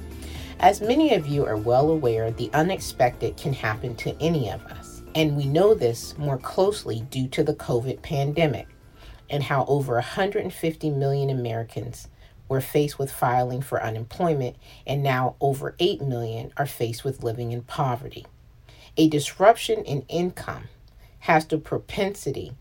As 0.60 0.82
many 0.82 1.16
of 1.16 1.26
you 1.26 1.48
are 1.48 1.58
well 1.58 1.90
aware, 1.90 2.30
the 2.30 2.52
unexpected 2.54 3.38
can 3.38 3.54
happen 3.54 3.96
to 3.96 4.16
any 4.22 4.52
of 4.52 4.64
us, 4.66 5.02
and 5.16 5.36
we 5.36 5.46
know 5.46 5.74
this 5.74 6.16
more 6.20 6.38
closely 6.38 7.02
due 7.10 7.28
to 7.30 7.44
the 7.44 7.56
COVID 7.56 8.04
pandemic 8.04 8.68
and 9.32 9.42
how 9.42 9.66
over 9.68 9.96
150 9.96 10.90
million 10.92 11.32
Americans 11.32 12.08
were 12.48 12.62
faced 12.62 13.00
with 13.00 13.12
filing 13.12 13.64
for 13.64 13.82
unemployment, 13.82 14.58
and 14.86 15.02
now 15.02 15.38
over 15.42 15.76
8 15.80 16.04
million 16.04 16.54
are 16.56 16.68
faced 16.68 17.04
with 17.04 17.24
living 17.24 17.52
in 17.52 17.64
poverty. 17.64 18.28
A 18.96 19.10
disruption 19.10 19.84
in 19.86 20.04
income 20.08 20.66
has 21.24 21.46
the 21.48 21.58
propensity 21.58 22.52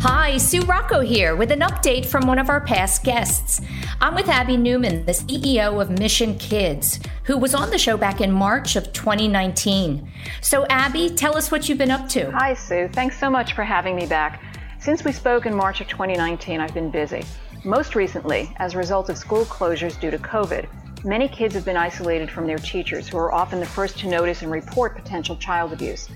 Hi, 0.00 0.38
Sue 0.38 0.62
Rocco 0.62 1.00
here 1.00 1.36
with 1.36 1.52
an 1.52 1.60
update 1.60 2.06
from 2.06 2.26
one 2.26 2.38
of 2.40 2.48
our 2.48 2.60
past 2.62 3.04
guests. 3.04 3.60
I'm 4.00 4.14
with 4.16 4.28
Abby 4.28 4.56
Newman, 4.56 5.04
the 5.04 5.12
CEO 5.12 5.80
of 5.80 5.90
Mission 5.90 6.36
Kids, 6.38 6.98
who 7.24 7.36
was 7.36 7.54
on 7.54 7.70
the 7.70 7.78
show 7.78 7.96
back 7.96 8.20
in 8.20 8.32
March 8.32 8.74
of 8.74 8.92
2019. 8.92 10.10
So, 10.40 10.66
Abby, 10.66 11.10
tell 11.10 11.36
us 11.36 11.52
what 11.52 11.68
you've 11.68 11.78
been 11.78 11.90
up 11.90 12.08
to. 12.08 12.30
Hi, 12.32 12.54
Sue. 12.54 12.88
Thanks 12.92 13.20
so 13.20 13.30
much 13.30 13.52
for 13.52 13.62
having 13.62 13.94
me 13.94 14.06
back. 14.06 14.42
Since 14.80 15.04
we 15.04 15.12
spoke 15.12 15.44
in 15.44 15.54
March 15.54 15.82
of 15.82 15.88
2019, 15.88 16.58
I've 16.60 16.72
been 16.72 16.90
busy. 16.90 17.22
Most 17.64 17.94
recently, 17.94 18.54
as 18.56 18.72
a 18.72 18.78
result 18.78 19.10
of 19.10 19.18
school 19.18 19.44
closures 19.44 20.00
due 20.00 20.10
to 20.10 20.16
COVID, 20.16 20.66
many 21.04 21.28
kids 21.28 21.54
have 21.54 21.66
been 21.66 21.76
isolated 21.76 22.30
from 22.30 22.46
their 22.46 22.56
teachers, 22.56 23.06
who 23.06 23.18
are 23.18 23.34
often 23.34 23.60
the 23.60 23.66
first 23.66 23.98
to 23.98 24.08
notice 24.08 24.40
and 24.40 24.50
report 24.50 24.96
potential 24.96 25.36
child 25.36 25.74
abuse. 25.74 26.08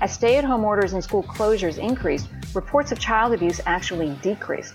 As 0.00 0.12
stay 0.12 0.36
at 0.36 0.44
home 0.44 0.62
orders 0.62 0.92
and 0.92 1.02
school 1.02 1.24
closures 1.24 1.76
increased, 1.76 2.28
reports 2.54 2.92
of 2.92 3.00
child 3.00 3.32
abuse 3.32 3.60
actually 3.66 4.16
decreased. 4.22 4.74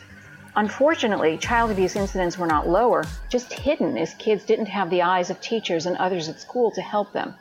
Unfortunately, 0.57 1.37
child 1.37 1.71
abuse 1.71 1.95
incidents 1.95 2.37
were 2.37 2.45
not 2.45 2.67
lower, 2.67 3.05
just 3.29 3.53
hidden 3.53 3.97
as 3.97 4.13
kids 4.15 4.43
didn't 4.43 4.65
have 4.65 4.89
the 4.89 5.03
eyes 5.03 5.29
of 5.29 5.39
teachers 5.39 5.85
and 5.85 5.95
others 5.95 6.27
at 6.27 6.41
school 6.41 6.71
to 6.71 6.81
help 6.81 7.13
them. 7.13 7.35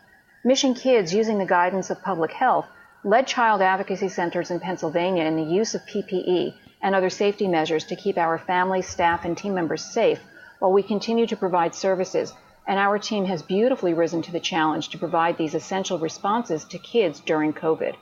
Mission 0.44 0.74
Kids, 0.74 1.12
using 1.12 1.38
the 1.38 1.44
guidance 1.44 1.90
of 1.90 2.00
public 2.04 2.30
health, 2.30 2.66
led 3.02 3.26
child 3.26 3.62
advocacy 3.62 4.08
centers 4.08 4.52
in 4.52 4.60
Pennsylvania 4.60 5.24
in 5.24 5.34
the 5.34 5.42
use 5.42 5.74
of 5.74 5.84
PPE 5.86 6.54
and 6.86 6.94
other 6.94 7.10
safety 7.10 7.48
measures 7.48 7.84
to 7.86 7.96
keep 7.96 8.16
our 8.16 8.38
families, 8.38 8.86
staff, 8.86 9.24
and 9.24 9.36
team 9.36 9.52
members 9.52 9.84
safe 9.84 10.20
while 10.60 10.70
we 10.70 10.84
continue 10.84 11.26
to 11.26 11.36
provide 11.36 11.74
services. 11.74 12.32
And 12.64 12.78
our 12.78 12.96
team 12.96 13.24
has 13.24 13.42
beautifully 13.42 13.92
risen 13.92 14.22
to 14.22 14.30
the 14.30 14.38
challenge 14.38 14.90
to 14.90 14.98
provide 14.98 15.36
these 15.36 15.56
essential 15.56 15.98
responses 15.98 16.64
to 16.66 16.78
kids 16.78 17.18
during 17.18 17.52
COVID. 17.52 17.96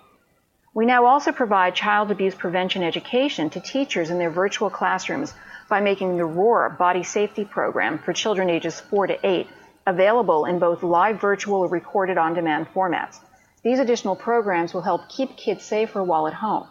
We 0.74 0.84
now 0.84 1.06
also 1.06 1.32
provide 1.32 1.74
child 1.74 2.10
abuse 2.10 2.34
prevention 2.34 2.82
education 2.82 3.48
to 3.50 3.60
teachers 3.60 4.10
in 4.10 4.18
their 4.18 4.28
virtual 4.28 4.68
classrooms 4.68 5.32
by 5.70 5.80
making 5.80 6.18
the 6.18 6.26
ROAR 6.26 6.68
Body 6.68 7.04
Safety 7.04 7.46
Program 7.46 7.96
for 7.96 8.12
children 8.12 8.50
ages 8.50 8.80
4 8.80 9.06
to 9.06 9.26
8 9.26 9.46
available 9.86 10.44
in 10.44 10.58
both 10.58 10.82
live 10.82 11.18
virtual 11.18 11.60
or 11.60 11.68
recorded 11.68 12.18
on 12.18 12.34
demand 12.34 12.66
formats. 12.74 13.16
These 13.62 13.78
additional 13.78 14.14
programs 14.14 14.74
will 14.74 14.82
help 14.82 15.08
keep 15.08 15.38
kids 15.38 15.64
safer 15.64 16.02
while 16.02 16.26
at 16.26 16.34
home. 16.34 16.66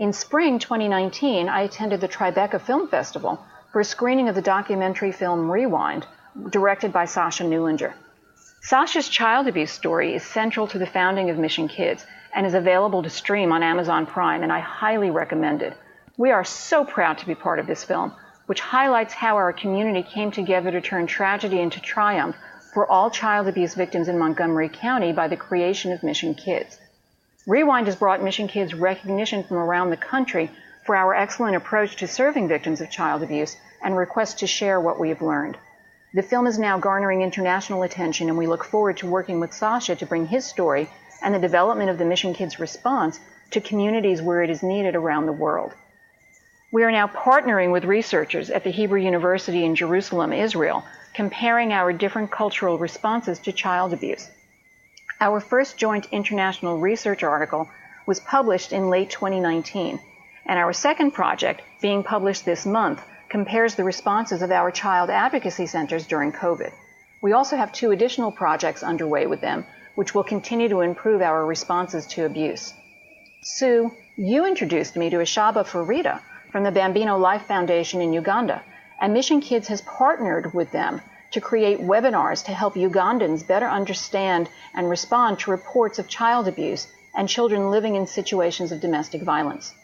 In 0.00 0.14
spring 0.14 0.58
2019, 0.58 1.50
I 1.50 1.60
attended 1.60 2.00
the 2.00 2.08
Tribeca 2.08 2.58
Film 2.58 2.88
Festival 2.88 3.38
for 3.70 3.80
a 3.80 3.84
screening 3.84 4.30
of 4.30 4.34
the 4.34 4.40
documentary 4.40 5.12
film 5.12 5.50
Rewind, 5.50 6.06
directed 6.48 6.90
by 6.90 7.04
Sasha 7.04 7.44
Neulinger. 7.44 7.92
Sasha's 8.62 9.10
child 9.10 9.46
abuse 9.46 9.70
story 9.70 10.14
is 10.14 10.22
central 10.22 10.66
to 10.68 10.78
the 10.78 10.86
founding 10.86 11.28
of 11.28 11.36
Mission 11.36 11.68
Kids 11.68 12.06
and 12.34 12.46
is 12.46 12.54
available 12.54 13.02
to 13.02 13.10
stream 13.10 13.52
on 13.52 13.62
Amazon 13.62 14.06
Prime, 14.06 14.42
and 14.42 14.50
I 14.50 14.60
highly 14.60 15.10
recommend 15.10 15.60
it. 15.60 15.76
We 16.16 16.30
are 16.30 16.44
so 16.44 16.82
proud 16.82 17.18
to 17.18 17.26
be 17.26 17.34
part 17.34 17.58
of 17.58 17.66
this 17.66 17.84
film, 17.84 18.14
which 18.46 18.60
highlights 18.60 19.12
how 19.12 19.36
our 19.36 19.52
community 19.52 20.02
came 20.02 20.30
together 20.30 20.70
to 20.70 20.80
turn 20.80 21.08
tragedy 21.08 21.60
into 21.60 21.78
triumph 21.78 22.36
for 22.72 22.90
all 22.90 23.10
child 23.10 23.48
abuse 23.48 23.74
victims 23.74 24.08
in 24.08 24.18
Montgomery 24.18 24.70
County 24.70 25.12
by 25.12 25.28
the 25.28 25.36
creation 25.36 25.92
of 25.92 26.02
Mission 26.02 26.34
Kids. 26.34 26.78
Rewind 27.46 27.86
has 27.86 27.96
brought 27.96 28.22
Mission 28.22 28.48
Kids 28.48 28.74
recognition 28.74 29.44
from 29.44 29.56
around 29.56 29.88
the 29.88 29.96
country 29.96 30.50
for 30.84 30.94
our 30.94 31.14
excellent 31.14 31.56
approach 31.56 31.96
to 31.96 32.06
serving 32.06 32.48
victims 32.48 32.82
of 32.82 32.90
child 32.90 33.22
abuse 33.22 33.56
and 33.82 33.96
requests 33.96 34.34
to 34.40 34.46
share 34.46 34.78
what 34.78 35.00
we 35.00 35.08
have 35.08 35.22
learned. 35.22 35.56
The 36.12 36.22
film 36.22 36.46
is 36.46 36.58
now 36.58 36.78
garnering 36.78 37.22
international 37.22 37.82
attention, 37.82 38.28
and 38.28 38.36
we 38.36 38.46
look 38.46 38.64
forward 38.64 38.98
to 38.98 39.06
working 39.06 39.40
with 39.40 39.54
Sasha 39.54 39.96
to 39.96 40.06
bring 40.06 40.26
his 40.26 40.44
story 40.44 40.90
and 41.22 41.34
the 41.34 41.38
development 41.38 41.88
of 41.88 41.96
the 41.96 42.04
Mission 42.04 42.34
Kids 42.34 42.60
response 42.60 43.18
to 43.52 43.60
communities 43.60 44.20
where 44.20 44.42
it 44.42 44.50
is 44.50 44.62
needed 44.62 44.94
around 44.94 45.24
the 45.24 45.32
world. 45.32 45.72
We 46.72 46.84
are 46.84 46.92
now 46.92 47.06
partnering 47.06 47.72
with 47.72 47.84
researchers 47.84 48.50
at 48.50 48.64
the 48.64 48.70
Hebrew 48.70 49.00
University 49.00 49.64
in 49.64 49.74
Jerusalem, 49.76 50.34
Israel, 50.34 50.84
comparing 51.14 51.72
our 51.72 51.92
different 51.92 52.30
cultural 52.30 52.76
responses 52.76 53.38
to 53.40 53.52
child 53.52 53.94
abuse. 53.94 54.28
Our 55.22 55.40
first 55.40 55.76
joint 55.76 56.08
international 56.12 56.78
research 56.78 57.22
article 57.22 57.68
was 58.06 58.20
published 58.20 58.72
in 58.72 58.88
late 58.88 59.10
2019, 59.10 60.00
and 60.46 60.58
our 60.58 60.72
second 60.72 61.10
project, 61.10 61.60
being 61.82 62.02
published 62.02 62.46
this 62.46 62.64
month, 62.64 63.02
compares 63.28 63.74
the 63.74 63.84
responses 63.84 64.40
of 64.40 64.50
our 64.50 64.70
child 64.70 65.10
advocacy 65.10 65.66
centers 65.66 66.06
during 66.06 66.32
COVID. 66.32 66.72
We 67.20 67.32
also 67.32 67.56
have 67.58 67.70
two 67.70 67.90
additional 67.90 68.32
projects 68.32 68.82
underway 68.82 69.26
with 69.26 69.42
them, 69.42 69.66
which 69.94 70.14
will 70.14 70.24
continue 70.24 70.70
to 70.70 70.80
improve 70.80 71.20
our 71.20 71.44
responses 71.44 72.06
to 72.06 72.24
abuse. 72.24 72.72
Sue, 73.42 73.92
you 74.16 74.46
introduced 74.46 74.96
me 74.96 75.10
to 75.10 75.18
Ashaba 75.18 75.66
Farida 75.66 76.20
from 76.50 76.64
the 76.64 76.72
Bambino 76.72 77.18
Life 77.18 77.42
Foundation 77.42 78.00
in 78.00 78.14
Uganda, 78.14 78.62
and 78.98 79.12
Mission 79.12 79.42
Kids 79.42 79.68
has 79.68 79.82
partnered 79.82 80.54
with 80.54 80.72
them 80.72 81.02
to 81.32 81.40
create 81.40 81.80
webinars 81.80 82.44
to 82.44 82.52
help 82.52 82.74
Ugandans 82.74 83.46
better 83.46 83.68
understand 83.68 84.48
and 84.74 84.90
respond 84.90 85.38
to 85.38 85.50
reports 85.50 85.98
of 85.98 86.08
child 86.08 86.48
abuse 86.48 86.88
and 87.14 87.28
children 87.28 87.70
living 87.70 87.96
in 87.96 88.06
situations 88.06 88.72
of 88.72 88.80
domestic 88.80 89.22
violence. 89.22 89.74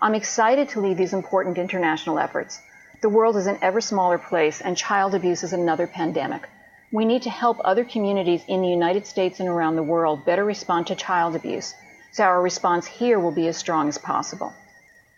I'm 0.00 0.14
excited 0.14 0.68
to 0.70 0.80
lead 0.80 0.96
these 0.98 1.12
important 1.12 1.58
international 1.58 2.18
efforts. 2.18 2.60
The 3.02 3.08
world 3.08 3.36
is 3.36 3.46
an 3.46 3.58
ever 3.62 3.80
smaller 3.80 4.18
place, 4.18 4.60
and 4.60 4.76
child 4.76 5.14
abuse 5.14 5.42
is 5.42 5.52
another 5.52 5.86
pandemic. 5.86 6.48
We 6.92 7.04
need 7.04 7.22
to 7.22 7.30
help 7.30 7.60
other 7.64 7.84
communities 7.84 8.42
in 8.46 8.62
the 8.62 8.68
United 8.68 9.06
States 9.06 9.40
and 9.40 9.48
around 9.48 9.76
the 9.76 9.82
world 9.82 10.24
better 10.24 10.44
respond 10.44 10.86
to 10.88 10.94
child 10.94 11.34
abuse, 11.34 11.74
so 12.12 12.24
our 12.24 12.40
response 12.40 12.86
here 12.86 13.18
will 13.18 13.32
be 13.32 13.48
as 13.48 13.56
strong 13.56 13.88
as 13.88 13.98
possible. 13.98 14.52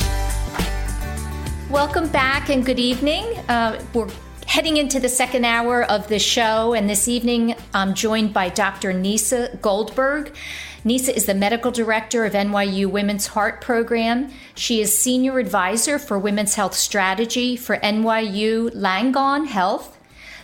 Welcome 1.70 2.08
back 2.10 2.50
and 2.50 2.66
good 2.66 2.78
evening. 2.78 3.24
Uh, 3.48 3.82
we're 3.94 4.10
heading 4.46 4.76
into 4.76 5.00
the 5.00 5.08
second 5.08 5.44
hour 5.44 5.82
of 5.82 6.08
the 6.08 6.18
show, 6.18 6.72
and 6.72 6.88
this 6.88 7.08
evening 7.08 7.54
I'm 7.74 7.94
joined 7.94 8.32
by 8.32 8.48
Dr. 8.48 8.92
Nieca 8.92 9.60
Goldberg. 9.60 10.32
Nieca 10.84 11.08
is 11.08 11.26
the 11.26 11.34
medical 11.34 11.72
director 11.72 12.24
of 12.24 12.32
NYU 12.32 12.86
Women's 12.86 13.26
Heart 13.26 13.60
Program. 13.60 14.30
She 14.54 14.80
is 14.80 14.96
senior 14.96 15.40
advisor 15.40 15.98
for 15.98 16.18
women's 16.18 16.54
health 16.54 16.74
strategy 16.74 17.56
for 17.56 17.76
NYU 17.78 18.70
Langone 18.70 19.48
Health, 19.48 19.98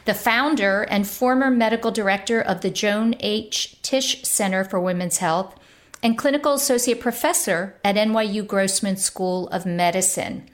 the 0.05 0.14
founder 0.14 0.82
and 0.82 1.07
former 1.07 1.48
medical 1.50 1.92
director 1.92 2.40
of 2.40 2.61
the 2.61 2.70
Joan 2.70 3.14
H. 3.20 3.80
Tisch 3.82 4.24
Center 4.24 4.64
for 4.64 4.80
Women's 4.80 5.18
Health, 5.18 5.57
and 6.03 6.18
clinical 6.18 6.55
associate 6.55 7.00
professor 7.00 7.76
at 7.84 7.94
NYU 7.94 8.44
Grossman 8.44 8.96
School 8.96 9.46
of 9.48 9.64
Medicine. 9.64 10.48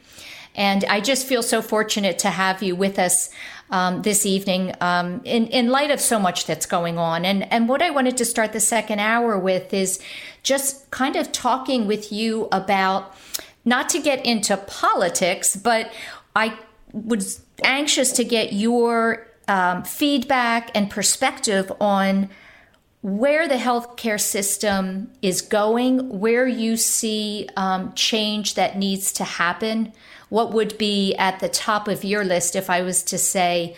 And 0.59 0.85
I 0.87 1.01
just 1.01 1.25
feel 1.25 1.45
so 1.45 1.63
fortunate 1.63 2.19
to 2.19 2.31
have 2.31 2.65
you 2.65 2.75
with 2.75 2.99
us 2.99 3.31
um, 3.71 4.03
this 4.03 4.27
evening 4.27 4.75
um, 4.81 5.21
in, 5.25 5.47
in 5.47 5.69
light 5.71 5.93
of 5.93 6.01
so 6.01 6.19
much 6.19 6.47
that's 6.47 6.67
going 6.67 6.99
on. 6.99 7.25
And, 7.25 7.51
and 7.53 7.69
what 7.69 7.81
I 7.81 7.91
wanted 7.91 8.17
to 8.17 8.25
start 8.25 8.53
the 8.53 8.61
second 8.61 8.99
hour 8.99 9.39
with 9.39 9.73
is 9.73 10.01
just 10.43 10.91
kind 10.91 11.15
of 11.15 11.31
talking 11.31 11.87
with 11.87 12.11
you 12.11 12.49
about 12.51 13.15
not 13.65 13.89
to 13.91 14.01
get 14.01 14.27
into 14.27 14.57
politics, 14.57 15.55
but 15.55 15.93
I 16.35 16.59
was 16.93 17.41
anxious 17.63 18.11
to 18.13 18.25
get 18.25 18.53
your 18.53 19.29
um, 19.47 19.85
feedback 19.85 20.73
and 20.75 20.91
perspective 20.91 21.71
on 21.81 22.31
where 23.03 23.47
the 23.47 23.55
healthcare 23.55 24.21
system 24.21 25.13
is 25.23 25.41
going, 25.41 26.19
where 26.19 26.49
you 26.49 26.77
see 26.77 27.49
um, 27.57 27.93
change 27.93 28.55
that 28.55 28.77
needs 28.77 29.13
to 29.13 29.23
happen 29.23 29.93
what 30.29 30.53
would 30.53 30.77
be 30.79 31.15
at 31.17 31.41
the 31.41 31.49
top 31.49 31.89
of 31.89 32.05
your 32.05 32.25
list 32.25 32.57
if 32.57 32.69
I 32.69 32.83
was 32.83 33.03
to 33.05 33.19
say, 33.19 33.77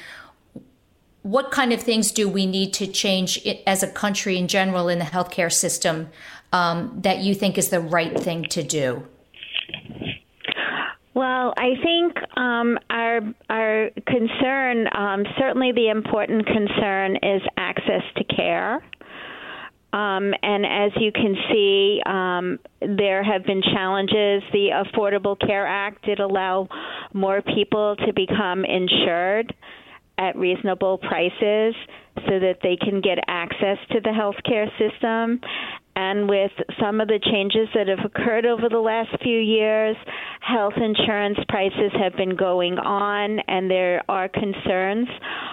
what 1.23 1.51
kind 1.51 1.73
of 1.73 1.83
things 1.83 2.13
do 2.13 2.29
we 2.29 2.47
need 2.47 2.73
to 2.75 2.87
change 2.87 3.47
as 3.67 3.83
a 3.83 3.89
country 3.89 4.39
in 4.39 4.49
general 4.49 4.89
in 4.89 4.99
the 4.99 5.05
healthcare 5.05 5.53
system 5.53 6.09
um, 6.53 6.99
that 7.03 7.19
you 7.19 7.35
think 7.35 7.59
is 7.59 7.69
the 7.69 7.81
right 7.81 8.19
thing 8.19 8.45
to 8.47 8.63
do? 8.63 9.07
Well, 11.13 11.53
I 11.57 11.75
think 11.83 12.17
um, 12.39 12.79
our 12.89 13.21
our 13.51 13.91
concern, 14.07 14.87
um, 14.97 15.25
certainly 15.39 15.73
the 15.73 15.89
important 15.89 16.47
concern, 16.47 17.17
is 17.17 17.43
access 17.57 18.03
to 18.17 18.25
care. 18.25 18.83
Um, 19.93 20.33
and 20.43 20.65
as 20.65 20.93
you 21.01 21.11
can 21.11 21.35
see, 21.51 22.01
um, 22.07 22.59
there 22.81 23.23
have 23.25 23.45
been 23.45 23.61
challenges. 23.63 24.43
The 24.53 24.85
Affordable 24.85 25.39
Care 25.39 25.67
Act 25.67 26.05
did 26.05 26.21
allow 26.21 26.69
more 27.13 27.43
people 27.43 27.97
to 28.07 28.13
become 28.13 28.65
insured 28.65 29.53
at 30.19 30.37
reasonable 30.37 30.99
prices 30.99 31.75
so 32.15 32.39
that 32.39 32.59
they 32.63 32.77
can 32.77 33.01
get 33.01 33.19
access 33.27 33.79
to 33.91 34.01
the 34.01 34.11
healthcare 34.11 34.69
system. 34.79 35.41
And 36.01 36.31
with 36.31 36.51
some 36.81 36.99
of 37.03 37.09
the 37.09 37.21
changes 37.23 37.69
that 37.75 37.87
have 37.89 38.03
occurred 38.03 38.47
over 38.47 38.71
the 38.71 38.79
last 38.79 39.11
few 39.23 39.39
years, 39.39 39.95
health 40.41 40.73
insurance 40.79 41.37
prices 41.47 41.93
have 42.01 42.17
been 42.17 42.37
going 42.37 42.79
on, 42.79 43.39
and 43.47 43.71
there 43.71 44.03
are 44.09 44.27
concerns 44.27 45.09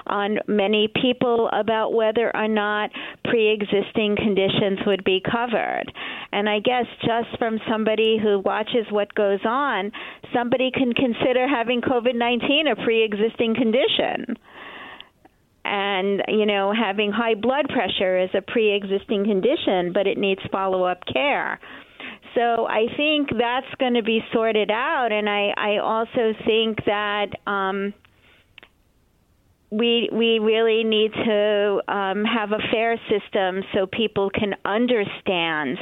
on 0.06 0.38
many 0.48 0.88
people 1.02 1.50
about 1.52 1.92
whether 1.92 2.34
or 2.34 2.48
not 2.48 2.92
pre 3.26 3.52
existing 3.52 4.16
conditions 4.16 4.80
would 4.88 5.04
be 5.04 5.20
covered. 5.20 5.92
And 6.32 6.48
I 6.48 6.60
guess 6.60 6.86
just 7.02 7.38
from 7.38 7.60
somebody 7.70 8.18
who 8.18 8.40
watches 8.40 8.88
what 8.90 9.14
goes 9.16 9.44
on, 9.44 9.92
somebody 10.34 10.72
can 10.72 10.94
consider 10.94 11.46
having 11.46 11.82
COVID 11.82 12.16
19 12.16 12.68
a 12.68 12.76
pre 12.78 13.04
existing 13.04 13.54
condition 13.54 14.38
and 15.68 16.24
you 16.28 16.46
know 16.46 16.74
having 16.74 17.12
high 17.12 17.36
blood 17.36 17.68
pressure 17.70 18.18
is 18.20 18.30
a 18.34 18.42
pre-existing 18.42 19.26
condition 19.26 19.92
but 19.94 20.08
it 20.08 20.18
needs 20.18 20.42
follow-up 20.52 21.04
care. 21.12 21.60
So 22.36 22.68
i 22.68 22.86
think 22.96 23.30
that's 23.38 23.74
going 23.80 23.96
to 23.96 24.04
be 24.04 24.22
sorted 24.34 24.72
out. 24.72 25.12
And 25.12 25.30
i 25.30 25.54
i 25.58 25.78
also 25.78 26.34
think 26.46 26.84
that 26.86 27.28
um 27.46 27.94
we 29.70 30.10
we 30.12 30.40
really 30.40 30.84
need 30.84 31.12
to 31.14 31.82
um, 31.90 32.24
have 32.24 32.52
a 32.54 32.60
fair 32.72 32.98
system 33.10 33.64
so 33.74 33.86
people 33.86 34.30
can 34.30 34.56
understand 34.64 35.78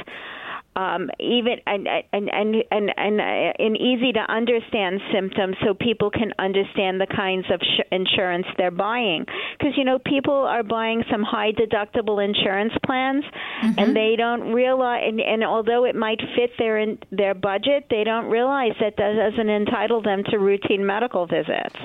um, 0.76 1.10
even 1.18 1.56
and 1.66 1.88
and 2.12 2.28
and 2.30 2.54
and 2.70 2.92
and, 2.96 3.20
uh, 3.20 3.52
and 3.58 3.76
easy 3.76 4.12
to 4.12 4.20
understand 4.20 5.00
symptoms, 5.12 5.56
so 5.64 5.72
people 5.72 6.10
can 6.10 6.32
understand 6.38 7.00
the 7.00 7.06
kinds 7.06 7.46
of 7.50 7.60
sh- 7.62 7.86
insurance 7.90 8.46
they're 8.58 8.70
buying. 8.70 9.24
Because 9.58 9.74
you 9.76 9.84
know, 9.84 9.98
people 9.98 10.34
are 10.34 10.62
buying 10.62 11.02
some 11.10 11.22
high 11.22 11.52
deductible 11.52 12.22
insurance 12.22 12.74
plans, 12.84 13.24
mm-hmm. 13.24 13.78
and 13.78 13.96
they 13.96 14.14
don't 14.16 14.52
realize. 14.52 15.02
And, 15.06 15.20
and 15.20 15.42
although 15.42 15.84
it 15.84 15.96
might 15.96 16.20
fit 16.36 16.50
their 16.58 16.78
in, 16.78 16.98
their 17.10 17.34
budget, 17.34 17.86
they 17.88 18.04
don't 18.04 18.26
realize 18.26 18.72
that 18.80 18.94
that 18.98 19.14
doesn't 19.14 19.48
entitle 19.48 20.02
them 20.02 20.24
to 20.30 20.38
routine 20.38 20.84
medical 20.84 21.26
visits. 21.26 21.76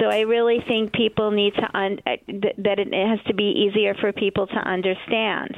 So 0.00 0.06
I 0.06 0.20
really 0.20 0.58
think 0.66 0.92
people 0.92 1.30
need 1.30 1.54
to 1.54 1.68
un- 1.76 2.00
uh, 2.06 2.16
that 2.58 2.78
it 2.78 2.92
has 2.92 3.20
to 3.26 3.34
be 3.34 3.68
easier 3.68 3.94
for 3.94 4.12
people 4.12 4.46
to 4.46 4.56
understand. 4.56 5.56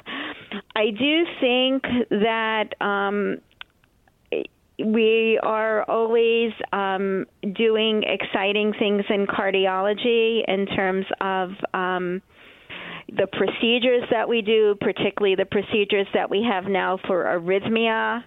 I 0.74 0.90
do 0.90 1.24
think 1.40 1.82
that 2.10 2.74
um, 2.80 3.38
we 4.84 5.38
are 5.42 5.84
always 5.88 6.52
um, 6.72 7.26
doing 7.54 8.02
exciting 8.04 8.72
things 8.78 9.04
in 9.08 9.26
cardiology 9.26 10.42
in 10.46 10.66
terms 10.66 11.06
of 11.20 11.50
um, 11.74 12.22
the 13.08 13.26
procedures 13.32 14.04
that 14.10 14.28
we 14.28 14.42
do, 14.42 14.76
particularly 14.80 15.34
the 15.34 15.44
procedures 15.44 16.06
that 16.14 16.30
we 16.30 16.46
have 16.48 16.64
now 16.64 16.98
for 17.06 17.24
arrhythmia 17.24 18.24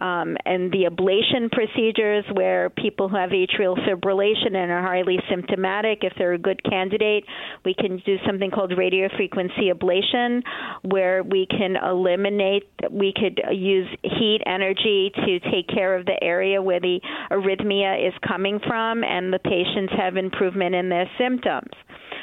um, 0.00 0.36
and 0.44 0.72
the 0.72 0.84
ablation 0.90 1.50
procedures 1.50 2.24
where 2.32 2.70
people 2.70 3.08
who 3.08 3.16
have 3.16 3.30
atrial 3.30 3.76
fibrillation 3.86 4.54
and 4.54 4.70
are 4.70 4.82
highly 4.82 5.18
symptomatic, 5.28 5.98
if 6.02 6.12
they're 6.16 6.32
a 6.32 6.38
good 6.38 6.62
candidate, 6.64 7.24
we 7.64 7.74
can 7.74 8.02
do 8.06 8.16
something 8.26 8.50
called 8.50 8.72
radiofrequency 8.72 9.72
ablation, 9.72 10.42
where 10.82 11.22
we 11.22 11.46
can 11.46 11.76
eliminate, 11.76 12.70
we 12.90 13.12
could 13.14 13.40
use 13.52 13.88
heat 14.02 14.40
energy 14.46 15.12
to 15.14 15.40
take 15.50 15.68
care 15.68 15.94
of 15.94 16.06
the 16.06 16.16
area 16.22 16.62
where 16.62 16.80
the 16.80 17.00
arrhythmia 17.30 18.06
is 18.06 18.14
coming 18.26 18.58
from, 18.66 19.04
and 19.04 19.32
the 19.32 19.38
patients 19.38 19.92
have 19.96 20.16
improvement 20.16 20.74
in 20.74 20.88
their 20.88 21.08
symptoms. 21.18 21.70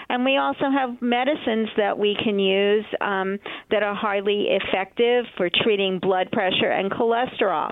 And 0.10 0.24
we 0.24 0.38
also 0.38 0.70
have 0.72 1.02
medicines 1.02 1.70
that 1.78 1.98
we 1.98 2.16
can 2.24 2.40
use 2.40 2.86
um, 3.02 3.40
that 3.72 3.84
are 3.84 3.96
highly 3.96 4.48
effective 4.50 5.26
for 5.36 5.50
treating 5.64 6.00
blood 6.00 6.32
pressure 6.32 6.72
and 6.72 6.90
cholesterol. 6.90 7.72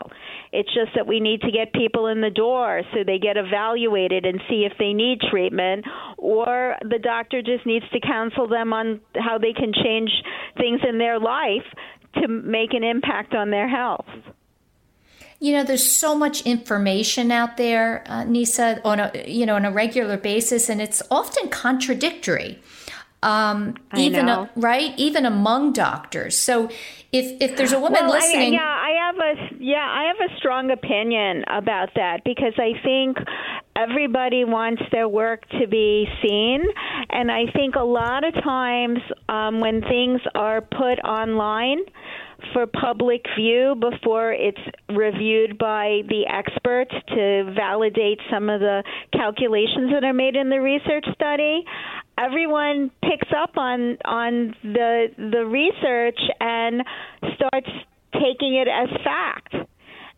It's 0.51 0.73
just 0.73 0.91
that 0.95 1.07
we 1.07 1.19
need 1.19 1.41
to 1.41 1.51
get 1.51 1.73
people 1.73 2.07
in 2.07 2.21
the 2.21 2.29
door 2.29 2.81
so 2.93 2.99
they 3.05 3.19
get 3.19 3.37
evaluated 3.37 4.25
and 4.25 4.41
see 4.49 4.67
if 4.69 4.73
they 4.77 4.93
need 4.93 5.19
treatment, 5.21 5.85
or 6.17 6.75
the 6.81 6.99
doctor 6.99 7.41
just 7.41 7.65
needs 7.65 7.85
to 7.93 7.99
counsel 7.99 8.47
them 8.47 8.73
on 8.73 8.99
how 9.15 9.37
they 9.37 9.53
can 9.53 9.71
change 9.73 10.11
things 10.57 10.81
in 10.87 10.97
their 10.97 11.19
life 11.19 11.65
to 12.21 12.27
make 12.27 12.73
an 12.73 12.83
impact 12.83 13.33
on 13.33 13.49
their 13.49 13.67
health. 13.67 14.05
You 15.39 15.53
know, 15.53 15.63
there's 15.63 15.89
so 15.89 16.15
much 16.15 16.41
information 16.41 17.31
out 17.31 17.57
there, 17.57 18.03
uh, 18.07 18.23
Nieca, 18.23 18.79
on 18.85 18.99
a 18.99 19.11
you 19.27 19.45
know 19.45 19.55
on 19.55 19.65
a 19.65 19.71
regular 19.71 20.17
basis, 20.17 20.69
and 20.69 20.81
it's 20.81 21.01
often 21.11 21.49
contradictory. 21.49 22.59
Um, 23.25 23.75
I 23.91 24.01
even 24.01 24.27
know. 24.27 24.43
uh, 24.43 24.47
right, 24.55 24.93
even 24.97 25.25
among 25.25 25.73
doctors. 25.73 26.37
So, 26.37 26.69
if 27.11 27.41
if 27.41 27.57
there's 27.57 27.73
a 27.73 27.79
woman 27.79 28.03
well, 28.03 28.11
listening, 28.11 28.53
I, 28.53 28.57
yeah, 28.57 28.61
I 28.61 28.91
have 29.07 29.15
a 29.17 29.63
yeah, 29.63 29.87
I 29.89 30.03
have 30.13 30.29
a 30.29 30.37
strong 30.37 30.69
opinion 30.69 31.43
about 31.47 31.89
that 31.95 32.23
because 32.23 32.53
I 32.57 32.73
think 32.83 33.17
everybody 33.75 34.45
wants 34.45 34.83
their 34.91 35.09
work 35.09 35.49
to 35.59 35.67
be 35.67 36.07
seen, 36.21 36.63
and 37.09 37.31
I 37.31 37.51
think 37.51 37.75
a 37.75 37.83
lot 37.83 38.23
of 38.23 38.33
times 38.43 38.99
um, 39.27 39.59
when 39.59 39.81
things 39.81 40.21
are 40.35 40.61
put 40.61 40.99
online 41.03 41.79
for 42.53 42.67
public 42.67 43.25
view 43.37 43.75
before 43.79 44.33
it's 44.33 44.59
reviewed 44.89 45.57
by 45.57 46.01
the 46.07 46.23
experts 46.31 46.93
to 47.09 47.53
validate 47.55 48.19
some 48.31 48.49
of 48.49 48.59
the 48.59 48.83
calculations 49.13 49.91
that 49.93 50.03
are 50.03 50.13
made 50.13 50.35
in 50.35 50.49
the 50.49 50.61
research 50.61 51.05
study. 51.13 51.63
Everyone 52.17 52.91
picks 53.01 53.27
up 53.35 53.57
on 53.57 53.97
on 54.05 54.55
the 54.63 55.07
the 55.17 55.45
research 55.45 56.19
and 56.39 56.83
starts 57.35 57.69
taking 58.13 58.55
it 58.55 58.67
as 58.67 58.89
fact 59.03 59.55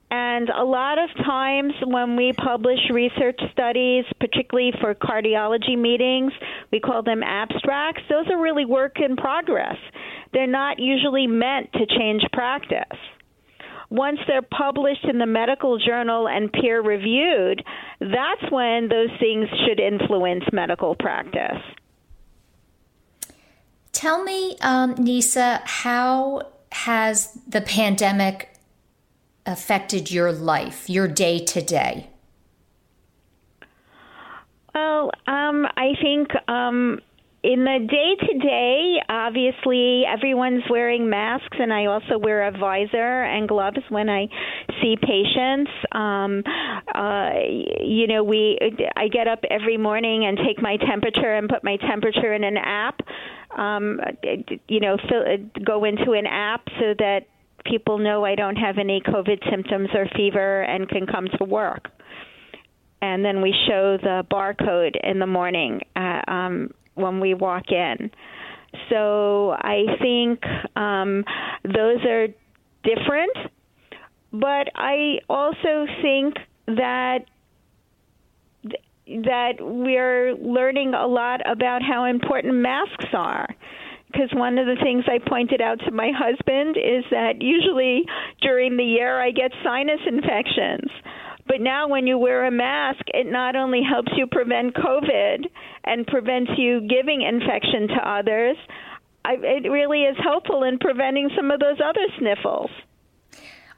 and 0.10 0.50
a 0.50 0.64
lot 0.64 0.98
of 1.00 1.10
times 1.26 1.74
when 1.86 2.16
we 2.16 2.32
publish 2.32 2.80
research 2.92 3.40
studies, 3.52 4.06
particularly 4.20 4.72
for 4.80 4.96
cardiology 4.96 5.78
meetings, 5.78 6.32
we 6.72 6.80
call 6.80 7.04
them 7.04 7.24
abstracts. 7.24 8.04
Those 8.10 8.28
are 8.30 8.42
really 8.42 8.64
work 8.64 9.00
in 9.02 9.18
progress. 9.18 9.76
They're 10.32 10.48
not 10.48 10.80
usually 10.80 11.28
meant 11.28 11.74
to 11.74 11.86
change 11.86 12.24
practice. 12.32 12.98
Once 13.90 14.20
they're 14.28 14.42
published 14.42 15.06
in 15.06 15.18
the 15.18 15.26
medical 15.26 15.78
journal 15.78 16.28
and 16.28 16.52
peer 16.52 16.82
reviewed, 16.82 17.64
that's 18.00 18.52
when 18.52 18.90
those 18.90 19.10
things 19.20 19.48
should 19.66 19.80
influence 19.80 20.44
medical 20.54 20.96
practice. 20.96 21.62
tell 23.92 24.24
me, 24.24 24.56
um, 24.62 24.96
Nieca, 24.96 25.62
how 25.66 26.44
has 26.72 27.34
the 27.48 27.62
pandemic 27.62 28.57
affected 29.48 30.12
your 30.12 30.32
life, 30.32 30.90
your 30.90 31.08
day 31.08 31.40
to 31.40 31.62
day? 31.62 32.10
Well, 34.76 35.10
um, 35.26 35.66
I 35.76 35.94
think 36.00 36.30
um, 36.48 37.00
in 37.44 37.64
the 37.64 37.80
day 37.90 38.28
to 38.28 38.40
day, 38.40 39.02
obviously 39.10 40.04
everyone's 40.06 40.64
wearing 40.70 41.10
masks, 41.10 41.58
and 41.60 41.72
I 41.72 41.86
also 41.86 42.18
wear 42.18 42.48
a 42.48 42.52
visor 42.52 43.24
and 43.24 43.48
gloves 43.48 43.80
when 43.90 44.10
I 44.10 44.28
see 44.82 44.98
patients. 45.02 45.72
Um, 45.94 46.44
uh, 46.94 47.30
you 47.82 48.06
know, 48.08 48.24
we 48.24 48.60
I 48.96 49.08
get 49.08 49.28
up 49.28 49.40
every 49.50 49.78
morning 49.78 50.26
and 50.26 50.38
take 50.38 50.62
my 50.62 50.78
temperature 50.78 51.34
and 51.34 51.48
put 51.48 51.64
my 51.64 51.78
temperature 51.78 52.34
in 52.34 52.44
an 52.44 52.58
app. 52.58 53.00
Um, 53.58 54.00
you 54.68 54.80
know, 54.80 54.98
fill, 55.10 55.24
go 55.64 55.86
into 55.86 56.12
an 56.12 56.26
app 56.26 56.68
so 56.80 56.94
that 57.00 57.28
people 57.70 57.98
know 57.98 58.26
I 58.26 58.36
don't 58.36 58.56
have 58.56 58.78
any 58.78 59.02
COVID 59.02 59.50
symptoms 59.50 59.90
or 59.94 60.08
fever 60.16 60.62
and 60.64 60.88
can 60.88 61.06
come 61.06 61.28
to 61.38 61.46
work. 61.46 61.90
And 63.02 63.24
then 63.24 63.42
we 63.42 63.54
show 63.68 63.98
the 63.98 64.26
barcode 64.32 64.96
in 65.04 65.20
the 65.20 65.28
morning 65.28 65.82
uh, 65.96 66.22
um, 66.28 66.72
when 66.96 67.20
we 67.20 67.34
walk 67.34 67.72
in. 67.72 68.10
So 68.90 69.52
I 69.52 69.84
think 70.02 70.44
um, 70.76 71.24
those 71.64 72.04
are 72.06 72.28
different, 72.84 73.34
but 74.32 74.70
I 74.76 75.20
also 75.30 75.86
think 76.02 76.36
that 76.68 77.20
that 79.08 79.54
we're 79.62 80.36
learning 80.36 80.94
a 80.94 81.08
lot 81.08 81.40
about 81.50 81.82
how 81.82 82.04
important 82.04 82.56
masks 82.56 83.06
are 83.14 83.48
because 84.12 84.30
one 84.34 84.58
of 84.58 84.66
the 84.66 84.78
things 84.82 85.06
I 85.08 85.20
pointed 85.20 85.62
out 85.62 85.80
to 85.86 85.92
my 85.92 86.12
husband 86.16 86.78
is 86.78 87.04
that 87.12 87.42
usually 87.42 88.06
during 88.42 88.78
the 88.78 88.84
year 88.84 89.22
I 89.22 89.32
get 89.32 89.52
sinus 89.64 90.00
infections. 90.08 90.90
But 91.48 91.62
now, 91.62 91.88
when 91.88 92.08
you 92.08 92.18
wear 92.18 92.46
a 92.46 92.52
mask, 92.52 93.02
it 93.14 93.26
not 93.26 93.56
only 93.56 93.82
helps 93.82 94.12
you 94.18 94.28
prevent 94.28 94.76
COVID 94.76 95.46
and 95.86 96.06
prevents 96.06 96.52
you 96.58 96.82
giving 96.90 97.22
infection 97.22 97.88
to 97.88 98.10
others, 98.10 98.58
I, 99.24 99.36
it 99.42 99.70
really 99.70 100.02
is 100.02 100.18
helpful 100.22 100.64
in 100.64 100.78
preventing 100.78 101.30
some 101.36 101.50
of 101.52 101.60
those 101.62 101.78
other 101.84 102.06
sniffles. 102.20 102.70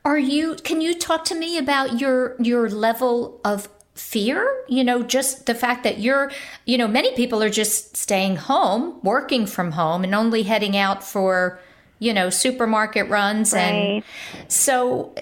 Are 0.03 0.17
you? 0.17 0.55
Can 0.55 0.82
you 0.82 0.97
talk 0.97 1.25
to 1.25 1.36
me 1.36 1.57
about 1.57 1.99
your 1.99 2.36
your 2.39 2.69
level 2.69 3.39
of 3.43 3.67
fear? 3.99 4.63
You 4.67 4.83
know, 4.83 5.03
just 5.03 5.45
the 5.45 5.55
fact 5.55 5.83
that 5.83 5.99
you're, 5.99 6.31
you 6.65 6.77
know, 6.77 6.87
many 6.87 7.13
people 7.15 7.43
are 7.43 7.49
just 7.49 7.97
staying 7.97 8.37
home, 8.37 8.99
working 9.03 9.45
from 9.45 9.71
home, 9.71 10.03
and 10.03 10.15
only 10.15 10.43
heading 10.43 10.75
out 10.77 11.03
for, 11.03 11.59
you 11.99 12.13
know, 12.13 12.29
supermarket 12.29 13.09
runs, 13.09 13.53
and 13.53 14.03
so, 14.47 15.13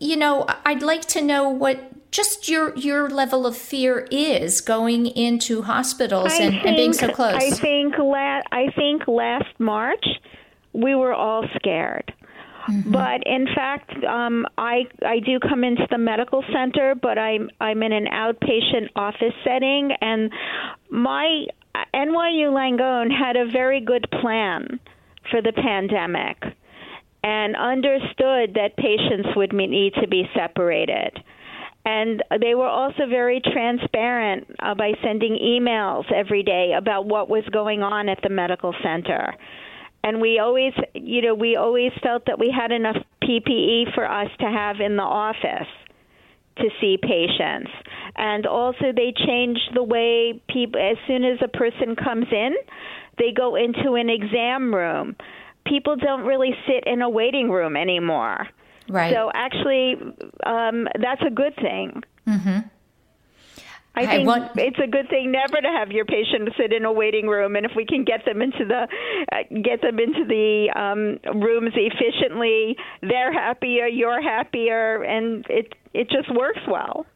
you 0.00 0.16
know, 0.16 0.46
I'd 0.64 0.82
like 0.82 1.02
to 1.06 1.22
know 1.22 1.48
what 1.48 1.92
just 2.10 2.48
your 2.48 2.74
your 2.76 3.10
level 3.10 3.46
of 3.46 3.56
fear 3.56 4.06
is 4.10 4.60
going 4.60 5.06
into 5.06 5.62
hospitals 5.62 6.32
and, 6.38 6.54
and 6.54 6.76
being 6.76 6.92
so 6.92 7.12
close. 7.12 7.34
I 7.34 7.50
think 7.50 7.98
la- 7.98 8.42
I 8.52 8.70
think 8.74 9.06
last 9.06 9.58
March 9.58 10.04
we 10.72 10.94
were 10.94 11.14
all 11.14 11.44
scared. 11.56 12.12
But 12.86 13.22
in 13.26 13.46
fact, 13.54 13.92
um, 14.04 14.46
I 14.58 14.86
I 15.04 15.20
do 15.20 15.38
come 15.38 15.64
into 15.64 15.86
the 15.90 15.98
medical 15.98 16.42
center, 16.52 16.94
but 16.94 17.18
I'm 17.18 17.50
I'm 17.60 17.82
in 17.82 17.92
an 17.92 18.06
outpatient 18.06 18.90
office 18.96 19.34
setting, 19.44 19.92
and 20.00 20.32
my 20.90 21.46
NYU 21.94 22.50
Langone 22.50 23.10
had 23.10 23.36
a 23.36 23.46
very 23.50 23.80
good 23.80 24.06
plan 24.20 24.80
for 25.30 25.42
the 25.42 25.52
pandemic, 25.52 26.42
and 27.22 27.56
understood 27.56 28.54
that 28.54 28.76
patients 28.76 29.28
would 29.36 29.52
need 29.52 29.94
to 30.00 30.08
be 30.08 30.28
separated. 30.34 31.22
And 31.84 32.22
they 32.40 32.56
were 32.56 32.66
also 32.66 33.06
very 33.08 33.40
transparent 33.40 34.48
uh, 34.58 34.74
by 34.74 34.92
sending 35.04 35.38
emails 35.40 36.10
every 36.12 36.42
day 36.42 36.72
about 36.76 37.06
what 37.06 37.28
was 37.28 37.44
going 37.52 37.82
on 37.82 38.08
at 38.08 38.18
the 38.24 38.28
medical 38.28 38.74
center. 38.82 39.34
And 40.06 40.20
we 40.20 40.38
always, 40.38 40.72
you 40.94 41.20
know, 41.20 41.34
we 41.34 41.56
always 41.56 41.90
felt 42.00 42.26
that 42.26 42.38
we 42.38 42.54
had 42.56 42.70
enough 42.70 42.96
PPE 43.24 43.92
for 43.92 44.08
us 44.08 44.30
to 44.38 44.46
have 44.46 44.76
in 44.78 44.96
the 44.96 45.02
office 45.02 45.66
to 46.58 46.70
see 46.80 46.96
patients. 46.96 47.72
And 48.14 48.46
also, 48.46 48.92
they 48.94 49.12
changed 49.26 49.72
the 49.74 49.82
way 49.82 50.40
people, 50.48 50.80
as 50.80 50.96
soon 51.08 51.24
as 51.24 51.38
a 51.42 51.48
person 51.48 51.96
comes 51.96 52.26
in, 52.30 52.54
they 53.18 53.32
go 53.32 53.56
into 53.56 53.94
an 53.94 54.08
exam 54.08 54.72
room. 54.72 55.16
People 55.66 55.96
don't 55.96 56.22
really 56.22 56.54
sit 56.68 56.84
in 56.86 57.02
a 57.02 57.10
waiting 57.10 57.50
room 57.50 57.76
anymore. 57.76 58.46
Right. 58.88 59.12
So 59.12 59.32
actually, 59.34 59.96
um, 60.46 60.86
that's 61.00 61.22
a 61.26 61.30
good 61.30 61.56
thing. 61.56 62.04
mm-hmm. 62.28 62.58
I 63.96 64.06
think 64.06 64.28
it's 64.56 64.78
a 64.78 64.86
good 64.86 65.08
thing 65.08 65.32
never 65.32 65.60
to 65.60 65.68
have 65.68 65.90
your 65.90 66.04
patient 66.04 66.50
sit 66.58 66.72
in 66.72 66.84
a 66.84 66.92
waiting 66.92 67.26
room, 67.28 67.56
and 67.56 67.64
if 67.64 67.72
we 67.74 67.86
can 67.86 68.04
get 68.04 68.24
them 68.26 68.42
into 68.42 68.64
the 68.64 68.86
uh, 69.32 69.36
get 69.62 69.80
them 69.80 69.98
into 69.98 70.24
the 70.26 70.70
um, 70.78 71.40
rooms 71.40 71.72
efficiently, 71.74 72.76
they're 73.00 73.32
happier, 73.32 73.86
you're 73.86 74.20
happier, 74.22 75.02
and 75.02 75.46
it 75.48 75.74
it 75.94 76.10
just 76.10 76.32
works 76.34 76.60
well. 76.68 77.06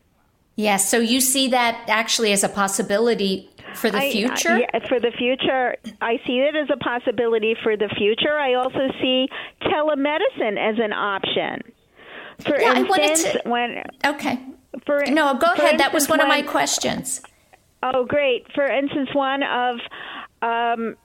Yes. 0.56 0.90
So 0.90 0.98
you 0.98 1.20
see 1.20 1.48
that 1.48 1.84
actually 1.88 2.32
as 2.32 2.44
a 2.44 2.48
possibility 2.48 3.48
for 3.74 3.90
the 3.90 3.98
I- 3.98 4.10
future. 4.10 4.50
I- 4.50 4.66
yeah, 4.74 4.88
for 4.88 4.98
the 5.00 5.12
future, 5.16 5.76
I 6.00 6.18
see 6.26 6.38
it 6.40 6.56
as 6.56 6.68
a 6.72 6.76
possibility 6.78 7.54
for 7.62 7.76
the 7.76 7.88
future. 7.96 8.38
I 8.38 8.54
also 8.54 8.88
see 9.00 9.28
telemedicine 9.62 10.58
as 10.58 10.78
an 10.78 10.92
option. 10.92 11.62
For 12.44 12.58
Yeah, 12.58 12.72
I 12.72 12.78
instance, 12.80 12.88
wanted 12.88 13.42
to- 13.42 13.48
when 13.48 13.84
okay, 14.14 14.38
for 14.86 15.04
no, 15.06 15.34
go 15.34 15.54
for 15.54 15.62
ahead. 15.62 15.80
That 15.80 15.92
was 15.92 16.08
one 16.08 16.20
of 16.20 16.28
my 16.28 16.42
questions. 16.42 17.22
Oh, 17.82 18.04
great. 18.04 18.46
For 18.54 18.66
instance, 18.66 19.08
one 19.14 19.42
of 19.42 19.76
um, 20.42 20.96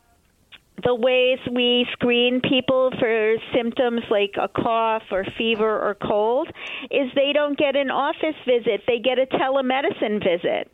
the 0.83 0.93
ways 0.93 1.39
we 1.51 1.87
screen 1.93 2.41
people 2.41 2.91
for 2.99 3.35
symptoms 3.53 4.01
like 4.09 4.35
a 4.41 4.47
cough 4.47 5.03
or 5.11 5.25
fever 5.37 5.79
or 5.79 5.95
cold 5.95 6.49
is 6.91 7.09
they 7.15 7.31
don't 7.33 7.57
get 7.57 7.75
an 7.75 7.89
office 7.89 8.35
visit, 8.45 8.81
they 8.87 8.99
get 8.99 9.17
a 9.17 9.25
telemedicine 9.25 10.21
visit 10.21 10.71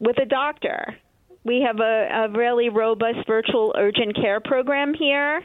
with 0.00 0.18
a 0.18 0.26
doctor. 0.26 0.96
We 1.44 1.64
have 1.66 1.80
a, 1.80 2.08
a 2.26 2.28
really 2.30 2.68
robust 2.68 3.26
virtual 3.26 3.74
urgent 3.76 4.16
care 4.16 4.40
program 4.40 4.94
here 4.94 5.42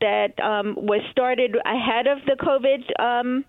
that 0.00 0.38
um, 0.40 0.74
was 0.76 1.00
started 1.10 1.56
ahead 1.64 2.06
of 2.06 2.18
the 2.26 2.36
COVID. 2.40 3.00
Um, 3.00 3.44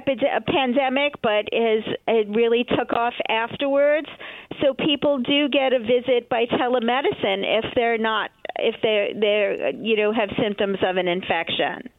epide- 0.00 0.36
a 0.36 0.40
pandemic, 0.40 1.14
but 1.22 1.46
is 1.52 1.84
it 2.06 2.28
really 2.34 2.64
took 2.64 2.92
off 2.92 3.14
afterwards. 3.28 4.08
So 4.62 4.74
people 4.74 5.18
do 5.18 5.48
get 5.48 5.72
a 5.72 5.78
visit 5.78 6.28
by 6.28 6.46
telemedicine 6.46 7.42
if 7.44 7.64
they're 7.74 7.98
not 7.98 8.30
if 8.56 8.76
they 8.82 9.12
they 9.18 9.72
you 9.80 9.96
know 9.96 10.12
have 10.12 10.30
symptoms 10.40 10.78
of 10.82 10.96
an 10.96 11.08
infection 11.08 11.90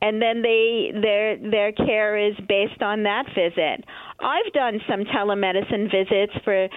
and 0.00 0.22
then 0.22 0.42
they 0.42 0.92
their 0.94 1.36
their 1.38 1.72
care 1.72 2.16
is 2.16 2.34
based 2.48 2.82
on 2.82 3.02
that 3.02 3.26
visit. 3.34 3.84
I've 4.20 4.52
done 4.52 4.80
some 4.88 5.04
telemedicine 5.04 5.90
visits 5.90 6.32
for 6.44 6.68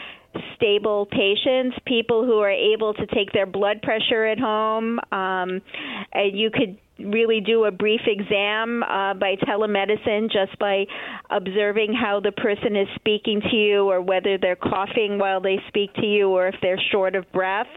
stable 0.55 1.05
patients, 1.05 1.77
people 1.85 2.25
who 2.25 2.39
are 2.39 2.51
able 2.51 2.93
to 2.93 3.05
take 3.07 3.31
their 3.33 3.45
blood 3.45 3.81
pressure 3.81 4.25
at 4.25 4.39
home. 4.39 4.99
Um, 5.11 5.61
and 6.13 6.37
you 6.37 6.49
could 6.51 6.77
really 6.99 7.41
do 7.41 7.65
a 7.65 7.71
brief 7.71 8.01
exam 8.05 8.83
uh, 8.83 9.13
by 9.15 9.35
telemedicine 9.47 10.31
just 10.31 10.57
by 10.59 10.85
observing 11.29 11.93
how 11.93 12.19
the 12.19 12.31
person 12.31 12.75
is 12.75 12.87
speaking 12.95 13.41
to 13.49 13.55
you 13.55 13.89
or 13.89 14.01
whether 14.01 14.37
they're 14.37 14.55
coughing 14.55 15.17
while 15.17 15.41
they 15.41 15.57
speak 15.67 15.93
to 15.95 16.05
you 16.05 16.29
or 16.29 16.47
if 16.47 16.55
they're 16.61 16.81
short 16.91 17.15
of 17.15 17.29
breath 17.31 17.67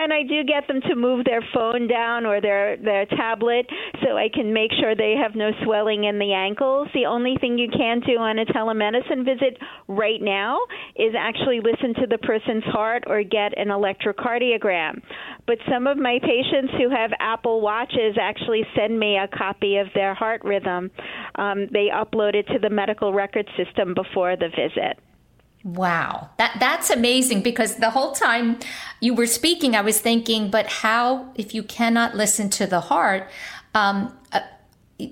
and 0.00 0.12
I 0.12 0.22
do 0.22 0.42
get 0.44 0.66
them 0.66 0.80
to 0.88 0.96
move 0.96 1.26
their 1.26 1.44
phone 1.52 1.86
down 1.86 2.24
or 2.24 2.40
their 2.40 2.76
their 2.78 3.04
tablet 3.04 3.66
so 4.02 4.16
I 4.16 4.28
can 4.32 4.52
make 4.52 4.70
sure 4.80 4.96
they 4.96 5.14
have 5.22 5.34
no 5.34 5.50
swelling 5.62 6.04
in 6.04 6.18
the 6.18 6.32
ankles. 6.32 6.88
The 6.94 7.04
only 7.06 7.36
thing 7.38 7.58
you 7.58 7.68
can 7.68 8.00
do 8.00 8.16
on 8.16 8.38
a 8.38 8.46
telemedicine 8.46 9.24
visit 9.24 9.58
right 9.88 10.20
now 10.20 10.58
is 10.96 11.14
actually 11.18 11.60
listen 11.60 11.94
to 12.00 12.06
the 12.06 12.18
person's 12.18 12.64
heart 12.64 13.04
or 13.06 13.22
get 13.22 13.56
an 13.58 13.68
electrocardiogram. 13.68 15.02
But 15.46 15.58
some 15.70 15.86
of 15.86 15.98
my 15.98 16.18
patients 16.22 16.72
who 16.78 16.88
have 16.88 17.10
Apple 17.20 17.60
Watches 17.60 18.16
actually 18.18 18.62
send 18.74 18.98
me 18.98 19.18
a 19.18 19.28
copy 19.28 19.76
of 19.76 19.88
their 19.94 20.14
heart 20.14 20.42
rhythm. 20.44 20.90
Um, 21.34 21.66
they 21.72 21.88
upload 21.92 22.34
it 22.34 22.46
to 22.48 22.58
the 22.58 22.70
medical 22.70 23.12
record 23.12 23.48
system 23.56 23.92
before 23.94 24.36
the 24.36 24.48
visit. 24.48 24.98
Wow. 25.62 26.30
That 26.38 26.56
that's 26.58 26.88
amazing 26.90 27.42
because 27.42 27.76
the 27.76 27.90
whole 27.90 28.12
time 28.12 28.58
you 29.00 29.14
were 29.14 29.26
speaking 29.26 29.76
I 29.76 29.82
was 29.82 30.00
thinking 30.00 30.50
but 30.50 30.66
how 30.66 31.32
if 31.34 31.54
you 31.54 31.62
cannot 31.62 32.14
listen 32.14 32.48
to 32.50 32.66
the 32.66 32.80
heart 32.80 33.28
um, 33.74 34.16
uh, 34.32 34.40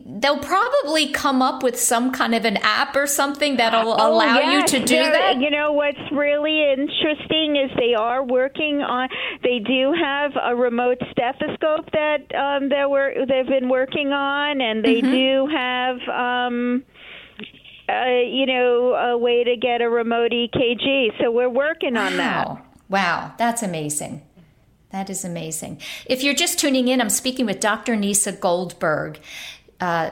they'll 0.06 0.38
probably 0.38 1.08
come 1.10 1.42
up 1.42 1.62
with 1.62 1.78
some 1.78 2.12
kind 2.12 2.34
of 2.34 2.44
an 2.44 2.56
app 2.58 2.96
or 2.96 3.06
something 3.06 3.56
that'll 3.56 3.92
oh, 4.00 4.10
allow 4.12 4.38
yes. 4.38 4.72
you 4.72 4.78
to 4.78 4.86
do 4.86 4.96
that. 4.96 5.40
You 5.40 5.50
know 5.50 5.72
what's 5.72 5.98
really 6.12 6.72
interesting 6.72 7.56
is 7.56 7.70
they 7.78 7.94
are 7.94 8.22
working 8.22 8.82
on. 8.82 9.08
They 9.42 9.58
do 9.60 9.92
have 9.92 10.32
a 10.42 10.54
remote 10.54 10.98
stethoscope 11.10 11.90
that 11.92 12.34
um, 12.34 12.68
they 12.68 12.84
were 12.84 13.14
they've 13.26 13.46
been 13.46 13.68
working 13.68 14.12
on, 14.12 14.60
and 14.60 14.84
they 14.84 14.98
Mm-hmm. 14.98 15.12
do 15.12 15.46
have. 15.54 16.08
Um, 16.08 16.84
uh, 17.88 18.06
you 18.26 18.46
know, 18.46 18.94
a 18.94 19.16
way 19.16 19.44
to 19.44 19.56
get 19.56 19.80
a 19.80 19.88
remote 19.88 20.32
EKG. 20.32 21.18
So 21.20 21.30
we're 21.30 21.48
working 21.48 21.96
on 21.96 22.16
that. 22.16 22.46
Wow. 22.46 22.62
Wow, 22.88 23.34
that's 23.36 23.62
amazing. 23.62 24.22
That 24.90 25.10
is 25.10 25.24
amazing. 25.24 25.80
If 26.06 26.22
you're 26.22 26.34
just 26.34 26.58
tuning 26.58 26.88
in, 26.88 27.00
I'm 27.00 27.10
speaking 27.10 27.44
with 27.44 27.60
Dr. 27.60 27.94
Nieca 27.94 28.38
Goldberg. 28.40 29.20
Uh, 29.80 30.10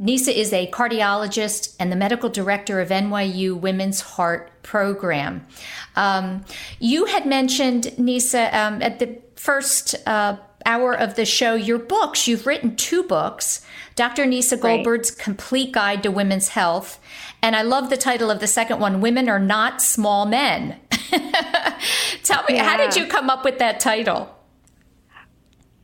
Nieca 0.00 0.34
is 0.34 0.52
a 0.52 0.70
cardiologist 0.70 1.76
and 1.78 1.92
the 1.92 1.96
medical 1.96 2.28
director 2.28 2.80
of 2.80 2.88
NYU 2.88 3.58
Women's 3.58 4.00
Heart 4.00 4.62
Program. 4.62 5.46
Um, 5.94 6.44
you 6.80 7.04
had 7.04 7.26
mentioned, 7.26 7.84
Nieca, 7.98 8.52
um, 8.54 8.82
at 8.82 8.98
the 8.98 9.18
first 9.36 9.94
uh, 10.06 10.36
hour 10.66 10.92
of 10.92 11.14
the 11.14 11.24
show, 11.24 11.54
your 11.54 11.78
books. 11.78 12.26
You've 12.26 12.46
written 12.46 12.76
two 12.76 13.02
books 13.02 13.64
Dr. 13.96 14.24
Nieca 14.24 14.60
Goldberg's 14.60 15.10
Complete 15.10 15.72
Guide 15.72 16.02
to 16.02 16.10
Women's 16.10 16.48
Health. 16.48 17.00
And 17.42 17.54
I 17.54 17.62
love 17.62 17.90
the 17.90 17.96
title 17.96 18.30
of 18.30 18.40
the 18.40 18.46
second 18.46 18.80
one 18.80 19.00
Women 19.00 19.28
Are 19.28 19.38
Not 19.38 19.80
Small 19.82 20.26
Men. 20.26 20.80
Tell 22.22 22.42
me, 22.48 22.56
how 22.56 22.76
did 22.76 22.96
you 22.96 23.06
come 23.06 23.30
up 23.30 23.44
with 23.44 23.58
that 23.58 23.80
title? 23.80 24.34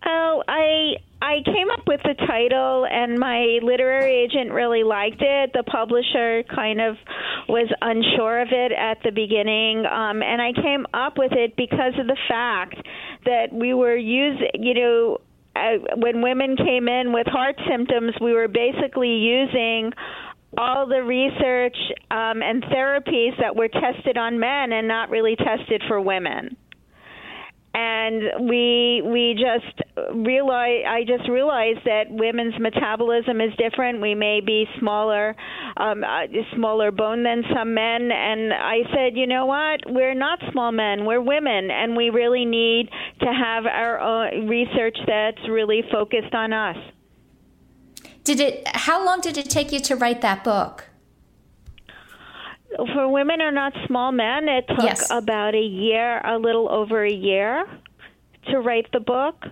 Oh, 0.04 0.42
I 0.48 0.96
I 1.22 1.42
came 1.44 1.70
up 1.70 1.86
with 1.86 2.00
the 2.02 2.14
title, 2.26 2.86
and 2.90 3.18
my 3.18 3.58
literary 3.62 4.24
agent 4.24 4.52
really 4.52 4.82
liked 4.82 5.20
it. 5.20 5.52
The 5.52 5.62
publisher 5.62 6.42
kind 6.44 6.80
of 6.80 6.96
was 7.46 7.68
unsure 7.82 8.40
of 8.40 8.48
it 8.52 8.72
at 8.72 9.02
the 9.04 9.10
beginning, 9.10 9.84
um, 9.84 10.22
and 10.22 10.40
I 10.40 10.52
came 10.54 10.86
up 10.94 11.18
with 11.18 11.32
it 11.32 11.56
because 11.56 11.92
of 11.98 12.06
the 12.06 12.16
fact 12.26 12.76
that 13.24 13.52
we 13.52 13.74
were 13.74 13.96
using, 13.96 14.50
you 14.54 14.74
know. 14.74 15.18
Uh, 15.56 15.96
when 15.96 16.22
women 16.22 16.56
came 16.56 16.86
in 16.86 17.12
with 17.12 17.26
heart 17.26 17.56
symptoms, 17.68 18.14
we 18.20 18.32
were 18.32 18.46
basically 18.46 19.16
using 19.16 19.92
all 20.56 20.86
the 20.86 21.02
research 21.02 21.76
um, 22.12 22.40
and 22.40 22.62
therapies 22.64 23.36
that 23.40 23.56
were 23.56 23.66
tested 23.66 24.16
on 24.16 24.38
men 24.38 24.72
and 24.72 24.86
not 24.86 25.10
really 25.10 25.34
tested 25.34 25.82
for 25.88 26.00
women 26.00 26.56
and 27.74 28.48
we 28.48 29.02
we 29.04 29.34
just 29.34 29.80
realize 30.14 30.82
I 30.88 31.04
just 31.06 31.28
realized 31.28 31.80
that 31.84 32.04
women's 32.10 32.58
metabolism 32.58 33.40
is 33.40 33.52
different. 33.56 34.00
We 34.00 34.14
may 34.14 34.40
be 34.40 34.66
smaller, 34.78 35.36
um, 35.76 36.02
uh, 36.02 36.26
smaller 36.54 36.90
bone 36.90 37.22
than 37.22 37.44
some 37.54 37.74
men, 37.74 38.10
and 38.10 38.52
I 38.52 38.82
said, 38.92 39.16
you 39.16 39.26
know 39.26 39.46
what? 39.46 39.80
We're 39.86 40.14
not 40.14 40.40
small 40.50 40.72
men. 40.72 41.04
We're 41.04 41.20
women, 41.20 41.70
and 41.70 41.96
we 41.96 42.10
really 42.10 42.44
need 42.44 42.88
to 43.20 43.26
have 43.26 43.66
our 43.66 44.00
own 44.00 44.48
research 44.48 44.96
that's 45.06 45.48
really 45.48 45.82
focused 45.92 46.34
on 46.34 46.52
us. 46.52 46.76
Did 48.24 48.40
it? 48.40 48.66
How 48.66 49.04
long 49.04 49.20
did 49.20 49.38
it 49.38 49.48
take 49.48 49.70
you 49.70 49.80
to 49.80 49.96
write 49.96 50.22
that 50.22 50.42
book? 50.42 50.89
For 52.76 53.08
women 53.08 53.40
are 53.40 53.50
not 53.52 53.72
small 53.86 54.12
men, 54.12 54.48
it 54.48 54.66
took 54.68 54.84
Yes. 54.84 55.06
about 55.10 55.54
a 55.54 55.60
year, 55.60 56.20
a 56.24 56.38
little 56.38 56.70
over 56.70 57.04
a 57.04 57.12
year, 57.12 57.66
to 58.48 58.60
write 58.60 58.86
the 58.92 59.00
book, 59.00 59.44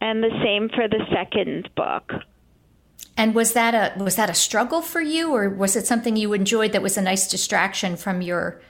and 0.00 0.22
the 0.22 0.30
same 0.42 0.68
for 0.68 0.88
the 0.88 1.04
second 1.12 1.68
book. 1.74 2.12
And 3.16 3.34
was 3.34 3.52
that 3.54 3.74
a 3.74 4.02
was 4.02 4.16
that 4.16 4.28
a 4.28 4.34
struggle 4.34 4.82
for 4.82 5.00
you, 5.00 5.32
or 5.32 5.48
was 5.48 5.76
it 5.76 5.86
something 5.86 6.16
you 6.16 6.32
enjoyed 6.32 6.72
that 6.72 6.82
was 6.82 6.98
a 6.98 7.02
nice 7.02 7.28
distraction 7.28 7.96
from 7.96 8.20
your 8.20 8.60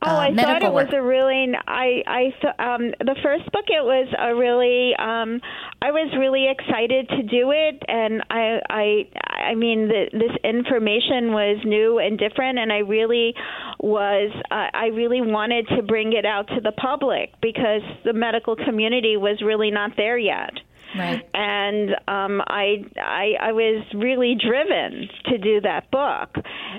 Oh, 0.00 0.06
uh, 0.10 0.18
I 0.18 0.34
thought 0.34 0.62
it 0.62 0.72
was 0.72 0.86
a 0.92 1.02
really. 1.02 1.52
I 1.66 2.02
I 2.06 2.22
th- 2.40 2.54
um 2.58 2.92
the 3.00 3.16
first 3.22 3.50
book. 3.50 3.64
It 3.66 3.82
was 3.84 4.06
a 4.16 4.34
really. 4.34 4.94
Um, 4.96 5.40
I 5.82 5.90
was 5.90 6.14
really 6.16 6.46
excited 6.48 7.08
to 7.08 7.22
do 7.24 7.50
it, 7.50 7.82
and 7.88 8.22
I 8.30 8.60
I 8.70 9.08
I 9.50 9.54
mean 9.56 9.88
the, 9.88 10.06
this 10.12 10.36
information 10.44 11.32
was 11.32 11.58
new 11.64 11.98
and 11.98 12.16
different, 12.16 12.58
and 12.60 12.72
I 12.72 12.78
really 12.78 13.34
was. 13.80 14.30
Uh, 14.50 14.70
I 14.72 14.86
really 14.94 15.20
wanted 15.20 15.66
to 15.76 15.82
bring 15.82 16.12
it 16.12 16.24
out 16.24 16.46
to 16.48 16.60
the 16.60 16.72
public 16.72 17.32
because 17.42 17.82
the 18.04 18.12
medical 18.12 18.54
community 18.54 19.16
was 19.16 19.42
really 19.42 19.72
not 19.72 19.92
there 19.96 20.18
yet 20.18 20.52
Right. 20.96 21.28
and 21.34 21.90
um, 22.08 22.40
I, 22.46 22.84
I 22.96 23.34
I 23.40 23.52
was 23.52 23.84
really 23.94 24.34
driven 24.34 25.08
to 25.26 25.38
do 25.38 25.60
that 25.60 25.90
book, 25.90 26.34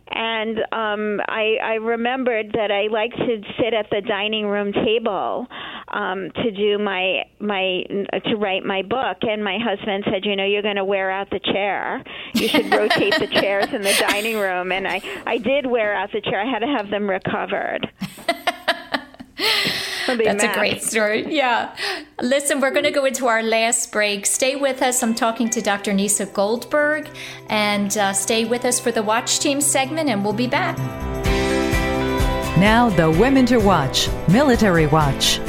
and 0.10 0.58
um, 0.72 1.22
I, 1.28 1.58
I 1.62 1.74
remembered 1.76 2.54
that 2.54 2.72
I 2.72 2.88
like 2.92 3.12
to 3.12 3.42
sit 3.60 3.74
at 3.74 3.90
the 3.92 4.02
dining 4.02 4.48
room 4.48 4.74
table 4.74 5.48
um, 5.90 6.32
to 6.44 6.52
do 6.52 6.78
my 6.80 7.24
my 7.40 7.84
to 8.26 8.36
write 8.36 8.66
my 8.66 8.82
book, 8.82 9.18
and 9.22 9.44
my 9.44 9.58
husband 9.62 10.04
said, 10.12 10.26
you 10.26 10.36
know, 10.36 10.46
you're 10.46 10.62
going 10.64 10.76
to 10.76 10.86
wear 10.86 11.12
out 11.12 11.30
the 11.30 11.40
chair. 11.40 12.04
You 12.34 12.48
should 12.48 12.74
rotate 12.74 13.16
the 13.20 13.28
chairs 13.28 13.72
in 13.74 13.82
the 13.82 13.96
dining 14.00 14.38
room, 14.38 14.72
and 14.72 14.88
I 14.88 15.02
I 15.26 15.38
did 15.38 15.66
wear 15.66 15.94
out 15.94 16.12
the 16.12 16.22
chair. 16.22 16.42
I 16.42 16.50
had 16.50 16.60
to 16.60 16.68
have 16.68 16.90
them 16.90 17.10
recovered. 17.10 17.92
They 20.18 20.26
That's 20.26 20.44
a 20.44 20.54
great 20.54 20.82
story. 20.82 21.34
Yeah. 21.34 21.76
Listen, 22.22 22.60
we're 22.62 22.72
going 22.72 22.86
to 22.86 22.92
go 22.92 23.06
into 23.06 23.28
our 23.28 23.44
last 23.44 23.92
break. 23.92 24.26
Stay 24.26 24.56
with 24.56 24.82
us. 24.82 25.04
I'm 25.04 25.14
talking 25.14 25.50
to 25.52 25.62
Dr. 25.62 25.92
Nieca 25.92 26.32
Goldberg, 26.34 27.10
and 27.48 27.96
uh, 27.98 28.14
stay 28.14 28.46
with 28.46 28.66
us 28.66 28.80
for 28.80 28.92
the 28.92 29.04
Watch 29.04 29.40
Team 29.40 29.62
segment, 29.62 30.10
and 30.10 30.24
we'll 30.24 30.34
be 30.34 30.48
back. 30.48 30.78
Now, 32.58 32.90
the 32.90 33.10
Women 33.10 33.46
to 33.48 33.58
Watch 33.58 34.10
Military 34.28 34.88
Watch. 34.88 35.40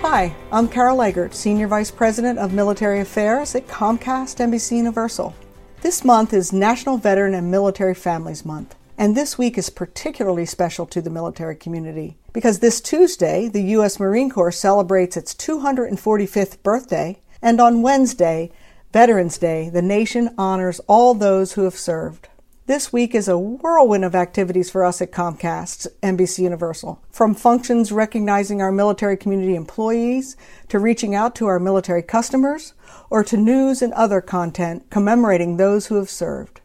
Hi, 0.00 0.34
I'm 0.52 0.68
Carol 0.68 1.02
Eggert, 1.02 1.34
Senior 1.34 1.68
Vice 1.68 1.90
President 1.90 2.38
of 2.38 2.52
Military 2.52 3.00
Affairs 3.00 3.54
at 3.54 3.66
Comcast 3.66 4.38
NBC 4.38 4.78
Universal. 4.78 5.34
This 5.82 6.04
month 6.04 6.32
is 6.32 6.52
National 6.52 6.96
Veteran 6.96 7.34
and 7.34 7.50
Military 7.50 7.94
Families 7.94 8.44
Month, 8.44 8.74
and 8.98 9.16
this 9.16 9.36
week 9.36 9.58
is 9.58 9.70
particularly 9.70 10.46
special 10.46 10.86
to 10.86 11.02
the 11.02 11.10
military 11.10 11.56
community 11.56 12.16
because 12.32 12.58
this 12.58 12.80
Tuesday, 12.80 13.48
the 13.48 13.62
U.S. 13.62 14.00
Marine 14.00 14.30
Corps 14.30 14.52
celebrates 14.52 15.16
its 15.16 15.34
245th 15.34 16.62
birthday, 16.62 17.20
and 17.40 17.60
on 17.60 17.82
Wednesday, 17.82 18.50
Veterans 18.92 19.38
Day, 19.38 19.68
the 19.68 19.82
nation 19.82 20.34
honors 20.38 20.80
all 20.86 21.14
those 21.14 21.52
who 21.52 21.64
have 21.64 21.76
served. 21.76 22.28
This 22.66 22.92
week 22.92 23.14
is 23.14 23.28
a 23.28 23.38
whirlwind 23.38 24.04
of 24.04 24.16
activities 24.16 24.70
for 24.70 24.84
us 24.84 25.00
at 25.00 25.12
Comcast 25.12 25.86
NBC 26.02 26.40
Universal, 26.40 27.00
from 27.10 27.34
functions 27.34 27.92
recognizing 27.92 28.60
our 28.60 28.72
military 28.72 29.16
community 29.16 29.54
employees 29.54 30.36
to 30.68 30.80
reaching 30.80 31.14
out 31.14 31.36
to 31.36 31.46
our 31.46 31.60
military 31.60 32.02
customers 32.02 32.74
or 33.08 33.22
to 33.22 33.36
news 33.36 33.82
and 33.82 33.92
other 33.92 34.20
content 34.20 34.90
commemorating 34.90 35.56
those 35.56 35.86
who 35.86 35.94
have 35.94 36.10
served. 36.10 36.60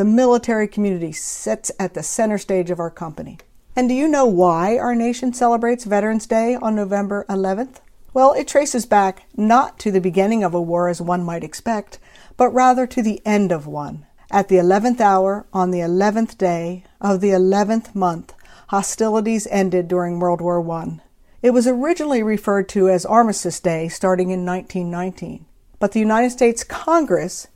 The 0.00 0.06
military 0.06 0.66
community 0.66 1.12
sits 1.12 1.70
at 1.78 1.92
the 1.92 2.02
center 2.02 2.38
stage 2.38 2.70
of 2.70 2.80
our 2.80 2.88
company. 2.88 3.36
And 3.76 3.86
do 3.86 3.94
you 3.94 4.08
know 4.08 4.24
why 4.24 4.78
our 4.78 4.94
nation 4.94 5.34
celebrates 5.34 5.84
Veterans 5.84 6.26
Day 6.26 6.54
on 6.54 6.74
November 6.74 7.26
11th? 7.28 7.80
Well, 8.14 8.32
it 8.32 8.48
traces 8.48 8.86
back 8.86 9.26
not 9.36 9.78
to 9.80 9.90
the 9.90 10.00
beginning 10.00 10.42
of 10.42 10.54
a 10.54 10.62
war 10.62 10.88
as 10.88 11.02
one 11.02 11.22
might 11.22 11.44
expect, 11.44 11.98
but 12.38 12.48
rather 12.48 12.86
to 12.86 13.02
the 13.02 13.20
end 13.26 13.52
of 13.52 13.66
one. 13.66 14.06
At 14.30 14.48
the 14.48 14.56
eleventh 14.56 15.02
hour, 15.02 15.44
on 15.52 15.70
the 15.70 15.82
eleventh 15.82 16.38
day 16.38 16.84
of 16.98 17.20
the 17.20 17.32
eleventh 17.32 17.94
month, 17.94 18.32
hostilities 18.68 19.46
ended 19.50 19.86
during 19.86 20.18
World 20.18 20.40
War 20.40 20.66
I. 20.70 21.00
It 21.42 21.50
was 21.50 21.66
originally 21.66 22.22
referred 22.22 22.70
to 22.70 22.88
as 22.88 23.04
Armistice 23.04 23.60
Day 23.60 23.88
starting 23.88 24.30
in 24.30 24.46
1919, 24.46 25.44
but 25.78 25.92
the 25.92 26.00
United 26.00 26.30
States 26.30 26.64
Congress 26.64 27.48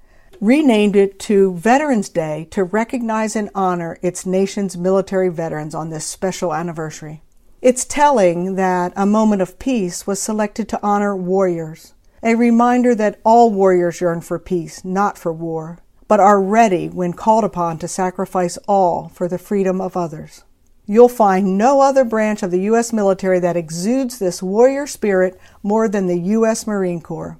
renamed 0.45 0.95
it 0.95 1.19
to 1.19 1.55
Veterans 1.55 2.11
Day 2.11 2.47
to 2.51 2.65
recognize 2.65 3.35
and 3.35 3.49
honor 3.55 3.99
its 4.03 4.27
nation's 4.27 4.77
military 4.77 5.31
veterans 5.31 5.75
on 5.75 5.89
this 5.89 6.05
special 6.05 6.53
anniversary. 6.53 7.23
It's 7.63 7.87
telling 7.87 8.57
that 8.57 8.93
a 8.95 9.07
moment 9.07 9.41
of 9.41 9.59
peace 9.59 10.07
was 10.07 10.21
selected 10.21 10.69
to 10.69 10.81
honor 10.83 11.17
warriors, 11.17 11.95
a 12.23 12.35
reminder 12.35 12.95
that 12.95 13.21
all 13.25 13.51
warriors 13.51 14.03
yearn 14.03 14.21
for 14.21 14.39
peace, 14.39 14.85
not 14.85 15.17
for 15.17 15.33
war, 15.33 15.79
but 16.09 16.21
are 16.21 16.43
ready 16.43 16.91
when 16.91 17.15
called 17.15 17.45
upon 17.45 17.79
to 17.79 17.89
sacrifice 17.89 18.59
all 18.69 19.09
for 19.09 19.27
the 19.27 19.39
freedom 19.39 19.81
of 19.81 19.97
others. 19.97 20.45
You'll 20.85 21.09
find 21.09 21.57
no 21.57 21.81
other 21.81 22.05
branch 22.05 22.43
of 22.43 22.51
the 22.51 22.61
U.S. 22.65 22.93
military 22.93 23.41
that 23.41 23.57
exudes 23.57 24.19
this 24.19 24.43
warrior 24.43 24.87
spirit 24.87 25.41
more 25.63 25.89
than 25.89 26.07
the 26.07 26.19
U.S. 26.19 26.67
Marine 26.67 27.01
Corps. 27.01 27.39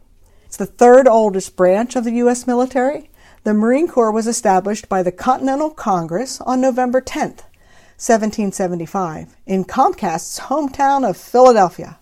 It's 0.55 0.59
the 0.61 0.67
third 0.67 1.09
oldest 1.09 1.57
branch 1.57 1.97
of 1.97 2.05
the 2.05 2.13
U.S. 2.13 2.47
military. 2.47 3.11
The 3.43 3.53
Marine 3.53 3.89
Corps 3.89 4.13
was 4.13 4.29
established 4.29 4.89
by 4.89 5.03
the 5.03 5.11
Continental 5.11 5.69
Congress 5.69 6.41
on 6.43 6.61
November 6.61 7.01
10, 7.01 7.31
1775, 7.31 9.35
in 9.47 9.65
Comcast's 9.65 10.39
hometown 10.39 11.05
of 11.05 11.17
Philadelphia. 11.17 11.99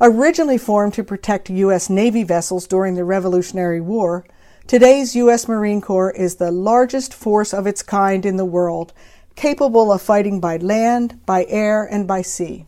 Originally 0.00 0.56
formed 0.56 0.94
to 0.94 1.02
protect 1.02 1.50
U.S. 1.50 1.90
Navy 1.90 2.22
vessels 2.22 2.68
during 2.68 2.94
the 2.94 3.02
Revolutionary 3.02 3.80
War, 3.80 4.24
today's 4.68 5.16
U.S. 5.16 5.48
Marine 5.48 5.80
Corps 5.80 6.12
is 6.12 6.36
the 6.36 6.52
largest 6.52 7.12
force 7.12 7.52
of 7.52 7.66
its 7.66 7.82
kind 7.82 8.24
in 8.24 8.36
the 8.36 8.44
world 8.44 8.92
capable 9.34 9.90
of 9.90 10.00
fighting 10.00 10.38
by 10.38 10.58
land, 10.58 11.18
by 11.26 11.44
air, 11.48 11.82
and 11.82 12.06
by 12.06 12.22
sea. 12.22 12.66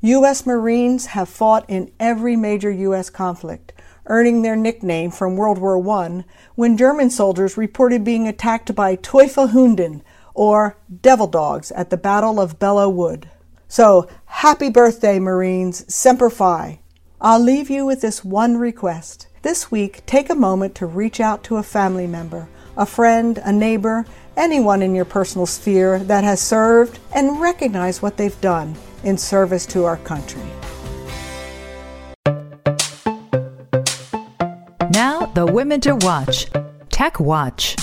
U.S. 0.00 0.46
Marines 0.46 1.06
have 1.06 1.28
fought 1.28 1.64
in 1.68 1.92
every 2.00 2.34
major 2.34 2.72
U.S. 2.72 3.08
conflict, 3.08 3.72
earning 4.10 4.42
their 4.42 4.56
nickname 4.56 5.10
from 5.10 5.36
World 5.36 5.56
War 5.56 5.78
I 5.88 6.24
when 6.56 6.76
German 6.76 7.08
soldiers 7.08 7.56
reported 7.56 8.04
being 8.04 8.28
attacked 8.28 8.74
by 8.74 8.96
Teufelhunden, 8.96 10.02
or 10.34 10.76
devil 11.00 11.26
dogs, 11.26 11.70
at 11.72 11.90
the 11.90 11.96
Battle 11.96 12.40
of 12.40 12.58
Belleau 12.58 12.92
Wood. 12.92 13.30
So, 13.68 14.08
happy 14.26 14.68
birthday, 14.68 15.18
Marines, 15.20 15.92
Semper 15.92 16.28
Fi. 16.28 16.80
I'll 17.20 17.40
leave 17.40 17.70
you 17.70 17.86
with 17.86 18.00
this 18.00 18.24
one 18.24 18.56
request. 18.56 19.28
This 19.42 19.70
week, 19.70 20.04
take 20.06 20.28
a 20.28 20.34
moment 20.34 20.74
to 20.76 20.86
reach 20.86 21.20
out 21.20 21.44
to 21.44 21.56
a 21.56 21.62
family 21.62 22.06
member, 22.06 22.48
a 22.76 22.86
friend, 22.86 23.40
a 23.44 23.52
neighbor, 23.52 24.06
anyone 24.36 24.82
in 24.82 24.94
your 24.94 25.04
personal 25.04 25.46
sphere 25.46 26.00
that 26.00 26.24
has 26.24 26.40
served 26.40 26.98
and 27.14 27.40
recognize 27.40 28.02
what 28.02 28.16
they've 28.16 28.40
done 28.40 28.74
in 29.04 29.16
service 29.16 29.66
to 29.66 29.84
our 29.84 29.98
country. 29.98 30.42
The 35.40 35.50
women 35.50 35.80
to 35.80 35.96
watch. 35.96 36.48
Tech 36.90 37.18
Watch. 37.18 37.74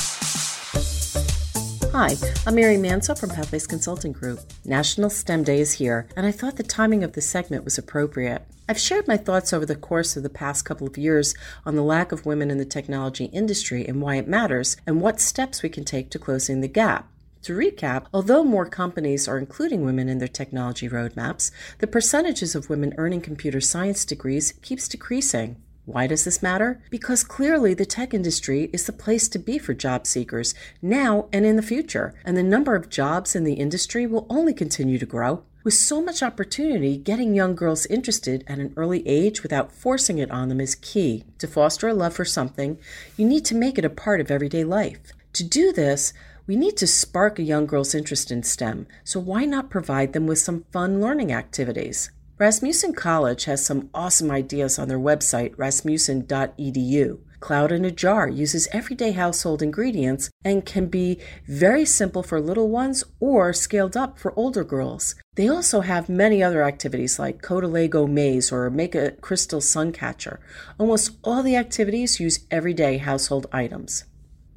Hi, 1.91 2.15
I'm 2.45 2.53
Mary 2.53 2.77
Mansell 2.77 3.15
from 3.15 3.31
Pathways 3.31 3.65
Consulting 3.65 4.11
Group. 4.11 4.41
National 4.63 5.09
STEM 5.09 5.43
Day 5.43 5.59
is 5.59 5.73
here, 5.73 6.07
and 6.15 6.27
I 6.27 6.31
thought 6.31 6.57
the 6.57 6.61
timing 6.61 7.03
of 7.03 7.13
the 7.13 7.21
segment 7.21 7.65
was 7.65 7.79
appropriate. 7.79 8.43
I've 8.69 8.77
shared 8.77 9.07
my 9.07 9.17
thoughts 9.17 9.53
over 9.53 9.65
the 9.65 9.75
course 9.75 10.15
of 10.15 10.21
the 10.21 10.29
past 10.29 10.65
couple 10.65 10.85
of 10.85 10.99
years 10.99 11.33
on 11.65 11.75
the 11.75 11.81
lack 11.81 12.11
of 12.11 12.27
women 12.27 12.51
in 12.51 12.59
the 12.59 12.63
technology 12.63 13.25
industry 13.25 13.87
and 13.87 14.03
why 14.03 14.17
it 14.17 14.27
matters, 14.27 14.77
and 14.85 15.01
what 15.01 15.19
steps 15.19 15.63
we 15.63 15.69
can 15.69 15.83
take 15.83 16.11
to 16.11 16.19
closing 16.19 16.61
the 16.61 16.67
gap. 16.67 17.09
To 17.41 17.57
recap, 17.57 18.05
although 18.13 18.43
more 18.43 18.67
companies 18.67 19.27
are 19.27 19.39
including 19.39 19.83
women 19.83 20.09
in 20.09 20.19
their 20.19 20.27
technology 20.27 20.87
roadmaps, 20.87 21.49
the 21.79 21.87
percentages 21.87 22.53
of 22.53 22.69
women 22.69 22.93
earning 22.99 23.21
computer 23.21 23.61
science 23.61 24.05
degrees 24.05 24.51
keeps 24.61 24.87
decreasing. 24.87 25.59
Why 25.87 26.05
does 26.05 26.25
this 26.25 26.43
matter? 26.43 26.81
Because 26.89 27.23
clearly 27.23 27.73
the 27.73 27.85
tech 27.85 28.13
industry 28.13 28.69
is 28.73 28.85
the 28.85 28.91
place 28.91 29.29
to 29.29 29.39
be 29.39 29.57
for 29.57 29.73
job 29.73 30.05
seekers 30.05 30.53
now 30.81 31.29
and 31.31 31.45
in 31.45 31.55
the 31.55 31.61
future, 31.61 32.13
and 32.25 32.35
the 32.35 32.43
number 32.43 32.75
of 32.75 32.89
jobs 32.89 33.37
in 33.37 33.45
the 33.45 33.53
industry 33.53 34.05
will 34.05 34.27
only 34.29 34.53
continue 34.53 34.97
to 34.99 35.05
grow. 35.05 35.43
With 35.63 35.75
so 35.75 36.01
much 36.01 36.21
opportunity, 36.21 36.97
getting 36.97 37.33
young 37.33 37.55
girls 37.55 37.85
interested 37.85 38.43
at 38.47 38.59
an 38.59 38.73
early 38.75 39.07
age 39.07 39.43
without 39.43 39.71
forcing 39.71 40.17
it 40.17 40.29
on 40.29 40.49
them 40.49 40.59
is 40.59 40.75
key. 40.75 41.23
To 41.37 41.47
foster 41.47 41.87
a 41.87 41.93
love 41.93 42.13
for 42.13 42.25
something, 42.25 42.77
you 43.15 43.25
need 43.25 43.45
to 43.45 43.55
make 43.55 43.77
it 43.77 43.85
a 43.85 43.89
part 43.89 44.19
of 44.19 44.29
everyday 44.29 44.65
life. 44.65 45.13
To 45.33 45.43
do 45.45 45.71
this, 45.71 46.11
we 46.47 46.57
need 46.57 46.75
to 46.77 46.87
spark 46.87 47.39
a 47.39 47.43
young 47.43 47.65
girl's 47.65 47.95
interest 47.95 48.29
in 48.29 48.43
STEM, 48.43 48.87
so 49.05 49.21
why 49.21 49.45
not 49.45 49.69
provide 49.69 50.11
them 50.11 50.27
with 50.27 50.39
some 50.39 50.65
fun 50.73 50.99
learning 50.99 51.31
activities? 51.31 52.11
Rasmussen 52.39 52.93
College 52.93 53.45
has 53.45 53.65
some 53.65 53.89
awesome 53.95 54.29
ideas 54.29 54.77
on 54.77 54.89
their 54.89 54.99
website, 54.99 55.55
rasmussen.edu. 55.57 57.19
Cloud 57.39 57.71
in 57.71 57.83
a 57.83 57.89
Jar 57.89 58.29
uses 58.29 58.67
everyday 58.71 59.13
household 59.13 59.63
ingredients 59.63 60.29
and 60.45 60.63
can 60.63 60.85
be 60.85 61.19
very 61.47 61.83
simple 61.83 62.21
for 62.21 62.39
little 62.39 62.69
ones 62.69 63.03
or 63.19 63.53
scaled 63.53 63.97
up 63.97 64.19
for 64.19 64.37
older 64.37 64.63
girls. 64.63 65.15
They 65.33 65.47
also 65.47 65.81
have 65.81 66.09
many 66.09 66.43
other 66.43 66.61
activities 66.61 67.17
like 67.17 67.41
code 67.41 67.63
Lego 67.63 68.05
maze 68.05 68.51
or 68.51 68.69
make 68.69 68.93
a 68.93 69.11
crystal 69.11 69.61
sun 69.61 69.91
catcher. 69.91 70.39
Almost 70.77 71.17
all 71.23 71.41
the 71.41 71.55
activities 71.55 72.19
use 72.19 72.45
everyday 72.51 72.99
household 72.99 73.47
items. 73.51 74.03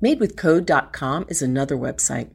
MadeWithCode.com 0.02 1.26
is 1.30 1.40
another 1.40 1.76
website. 1.76 2.28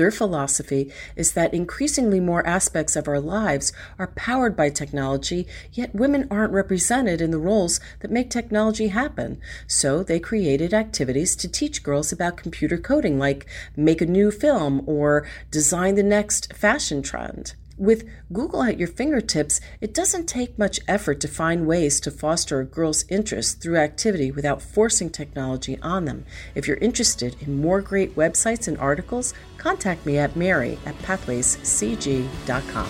Their 0.00 0.10
philosophy 0.10 0.90
is 1.14 1.32
that 1.32 1.52
increasingly 1.52 2.20
more 2.20 2.46
aspects 2.46 2.96
of 2.96 3.06
our 3.06 3.20
lives 3.20 3.70
are 3.98 4.06
powered 4.06 4.56
by 4.56 4.70
technology, 4.70 5.46
yet 5.74 5.94
women 5.94 6.26
aren't 6.30 6.54
represented 6.54 7.20
in 7.20 7.32
the 7.32 7.36
roles 7.36 7.80
that 7.98 8.10
make 8.10 8.30
technology 8.30 8.88
happen. 8.88 9.38
So 9.66 10.02
they 10.02 10.18
created 10.18 10.72
activities 10.72 11.36
to 11.36 11.48
teach 11.48 11.82
girls 11.82 12.12
about 12.12 12.38
computer 12.38 12.78
coding, 12.78 13.18
like 13.18 13.44
make 13.76 14.00
a 14.00 14.06
new 14.06 14.30
film 14.30 14.82
or 14.86 15.28
design 15.50 15.96
the 15.96 16.02
next 16.02 16.54
fashion 16.54 17.02
trend. 17.02 17.52
With 17.80 18.06
Google 18.30 18.62
at 18.62 18.78
your 18.78 18.88
fingertips, 18.88 19.58
it 19.80 19.94
doesn't 19.94 20.26
take 20.26 20.58
much 20.58 20.80
effort 20.86 21.18
to 21.20 21.28
find 21.28 21.66
ways 21.66 21.98
to 22.00 22.10
foster 22.10 22.60
a 22.60 22.66
girl's 22.66 23.06
interest 23.08 23.62
through 23.62 23.78
activity 23.78 24.30
without 24.30 24.60
forcing 24.60 25.08
technology 25.08 25.78
on 25.80 26.04
them. 26.04 26.26
If 26.54 26.68
you're 26.68 26.76
interested 26.76 27.36
in 27.40 27.56
more 27.58 27.80
great 27.80 28.16
websites 28.16 28.68
and 28.68 28.76
articles, 28.76 29.32
contact 29.60 30.04
me 30.06 30.18
at 30.18 30.34
mary 30.34 30.78
at 30.86 30.96
pathwayscg.com. 31.02 32.88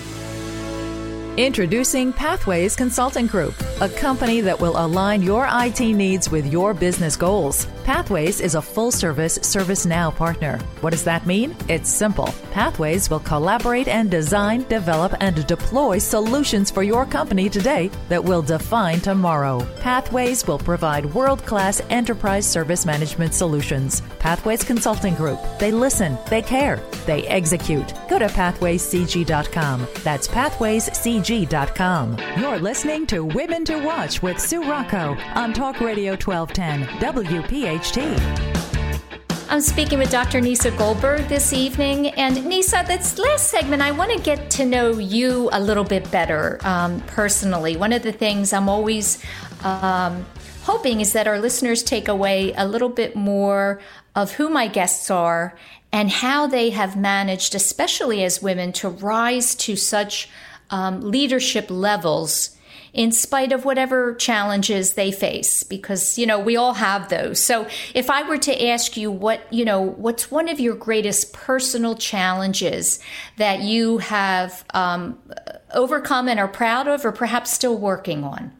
Introducing 1.36 2.12
Pathways 2.12 2.74
Consulting 2.76 3.26
Group, 3.26 3.54
a 3.80 3.88
company 3.88 4.40
that 4.40 4.60
will 4.60 4.74
align 4.76 5.22
your 5.22 5.48
IT 5.50 5.80
needs 5.80 6.30
with 6.30 6.52
your 6.52 6.74
business 6.74 7.16
goals. 7.16 7.66
Pathways 7.90 8.40
is 8.40 8.54
a 8.54 8.62
full 8.62 8.92
service 8.92 9.36
ServiceNow 9.40 10.14
partner. 10.14 10.58
What 10.80 10.90
does 10.90 11.02
that 11.02 11.26
mean? 11.26 11.56
It's 11.68 11.90
simple. 11.90 12.32
Pathways 12.52 13.10
will 13.10 13.18
collaborate 13.18 13.88
and 13.88 14.08
design, 14.08 14.62
develop, 14.68 15.12
and 15.18 15.44
deploy 15.48 15.98
solutions 15.98 16.70
for 16.70 16.84
your 16.84 17.04
company 17.04 17.48
today 17.50 17.90
that 18.08 18.22
will 18.22 18.42
define 18.42 19.00
tomorrow. 19.00 19.66
Pathways 19.80 20.46
will 20.46 20.60
provide 20.60 21.04
world 21.04 21.44
class 21.44 21.82
enterprise 21.90 22.46
service 22.46 22.86
management 22.86 23.34
solutions. 23.34 24.02
Pathways 24.20 24.62
Consulting 24.62 25.16
Group. 25.16 25.40
They 25.58 25.72
listen, 25.72 26.16
they 26.28 26.42
care, 26.42 26.80
they 27.06 27.26
execute. 27.26 27.92
Go 28.08 28.20
to 28.20 28.26
pathwayscg.com. 28.26 29.88
That's 30.04 30.28
pathwayscg.com. 30.28 32.18
You're 32.38 32.58
listening 32.60 33.08
to 33.08 33.24
Women 33.24 33.64
to 33.64 33.78
Watch 33.78 34.22
with 34.22 34.38
Sue 34.38 34.62
Rocco 34.62 35.16
on 35.34 35.52
Talk 35.52 35.80
Radio 35.80 36.12
1210 36.12 37.00
WPHT. 37.80 39.46
I'm 39.48 39.60
speaking 39.60 39.98
with 39.98 40.10
Dr. 40.10 40.40
Nieca 40.40 40.76
Goldberg 40.76 41.26
this 41.28 41.52
evening. 41.52 42.08
And 42.08 42.36
Nieca, 42.36 42.86
this 42.86 43.18
last 43.18 43.48
segment, 43.48 43.82
I 43.82 43.90
want 43.90 44.12
to 44.12 44.20
get 44.20 44.50
to 44.52 44.64
know 44.64 44.92
you 44.92 45.48
a 45.52 45.60
little 45.60 45.82
bit 45.84 46.08
better 46.10 46.58
um, 46.62 47.00
personally. 47.02 47.76
One 47.76 47.92
of 47.92 48.02
the 48.02 48.12
things 48.12 48.52
I'm 48.52 48.68
always 48.68 49.22
um, 49.64 50.24
hoping 50.62 51.00
is 51.00 51.12
that 51.14 51.26
our 51.26 51.40
listeners 51.40 51.82
take 51.82 52.06
away 52.06 52.52
a 52.56 52.66
little 52.66 52.90
bit 52.90 53.16
more 53.16 53.80
of 54.14 54.32
who 54.32 54.48
my 54.48 54.68
guests 54.68 55.10
are 55.10 55.56
and 55.92 56.10
how 56.10 56.46
they 56.46 56.70
have 56.70 56.96
managed, 56.96 57.54
especially 57.56 58.22
as 58.22 58.40
women, 58.40 58.72
to 58.74 58.88
rise 58.88 59.56
to 59.56 59.74
such 59.74 60.28
um, 60.70 61.00
leadership 61.00 61.66
levels 61.68 62.56
in 62.92 63.12
spite 63.12 63.52
of 63.52 63.64
whatever 63.64 64.14
challenges 64.14 64.94
they 64.94 65.12
face 65.12 65.62
because 65.62 66.18
you 66.18 66.26
know 66.26 66.38
we 66.38 66.56
all 66.56 66.74
have 66.74 67.08
those. 67.08 67.42
So 67.42 67.66
if 67.94 68.10
i 68.10 68.22
were 68.28 68.38
to 68.38 68.68
ask 68.68 68.96
you 68.96 69.10
what 69.10 69.40
you 69.52 69.64
know 69.64 69.80
what's 69.80 70.30
one 70.30 70.48
of 70.48 70.60
your 70.60 70.74
greatest 70.74 71.32
personal 71.32 71.94
challenges 71.94 73.00
that 73.36 73.60
you 73.60 73.98
have 73.98 74.64
um, 74.74 75.18
overcome 75.72 76.28
and 76.28 76.40
are 76.40 76.48
proud 76.48 76.88
of 76.88 77.04
or 77.04 77.12
perhaps 77.12 77.50
still 77.50 77.76
working 77.76 78.24
on? 78.24 78.52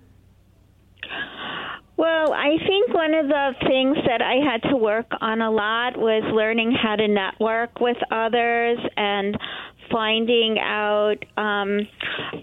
Well, 1.96 2.32
I 2.32 2.56
think 2.66 2.94
one 2.94 3.12
of 3.12 3.28
the 3.28 3.52
things 3.66 3.98
that 4.06 4.22
I 4.22 4.36
had 4.36 4.62
to 4.70 4.76
work 4.76 5.06
on 5.20 5.42
a 5.42 5.50
lot 5.50 5.98
was 5.98 6.22
learning 6.32 6.72
how 6.72 6.96
to 6.96 7.06
network 7.06 7.78
with 7.78 7.98
others 8.10 8.78
and 8.96 9.36
finding 9.90 10.58
out 10.58 11.16
um, 11.36 11.86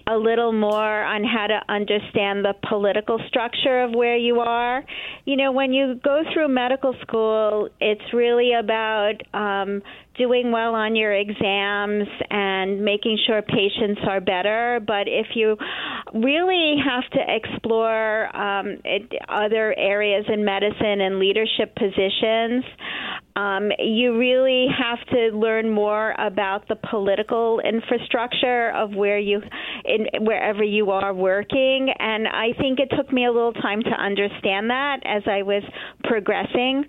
a 0.06 0.16
little 0.16 0.52
more 0.52 1.02
on 1.02 1.24
how 1.24 1.46
to 1.46 1.60
understand 1.68 2.44
the 2.44 2.54
political 2.68 3.18
structure 3.28 3.82
of 3.82 3.92
where 3.92 4.16
you 4.16 4.40
are. 4.40 4.84
You 5.24 5.36
know, 5.36 5.52
when 5.52 5.72
you 5.72 6.00
go 6.02 6.22
through 6.32 6.48
medical 6.48 6.94
school, 7.02 7.68
it's 7.80 8.12
really 8.12 8.52
about 8.52 9.14
um, 9.32 9.82
doing 10.18 10.50
well 10.50 10.74
on 10.74 10.96
your 10.96 11.12
exams 11.12 12.08
and 12.30 12.84
making 12.84 13.18
sure 13.26 13.40
patients 13.42 14.00
are 14.06 14.20
better. 14.20 14.80
But 14.86 15.06
if 15.06 15.28
you 15.34 15.56
really 16.12 16.76
have 16.84 17.08
to 17.12 17.20
explore 17.26 18.36
um, 18.36 18.78
it, 18.84 19.12
other 19.28 19.74
areas 19.78 20.24
in 20.32 20.44
medicine 20.44 21.00
and 21.00 21.18
leadership 21.18 21.74
positions, 21.76 22.64
um, 23.36 23.70
you 23.78 24.18
really 24.18 24.66
have 24.76 24.98
to 25.14 25.36
learn 25.36 25.70
more 25.70 26.12
about 26.18 26.66
the 26.66 26.74
political 26.90 27.60
infrastructure 27.60 28.72
of 28.72 28.94
where 28.94 29.18
you, 29.18 29.40
in 29.84 30.24
wherever 30.24 30.64
you 30.64 30.90
are 30.90 31.14
working. 31.14 31.94
And 31.98 32.26
I 32.26 32.48
think 32.58 32.80
it 32.80 32.90
took 32.96 33.12
me 33.12 33.26
a 33.26 33.30
little 33.30 33.52
time 33.52 33.82
to 33.82 33.90
understand 33.90 34.70
that 34.70 34.98
as 35.04 35.22
I 35.26 35.42
was 35.42 35.62
progressing 36.02 36.84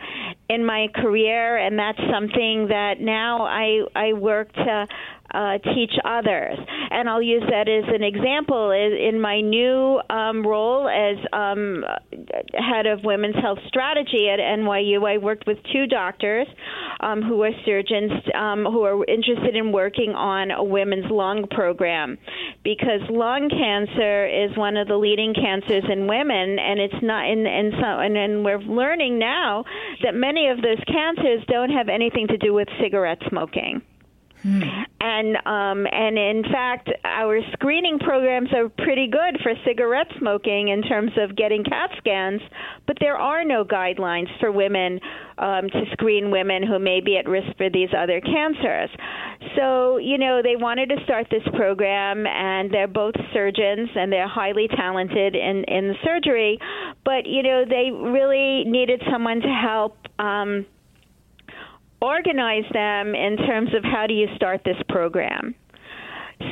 in 0.49 0.65
my 0.65 0.87
career, 0.95 1.57
and 1.57 1.77
that's 1.77 1.99
something 2.11 2.67
that 2.69 2.99
now 2.99 3.43
I 3.45 3.81
I 3.95 4.13
work 4.13 4.51
to 4.53 4.87
uh, 5.33 5.57
teach 5.73 5.93
others. 6.05 6.57
And 6.91 7.09
I'll 7.09 7.21
use 7.21 7.43
that 7.49 7.67
as 7.69 7.83
an 7.93 8.03
example. 8.03 8.71
In 8.71 9.19
my 9.19 9.41
new 9.41 10.01
um, 10.09 10.45
role 10.45 10.87
as 10.89 11.17
um, 11.33 11.83
head 12.53 12.85
of 12.85 13.03
women's 13.03 13.35
health 13.35 13.59
strategy 13.67 14.27
at 14.29 14.39
NYU, 14.39 15.07
I 15.07 15.17
worked 15.17 15.45
with 15.47 15.57
two 15.71 15.87
doctors 15.87 16.47
um, 16.99 17.21
who 17.21 17.43
are 17.43 17.51
surgeons 17.65 18.11
um, 18.35 18.65
who 18.65 18.83
are 18.83 19.05
interested 19.05 19.55
in 19.55 19.71
working 19.71 20.11
on 20.11 20.51
a 20.51 20.63
women's 20.63 21.09
lung 21.09 21.45
program 21.51 22.17
because 22.63 23.01
lung 23.09 23.49
cancer 23.49 24.27
is 24.27 24.55
one 24.57 24.77
of 24.77 24.87
the 24.87 24.95
leading 24.95 25.33
cancers 25.33 25.83
in 25.91 26.07
women, 26.07 26.57
and 26.59 26.79
it's 26.79 27.01
not. 27.01 27.25
And, 27.25 27.47
and 27.47 27.73
so, 27.73 27.99
and, 27.99 28.17
and 28.17 28.45
we're 28.45 28.59
learning 28.59 29.19
now 29.19 29.63
that 30.03 30.13
many 30.13 30.49
of 30.49 30.57
those 30.57 30.81
cancers 30.87 31.43
don't 31.47 31.71
have 31.71 31.89
anything 31.89 32.27
to 32.27 32.37
do 32.37 32.53
with 32.53 32.67
cigarette 32.81 33.19
smoking. 33.29 33.81
Hmm. 34.43 34.61
And 35.01 35.35
um, 35.45 35.87
and 35.91 36.17
in 36.17 36.43
fact, 36.43 36.89
our 37.03 37.39
screening 37.53 37.99
programs 37.99 38.49
are 38.53 38.69
pretty 38.69 39.07
good 39.07 39.41
for 39.43 39.53
cigarette 39.65 40.07
smoking 40.17 40.69
in 40.69 40.81
terms 40.81 41.11
of 41.17 41.35
getting 41.35 41.63
CAT 41.63 41.91
scans, 41.97 42.41
but 42.87 42.97
there 43.01 43.17
are 43.17 43.43
no 43.43 43.65
guidelines 43.65 44.27
for 44.39 44.51
women 44.51 44.99
um, 45.37 45.69
to 45.69 45.83
screen 45.91 46.31
women 46.31 46.65
who 46.65 46.79
may 46.79 47.01
be 47.01 47.17
at 47.17 47.27
risk 47.27 47.47
for 47.57 47.69
these 47.69 47.89
other 47.97 48.21
cancers. 48.21 48.89
So 49.57 49.97
you 49.97 50.17
know 50.17 50.41
they 50.41 50.55
wanted 50.55 50.89
to 50.89 51.03
start 51.03 51.27
this 51.29 51.43
program, 51.55 52.25
and 52.25 52.71
they're 52.71 52.87
both 52.87 53.15
surgeons 53.33 53.89
and 53.95 54.11
they're 54.11 54.27
highly 54.27 54.69
talented 54.69 55.35
in 55.35 55.65
in 55.65 55.95
surgery, 56.03 56.59
but 57.03 57.25
you 57.25 57.43
know 57.43 57.65
they 57.67 57.91
really 57.91 58.63
needed 58.65 59.01
someone 59.11 59.41
to 59.41 59.49
help. 59.49 59.97
Um, 60.17 60.65
organize 62.01 62.65
them 62.71 63.15
in 63.15 63.37
terms 63.37 63.69
of 63.75 63.83
how 63.83 64.07
do 64.07 64.13
you 64.13 64.27
start 64.35 64.61
this 64.63 64.77
program. 64.87 65.55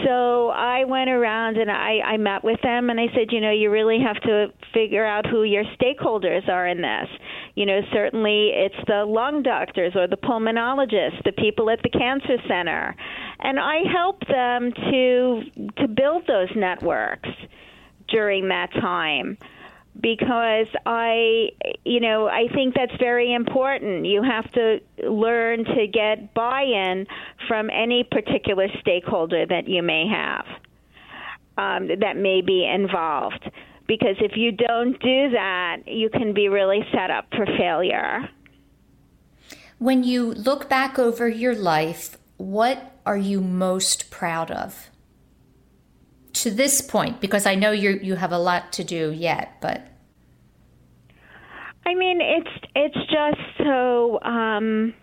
So 0.06 0.50
I 0.50 0.84
went 0.84 1.10
around 1.10 1.56
and 1.58 1.72
I, 1.72 2.00
I 2.04 2.18
met 2.18 2.44
with 2.44 2.60
them 2.62 2.90
and 2.90 3.00
I 3.00 3.06
said, 3.16 3.32
you 3.32 3.40
know, 3.40 3.52
you 3.52 3.72
really 3.72 4.00
have 4.06 4.22
to 4.24 4.48
figure 4.74 5.06
out 5.06 5.26
who 5.26 5.44
your 5.44 5.64
stakeholders 5.80 6.48
are 6.50 6.68
in 6.68 6.82
this. 6.82 7.08
You 7.56 7.66
know, 7.66 7.80
certainly 7.94 8.52
it's 8.54 8.76
the 8.86 9.06
lung 9.08 9.44
doctors 9.44 9.94
or 9.96 10.06
the 10.08 10.18
pulmonologists, 10.18 11.24
the 11.24 11.32
people 11.32 11.70
at 11.70 11.80
the 11.84 11.90
cancer 11.90 12.36
center. 12.50 12.96
And 13.40 13.58
I 13.60 13.78
helped 13.90 14.28
them 14.28 14.74
to 14.74 15.42
to 15.78 15.88
build 15.88 16.28
those 16.28 16.50
networks 16.54 17.30
during 18.10 18.50
that 18.50 18.72
time 18.74 19.38
because 20.02 20.68
I, 20.86 21.50
you 21.84 22.00
know, 22.00 22.28
I 22.28 22.48
think 22.54 22.76
that's 22.76 22.96
very 23.00 23.34
important. 23.34 24.06
You 24.06 24.24
have 24.24 24.52
to 24.54 24.80
learn 25.10 25.66
to 25.66 25.88
get 25.88 26.34
buy 26.34 26.64
in 26.64 27.08
from 27.48 27.70
any 27.70 28.04
particular 28.04 28.68
stakeholder 28.80 29.46
that 29.46 29.68
you 29.68 29.82
may 29.82 30.08
have 30.08 30.46
um, 31.58 31.88
that 32.00 32.16
may 32.16 32.42
be 32.42 32.66
involved. 32.66 33.50
Because 33.88 34.16
if 34.20 34.34
you 34.36 34.52
don't 34.52 34.94
do 35.02 35.30
that, 35.32 35.78
you 35.86 36.10
can 36.10 36.34
be 36.34 36.50
really 36.50 36.82
set 36.92 37.10
up 37.10 37.26
for 37.36 37.46
failure. 37.46 38.30
When 39.80 40.04
you 40.04 40.34
look 40.34 40.70
back 40.70 41.00
over 41.00 41.30
your 41.30 41.56
life, 41.56 42.18
what 42.38 43.00
are 43.06 43.18
you 43.18 43.40
most 43.40 44.12
proud 44.12 44.52
of? 44.52 44.90
To 46.44 46.52
this 46.52 46.82
point 46.82 47.22
because 47.22 47.46
I 47.46 47.56
know 47.56 47.72
you 47.72 48.00
you 48.02 48.16
have 48.16 48.32
a 48.32 48.38
lot 48.38 48.72
to 48.74 48.84
do 48.84 49.12
yet, 49.12 49.54
but 49.62 49.88
I 51.88 51.96
mean, 51.96 52.20
it's 52.22 52.66
it's 52.76 52.96
just 53.10 53.40
so. 53.60 54.20
Um, 54.22 54.94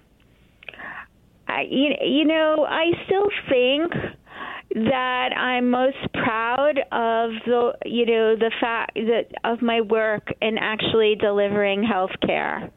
I, 1.49 1.63
you, 1.71 1.95
you 2.03 2.25
know, 2.27 2.67
I 2.69 2.91
still 3.07 3.29
think 3.49 3.93
that 4.75 5.31
I'm 5.37 5.71
most 5.71 5.97
proud 6.13 6.79
of 6.93 7.31
the 7.47 7.73
you 7.87 8.05
know 8.05 8.37
the 8.37 8.51
fact 8.61 8.95
that 8.97 9.29
of 9.45 9.63
my 9.63 9.81
work 9.81 10.29
in 10.43 10.59
actually 10.59 11.17
delivering 11.19 11.83
health 11.85 12.13
care. 12.27 12.71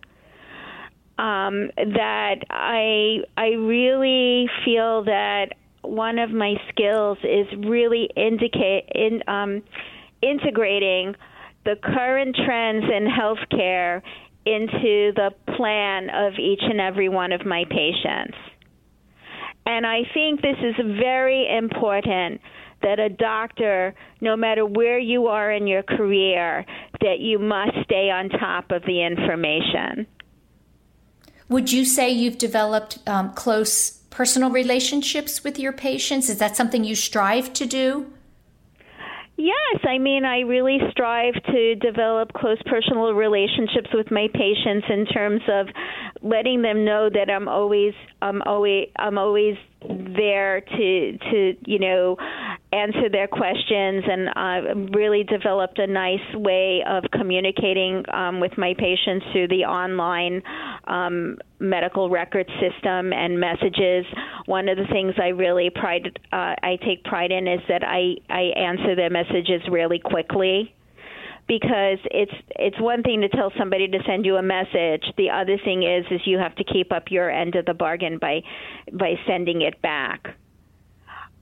Um, 1.20 1.72
that 1.76 2.44
I 2.50 3.24
I 3.36 3.48
really 3.58 4.48
feel 4.64 5.04
that 5.04 5.48
one 5.82 6.20
of 6.20 6.32
my 6.32 6.56
skills 6.70 7.18
is 7.24 7.48
really 7.66 8.10
indicate 8.16 8.90
in 8.94 9.22
um, 9.28 9.64
integrating 10.22 11.16
the 11.66 11.76
current 11.82 12.36
trends 12.36 12.86
in 12.86 13.08
healthcare 13.08 14.02
into 14.46 15.12
the 15.16 15.32
plan 15.58 16.10
of 16.10 16.34
each 16.40 16.62
and 16.62 16.80
every 16.80 17.10
one 17.10 17.34
of 17.34 17.46
my 17.46 17.66
patients. 17.70 18.38
And 19.66 19.86
I 19.86 20.04
think 20.14 20.42
this 20.42 20.56
is 20.64 20.76
very 20.98 21.46
important 21.58 22.40
that 22.82 23.00
a 23.00 23.10
doctor, 23.10 23.94
no 24.22 24.38
matter 24.38 24.66
where 24.66 24.98
you 24.98 25.28
are 25.28 25.52
in 25.52 25.68
your 25.68 25.84
career, 25.84 26.66
that 27.02 27.20
you 27.20 27.38
must 27.40 27.74
stay 27.84 28.10
on 28.10 28.30
top 28.30 28.72
of 28.72 28.84
the 28.84 29.04
information. 29.06 30.08
Would 31.50 31.72
you 31.72 31.84
say 31.84 32.10
you've 32.10 32.38
developed 32.38 33.00
um, 33.08 33.34
close 33.34 33.97
personal 34.10 34.50
relationships 34.50 35.44
with 35.44 35.60
your 35.60 35.74
patients? 35.74 36.30
Is 36.30 36.38
that 36.40 36.56
something 36.56 36.84
you 36.84 36.96
strive 36.96 37.54
to 37.54 37.66
do? 37.66 38.12
Yes, 39.38 39.82
I 39.88 40.00
mean, 40.00 40.26
I 40.26 40.40
really 40.40 40.80
strive 40.90 41.36
to 41.36 41.76
develop 41.76 42.34
close 42.34 42.58
personal 42.66 43.14
relationships 43.14 43.90
with 43.94 44.10
my 44.10 44.28
patients 44.34 44.88
in 44.90 45.06
terms 45.06 45.42
of 45.48 45.68
letting 46.24 46.64
them 46.64 46.84
know 46.84 47.08
that 47.14 47.30
I'm 47.30 47.48
always, 47.48 47.94
I'm 48.24 48.42
always, 48.42 48.90
I'm 48.98 49.20
always 49.20 49.56
there 49.88 50.62
to 50.62 51.18
to 51.18 51.56
you 51.66 51.80
know 51.80 52.18
answer 52.74 53.10
their 53.10 53.28
questions 53.28 54.04
and 54.08 54.30
uh, 54.36 54.98
really 54.98 55.24
developed 55.24 55.80
a 55.80 55.88
nice 55.88 56.36
way 56.36 56.84
of 56.88 57.04
communicating 57.14 58.04
um, 58.14 58.40
with 58.40 58.58
my 58.58 58.74
patients 58.78 59.26
through 59.32 59.48
the 59.48 59.64
online 59.64 60.44
um, 60.86 61.38
medical 61.60 62.10
record 62.10 62.50
system 62.60 63.14
and 63.14 63.40
messages. 63.40 64.06
One 64.46 64.68
of 64.68 64.78
the 64.78 64.86
things 64.92 65.14
I 65.18 65.30
really 65.30 65.70
pride 65.70 66.20
uh, 66.32 66.56
I 66.62 66.78
take 66.86 67.04
pride 67.06 67.32
in 67.32 67.48
is 67.48 67.62
that 67.70 67.84
I 67.84 68.16
I 68.30 68.52
answer 68.58 68.96
their 68.96 69.10
messages 69.10 69.62
really 69.72 70.00
quickly 70.00 70.74
because 71.48 72.00
it's 72.12 72.34
it's 72.50 72.80
one 72.82 73.02
thing 73.02 73.22
to 73.22 73.30
tell 73.30 73.52
somebody 73.58 73.88
to 73.88 74.00
send 74.06 74.26
you 74.26 74.36
a 74.36 74.44
message. 74.44 75.04
The 75.18 75.30
other 75.30 75.58
thing 75.64 75.84
is 75.84 76.06
is 76.12 76.22
you 76.26 76.38
have 76.38 76.56
to 76.56 76.66
keep 76.66 76.92
up 76.92 77.12
your 77.12 77.30
end 77.30 77.56
of 77.56 77.66
the 77.66 77.74
bargain 77.74 78.18
by 78.18 78.42
by 78.92 79.16
sending 79.26 79.62
it 79.62 79.82
back. 79.82 80.36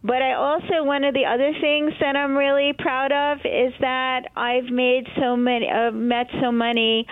But 0.06 0.22
I 0.22 0.34
also 0.34 0.84
one 0.84 1.04
of 1.04 1.16
the 1.16 1.26
other 1.26 1.52
things 1.60 1.92
that 2.00 2.16
I'm 2.16 2.38
really 2.38 2.74
proud 2.78 3.12
of 3.12 3.40
is 3.40 3.74
that 3.80 4.28
I've 4.36 4.66
made 4.66 5.08
so 5.20 5.36
many 5.36 5.68
uh, 5.68 5.90
met 5.90 6.28
so 6.40 6.52
many 6.52 7.08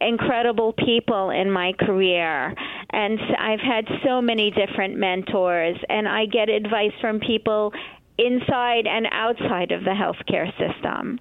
incredible 0.00 0.72
people 0.72 1.28
in 1.28 1.50
my 1.50 1.74
career 1.78 2.54
and 2.90 3.18
I've 3.38 3.60
had 3.60 3.86
so 4.02 4.22
many 4.22 4.50
different 4.50 4.96
mentors 4.96 5.76
and 5.90 6.08
I 6.08 6.24
get 6.24 6.48
advice 6.48 6.92
from 7.02 7.20
people 7.20 7.72
inside 8.16 8.86
and 8.86 9.06
outside 9.10 9.70
of 9.70 9.84
the 9.84 9.90
healthcare 9.90 10.50
system. 10.56 11.20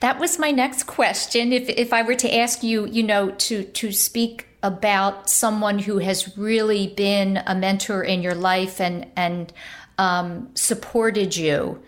That 0.00 0.18
was 0.18 0.40
my 0.40 0.50
next 0.50 0.84
question. 0.88 1.52
If 1.52 1.68
if 1.68 1.92
I 1.92 2.02
were 2.02 2.16
to 2.16 2.36
ask 2.36 2.64
you, 2.64 2.86
you 2.86 3.04
know, 3.04 3.30
to 3.30 3.62
to 3.62 3.92
speak 3.92 4.48
about 4.64 5.28
someone 5.28 5.80
who 5.80 5.98
has 5.98 6.36
really 6.36 6.88
been 6.88 7.42
a 7.46 7.54
mentor 7.54 8.02
in 8.02 8.22
your 8.22 8.34
life 8.34 8.80
and 8.80 9.06
and 9.16 9.52
um, 9.98 10.50
supported 10.54 11.36
you, 11.36 11.82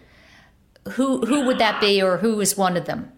who 0.92 1.24
who 1.26 1.46
would 1.46 1.58
that 1.58 1.80
be, 1.80 2.02
or 2.02 2.18
who 2.18 2.40
is 2.40 2.56
one 2.56 2.76
of 2.76 2.84
them? 2.84 3.10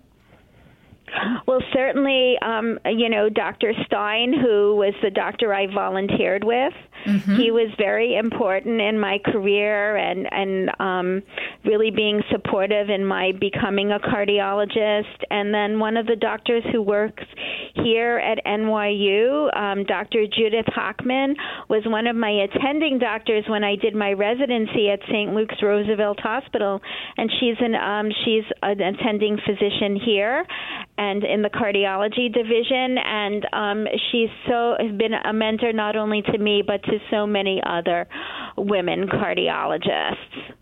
Well, 1.47 1.61
certainly, 1.73 2.37
um, 2.43 2.79
you 2.85 3.09
know, 3.09 3.29
Dr. 3.29 3.73
Stein, 3.87 4.33
who 4.33 4.77
was 4.77 4.93
the 5.03 5.11
doctor 5.11 5.55
I 5.55 5.67
volunteered 5.67 6.45
with, 6.45 6.75
mm-hmm. 7.07 7.37
he 7.37 7.51
was 7.51 7.71
very 7.79 8.17
important 8.17 8.81
in 8.81 8.99
my 8.99 9.19
career 9.25 9.97
and 9.97 10.27
and 10.31 10.71
um, 10.81 11.23
really 11.65 11.91
being 11.91 12.23
supportive 12.31 12.91
in 12.91 13.05
my 13.05 13.33
becoming 13.39 13.93
a 13.93 13.99
cardiologist. 13.99 15.25
And 15.31 15.55
then 15.55 15.79
one 15.79 15.97
of 15.97 16.07
the 16.07 16.17
doctors 16.17 16.65
who 16.73 16.83
works 16.83 17.25
here 17.75 18.19
at 18.19 18.45
NYU, 18.45 19.55
um, 19.57 19.85
Dr. 19.85 20.27
Judith 20.27 20.67
Hochman, 20.67 21.35
was 21.69 21.83
one 21.87 22.07
of 22.07 22.17
my 22.17 22.31
attending 22.31 22.99
doctors 22.99 23.45
when 23.49 23.65
I 23.65 23.77
did 23.77 23.95
my 23.95 24.13
residency 24.13 24.91
at 24.91 25.01
St. 25.09 25.33
Luke's 25.35 25.63
Roosevelt 25.63 26.21
Hospital, 26.21 26.81
and 27.17 27.31
she's 27.41 27.57
an 27.61 27.75
um, 27.75 28.11
she's 28.25 28.45
an 28.63 28.81
attending 28.81 29.39
physician 29.47 29.97
here 29.97 30.45
and 30.99 31.25
in 31.25 31.43
the 31.43 31.51
cardiology 31.51 32.33
division. 32.33 32.99
And 32.99 33.47
um, 33.53 33.87
she's 34.11 34.31
so 34.49 34.75
has 34.79 34.97
been 34.97 35.15
a 35.15 35.33
mentor 35.33 35.73
not 35.73 35.97
only 35.97 36.23
to 36.23 36.39
me 36.39 36.63
but 36.67 36.83
to 36.85 36.96
so 37.11 37.27
many 37.27 37.63
other 37.65 38.07
women 38.57 39.09
cardiologists. 39.09 40.55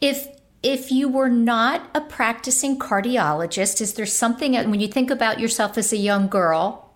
If 0.00 0.28
if 0.62 0.92
you 0.92 1.08
were 1.08 1.28
not 1.28 1.90
a 1.92 2.00
practicing 2.00 2.78
cardiologist, 2.78 3.80
is 3.80 3.94
there 3.94 4.06
something 4.06 4.54
when 4.54 4.80
you 4.80 4.86
think 4.86 5.10
about 5.10 5.40
yourself 5.40 5.76
as 5.76 5.92
a 5.92 5.96
young 5.96 6.28
girl? 6.28 6.94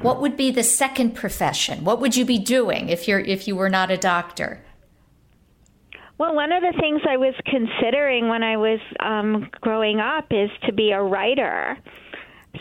What 0.00 0.20
would 0.20 0.36
be 0.36 0.50
the 0.50 0.62
second 0.62 1.14
profession? 1.14 1.84
What 1.84 2.00
would 2.00 2.16
you 2.16 2.24
be 2.24 2.38
doing 2.38 2.88
if 2.88 3.08
you're 3.08 3.20
if 3.20 3.48
you 3.48 3.56
were 3.56 3.70
not 3.70 3.90
a 3.90 3.96
doctor? 3.96 4.62
Well, 6.18 6.34
one 6.34 6.52
of 6.52 6.62
the 6.62 6.74
things 6.78 7.00
I 7.08 7.16
was 7.16 7.34
considering 7.46 8.28
when 8.28 8.42
I 8.42 8.56
was 8.56 8.78
um, 9.00 9.48
growing 9.60 9.98
up 9.98 10.26
is 10.30 10.50
to 10.66 10.72
be 10.72 10.90
a 10.90 11.02
writer. 11.02 11.76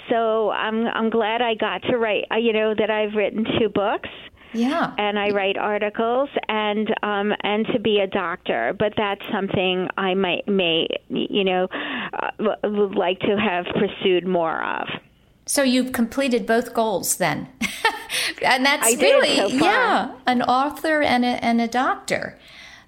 So 0.09 0.51
I'm 0.51 0.87
I'm 0.87 1.09
glad 1.09 1.41
I 1.41 1.55
got 1.55 1.81
to 1.83 1.97
write. 1.97 2.25
Uh, 2.31 2.37
you 2.37 2.53
know 2.53 2.73
that 2.73 2.89
I've 2.89 3.13
written 3.13 3.45
two 3.59 3.69
books. 3.69 4.09
Yeah. 4.53 4.93
And 4.97 5.17
I 5.17 5.29
write 5.29 5.57
articles 5.57 6.29
and 6.49 6.93
um 7.03 7.33
and 7.41 7.65
to 7.67 7.79
be 7.79 7.99
a 7.99 8.07
doctor, 8.07 8.75
but 8.77 8.93
that's 8.97 9.21
something 9.31 9.87
I 9.97 10.13
might 10.13 10.47
may 10.47 10.87
you 11.09 11.43
know 11.43 11.67
uh, 12.13 12.31
would 12.63 12.95
like 12.95 13.19
to 13.21 13.37
have 13.37 13.65
pursued 13.75 14.27
more 14.27 14.63
of. 14.63 14.87
So 15.45 15.63
you've 15.63 15.91
completed 15.91 16.45
both 16.45 16.73
goals 16.73 17.17
then. 17.17 17.47
and 18.41 18.65
that's 18.65 18.95
really 18.97 19.35
so 19.35 19.47
yeah, 19.47 20.15
an 20.25 20.41
author 20.41 21.01
and 21.01 21.25
a 21.25 21.43
and 21.43 21.61
a 21.61 21.67
doctor. 21.67 22.37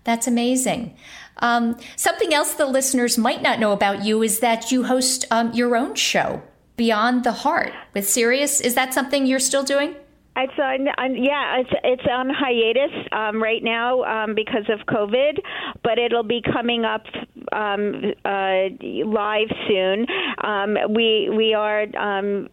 That's 0.03 0.27
amazing. 0.27 0.95
Um, 1.37 1.77
something 1.95 2.33
else 2.33 2.53
the 2.53 2.65
listeners 2.65 3.17
might 3.17 3.41
not 3.41 3.59
know 3.59 3.71
about 3.71 4.05
you 4.05 4.21
is 4.21 4.39
that 4.39 4.71
you 4.71 4.83
host 4.83 5.25
um, 5.31 5.51
your 5.53 5.75
own 5.75 5.95
show, 5.95 6.43
Beyond 6.77 7.23
the 7.23 7.31
Heart, 7.31 7.73
with 7.93 8.07
Sirius. 8.07 8.61
Is 8.61 8.75
that 8.75 8.93
something 8.93 9.25
you're 9.25 9.39
still 9.39 9.63
doing? 9.63 9.95
It's 10.35 10.53
on, 10.57 10.87
on, 10.97 11.23
yeah, 11.23 11.59
it's 11.59 11.69
it's 11.83 12.07
on 12.11 12.29
hiatus 12.29 13.07
um, 13.11 13.41
right 13.41 13.63
now 13.63 14.01
um, 14.03 14.33
because 14.33 14.65
of 14.67 14.79
COVID, 14.87 15.37
but 15.83 15.99
it'll 15.99 16.23
be 16.23 16.41
coming 16.41 16.85
up 16.85 17.03
um, 17.51 18.01
uh, 18.25 18.73
live 19.05 19.49
soon. 19.67 20.07
Um, 20.43 20.75
we 20.89 21.29
we 21.29 21.53
are 21.53 21.83
um, 21.95 22.49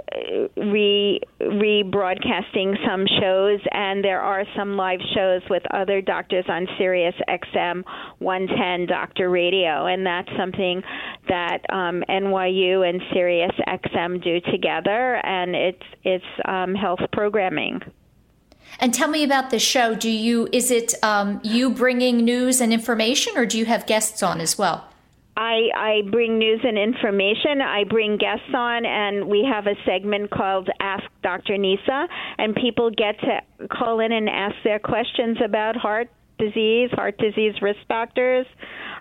re 0.56 1.20
rebroadcasting 1.40 2.76
some 2.86 3.06
shows, 3.18 3.60
and 3.72 4.04
there 4.04 4.20
are 4.20 4.44
some 4.54 4.76
live 4.76 5.00
shows 5.14 5.40
with 5.48 5.62
other 5.72 6.02
doctors 6.02 6.44
on 6.48 6.66
Sirius 6.76 7.14
XM 7.28 7.82
110 8.18 8.86
Doctor 8.86 9.30
Radio, 9.30 9.86
and 9.86 10.04
that's 10.04 10.28
something 10.36 10.82
that 11.30 11.64
um, 11.70 12.02
NYU 12.08 12.86
and 12.86 13.00
Sirius 13.12 13.52
XM 13.66 14.22
do 14.22 14.40
together, 14.52 15.16
and 15.24 15.54
it's 15.54 15.82
it's 16.04 16.24
health 16.44 17.00
programming. 17.12 17.80
And 18.78 18.92
tell 18.92 19.08
me 19.08 19.24
about 19.24 19.50
the 19.50 19.58
show. 19.58 19.94
Do 19.94 20.10
you 20.10 20.48
is 20.52 20.70
it 20.70 20.94
um, 21.02 21.40
you 21.42 21.70
bringing 21.70 22.18
news 22.18 22.60
and 22.60 22.72
information, 22.72 23.36
or 23.36 23.46
do 23.46 23.58
you 23.58 23.64
have 23.64 23.86
guests 23.86 24.22
on 24.22 24.40
as 24.40 24.58
well? 24.58 24.86
I, 25.36 25.70
I 25.74 26.02
bring 26.10 26.38
news 26.38 26.60
and 26.64 26.76
information. 26.76 27.62
I 27.62 27.84
bring 27.84 28.18
guests 28.18 28.52
on, 28.54 28.84
and 28.84 29.26
we 29.26 29.48
have 29.50 29.66
a 29.66 29.74
segment 29.86 30.30
called 30.30 30.68
Ask 30.80 31.04
Dr. 31.22 31.54
Nieca, 31.54 32.08
and 32.36 32.54
people 32.54 32.90
get 32.90 33.18
to 33.20 33.40
call 33.68 34.00
in 34.00 34.12
and 34.12 34.28
ask 34.28 34.54
their 34.64 34.78
questions 34.78 35.38
about 35.42 35.76
heart 35.76 36.10
disease, 36.40 36.90
heart 36.92 37.18
disease 37.18 37.54
risk 37.60 37.78
factors, 37.86 38.46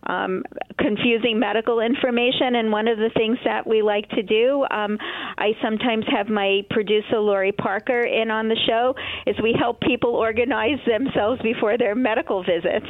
um, 0.08 0.44
confusing 0.78 1.40
medical 1.40 1.80
information. 1.80 2.56
And 2.56 2.72
one 2.72 2.88
of 2.88 2.98
the 2.98 3.10
things 3.16 3.38
that 3.46 3.66
we 3.66 3.82
like 3.82 4.10
to 4.10 4.24
do, 4.24 4.66
um, 4.70 4.98
I 5.38 5.54
sometimes 5.62 6.06
have 6.12 6.28
my 6.28 6.62
producer 6.70 7.20
Lori 7.20 7.52
Parker 7.52 8.02
in 8.02 8.30
on 8.30 8.50
the 8.50 8.58
show, 8.68 8.96
is 9.26 9.36
we 9.42 9.56
help 9.58 9.82
people 9.82 10.16
organize 10.16 10.80
themselves 10.86 11.42
before 11.42 11.78
their 11.78 11.96
medical 11.96 12.44
visits. 12.44 12.88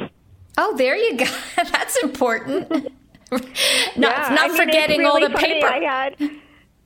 Oh, 0.58 0.76
there 0.76 0.96
you 0.96 1.16
go. 1.16 1.24
That's 1.56 1.96
important. 2.02 2.70
not 3.30 3.42
yeah, 3.96 4.28
not 4.30 4.38
I 4.38 4.48
mean, 4.48 4.56
forgetting 4.56 4.98
really 4.98 5.24
all 5.24 5.30
the 5.30 5.36
paper. 5.36 5.66
I 5.66 5.78
had, 5.78 6.30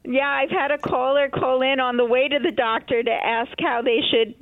yeah, 0.05 0.29
I've 0.29 0.51
had 0.51 0.71
a 0.71 0.79
caller 0.79 1.29
call 1.29 1.63
in 1.63 1.81
on 1.81 1.97
the 1.97 2.05
way 2.05 2.29
to 2.29 2.39
the 2.39 2.53
doctor 2.53 3.03
to 3.03 3.11
ask 3.11 3.53
how 3.59 3.83
they 3.83 4.01
should 4.11 4.35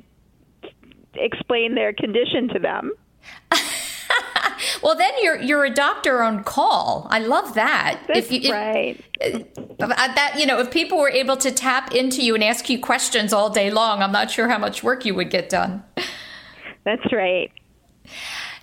explain 1.15 1.75
their 1.75 1.93
condition 1.93 2.49
to 2.49 2.59
them. 2.59 2.91
well, 4.83 4.95
then 4.95 5.13
you're 5.21 5.41
you're 5.41 5.65
a 5.65 5.73
doctor 5.73 6.21
on 6.21 6.43
call. 6.43 7.07
I 7.09 7.19
love 7.19 7.53
that. 7.55 8.01
That's 8.07 8.19
if 8.19 8.31
you, 8.31 8.51
right. 8.51 9.03
If, 9.19 9.47
uh, 9.57 9.87
that 9.87 10.35
you 10.37 10.45
know, 10.45 10.59
if 10.59 10.71
people 10.71 10.97
were 10.97 11.09
able 11.09 11.37
to 11.37 11.51
tap 11.51 11.93
into 11.93 12.23
you 12.23 12.35
and 12.35 12.43
ask 12.43 12.69
you 12.69 12.79
questions 12.79 13.33
all 13.33 13.49
day 13.49 13.71
long, 13.71 14.01
I'm 14.01 14.11
not 14.11 14.31
sure 14.31 14.47
how 14.47 14.57
much 14.57 14.83
work 14.83 15.05
you 15.05 15.15
would 15.15 15.29
get 15.29 15.49
done. 15.49 15.83
That's 16.83 17.11
right. 17.11 17.51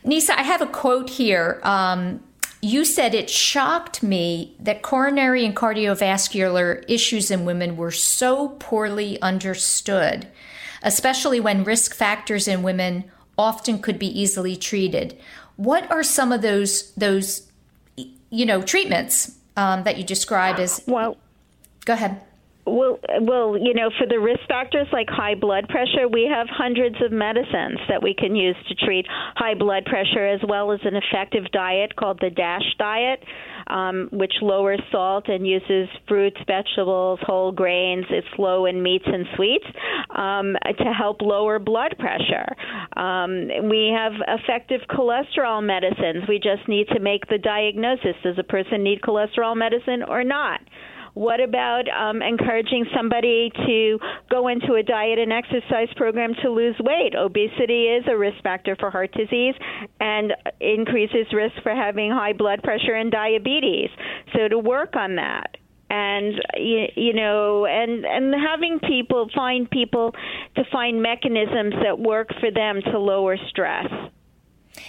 Nieca, 0.04 0.30
I 0.30 0.42
have 0.42 0.62
a 0.62 0.66
quote 0.66 1.10
here. 1.10 1.60
Um, 1.62 2.22
you 2.62 2.84
said 2.84 3.14
it 3.14 3.30
shocked 3.30 4.02
me 4.02 4.54
that 4.60 4.82
coronary 4.82 5.46
and 5.46 5.56
cardiovascular 5.56 6.84
issues 6.88 7.30
in 7.30 7.44
women 7.44 7.76
were 7.76 7.90
so 7.90 8.50
poorly 8.58 9.20
understood, 9.22 10.28
especially 10.82 11.40
when 11.40 11.64
risk 11.64 11.94
factors 11.94 12.46
in 12.46 12.62
women 12.62 13.10
often 13.40 13.80
could 13.80 13.98
be 13.98 14.20
easily 14.20 14.56
treated. 14.56 15.18
What 15.56 15.90
are 15.90 16.02
some 16.02 16.32
of 16.32 16.42
those 16.42 16.92
those 16.92 17.48
you 18.30 18.46
know 18.46 18.62
treatments 18.62 19.36
um, 19.56 19.82
that 19.84 19.98
you 19.98 20.04
describe 20.04 20.58
as? 20.58 20.82
Well, 20.86 21.16
go 21.84 21.94
ahead. 21.94 22.20
Well, 22.66 23.00
well, 23.22 23.56
you 23.58 23.74
know, 23.74 23.90
for 23.98 24.06
the 24.06 24.20
risk 24.20 24.40
factors 24.46 24.86
like 24.92 25.08
high 25.08 25.34
blood 25.34 25.68
pressure, 25.68 26.06
we 26.06 26.30
have 26.32 26.46
hundreds 26.48 26.96
of 27.02 27.10
medicines 27.10 27.80
that 27.88 28.02
we 28.02 28.14
can 28.14 28.36
use 28.36 28.54
to 28.68 28.74
treat 28.74 29.06
high 29.34 29.54
blood 29.54 29.86
pressure, 29.86 30.26
as 30.26 30.40
well 30.46 30.70
as 30.70 30.80
an 30.84 30.94
effective 30.94 31.50
diet 31.52 31.96
called 31.96 32.20
the 32.20 32.30
DASH 32.30 32.76
diet, 32.78 33.24
um, 33.70 34.08
which 34.12 34.32
lowers 34.42 34.80
salt 34.90 35.28
and 35.28 35.46
uses 35.46 35.88
fruits, 36.08 36.36
vegetables, 36.46 37.18
whole 37.22 37.52
grains. 37.52 38.04
It's 38.10 38.26
low 38.38 38.66
in 38.66 38.82
meats 38.82 39.04
and 39.06 39.26
sweets 39.36 39.66
um, 40.10 40.56
to 40.78 40.92
help 40.92 41.22
lower 41.22 41.58
blood 41.58 41.94
pressure. 41.98 42.46
Um, 42.96 43.48
we 43.68 43.94
have 43.96 44.12
effective 44.26 44.80
cholesterol 44.90 45.64
medicines. 45.64 46.24
We 46.28 46.38
just 46.38 46.68
need 46.68 46.88
to 46.88 47.00
make 47.00 47.26
the 47.28 47.38
diagnosis: 47.38 48.16
does 48.22 48.38
a 48.38 48.44
person 48.44 48.82
need 48.82 49.00
cholesterol 49.00 49.56
medicine 49.56 50.02
or 50.06 50.24
not? 50.24 50.60
What 51.14 51.40
about 51.40 51.84
um, 51.88 52.22
encouraging 52.22 52.86
somebody 52.94 53.50
to 53.66 53.98
go 54.30 54.48
into 54.48 54.74
a 54.74 54.82
diet 54.82 55.18
and 55.18 55.32
exercise 55.32 55.88
program 55.96 56.34
to 56.42 56.50
lose 56.50 56.76
weight? 56.80 57.14
Obesity 57.16 57.86
is 57.86 58.04
a 58.08 58.16
risk 58.16 58.42
factor 58.42 58.76
for 58.78 58.90
heart 58.90 59.12
disease 59.12 59.54
and 60.00 60.32
increases 60.60 61.26
risk 61.32 61.54
for 61.62 61.74
having 61.74 62.10
high 62.10 62.32
blood 62.32 62.62
pressure 62.62 62.94
and 62.94 63.10
diabetes. 63.10 63.90
So 64.34 64.48
to 64.48 64.58
work 64.58 64.96
on 64.96 65.16
that 65.16 65.56
and 65.90 66.34
you, 66.56 66.86
you 66.94 67.12
know 67.12 67.66
and 67.66 68.04
and 68.04 68.32
having 68.32 68.78
people 68.78 69.28
find 69.34 69.68
people 69.68 70.14
to 70.54 70.62
find 70.70 71.02
mechanisms 71.02 71.74
that 71.82 71.98
work 71.98 72.28
for 72.38 72.50
them 72.50 72.80
to 72.92 72.98
lower 72.98 73.36
stress 73.48 73.86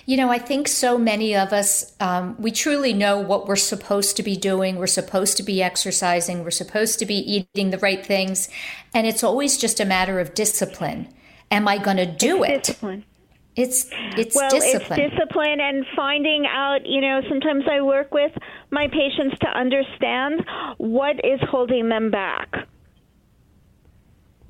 you 0.05 0.17
know, 0.17 0.29
I 0.29 0.37
think 0.37 0.67
so 0.67 0.97
many 0.97 1.35
of 1.35 1.53
us, 1.53 1.93
um, 1.99 2.35
we 2.39 2.51
truly 2.51 2.93
know 2.93 3.19
what 3.19 3.47
we're 3.47 3.55
supposed 3.55 4.15
to 4.17 4.23
be 4.23 4.35
doing. 4.35 4.77
We're 4.77 4.87
supposed 4.87 5.37
to 5.37 5.43
be 5.43 5.61
exercising. 5.61 6.43
We're 6.43 6.51
supposed 6.51 6.99
to 6.99 7.05
be 7.05 7.15
eating 7.15 7.71
the 7.71 7.77
right 7.79 8.05
things. 8.05 8.49
And 8.93 9.07
it's 9.07 9.23
always 9.23 9.57
just 9.57 9.79
a 9.79 9.85
matter 9.85 10.19
of 10.19 10.33
discipline. 10.33 11.07
Am 11.49 11.67
I 11.67 11.77
going 11.77 11.97
to 11.97 12.05
do 12.05 12.43
it's 12.43 12.51
it? 12.51 12.63
Discipline. 12.63 13.05
It's 13.53 13.89
it's 14.17 14.33
well, 14.33 14.49
discipline. 14.49 15.01
it's 15.01 15.13
discipline 15.13 15.59
and 15.59 15.85
finding 15.93 16.45
out. 16.45 16.85
You 16.85 17.01
know, 17.01 17.21
sometimes 17.27 17.65
I 17.69 17.81
work 17.81 18.13
with 18.13 18.31
my 18.69 18.87
patients 18.87 19.37
to 19.39 19.47
understand 19.47 20.45
what 20.77 21.17
is 21.25 21.41
holding 21.49 21.89
them 21.89 22.11
back. 22.11 22.67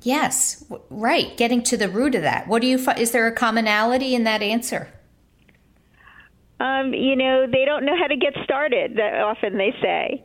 Yes, 0.02 0.64
right. 0.88 1.36
Getting 1.36 1.62
to 1.64 1.76
the 1.76 1.88
root 1.88 2.14
of 2.14 2.22
that. 2.22 2.46
What 2.46 2.62
do 2.62 2.68
you? 2.68 2.78
Is 2.96 3.10
there 3.10 3.26
a 3.26 3.32
commonality 3.32 4.14
in 4.14 4.22
that 4.22 4.40
answer? 4.40 4.88
Um, 6.62 6.94
you 6.94 7.16
know, 7.16 7.46
they 7.50 7.64
don't 7.64 7.84
know 7.84 7.96
how 7.98 8.06
to 8.06 8.16
get 8.16 8.34
started. 8.44 8.96
That 8.96 9.20
often 9.20 9.58
they 9.58 9.74
say. 9.82 10.24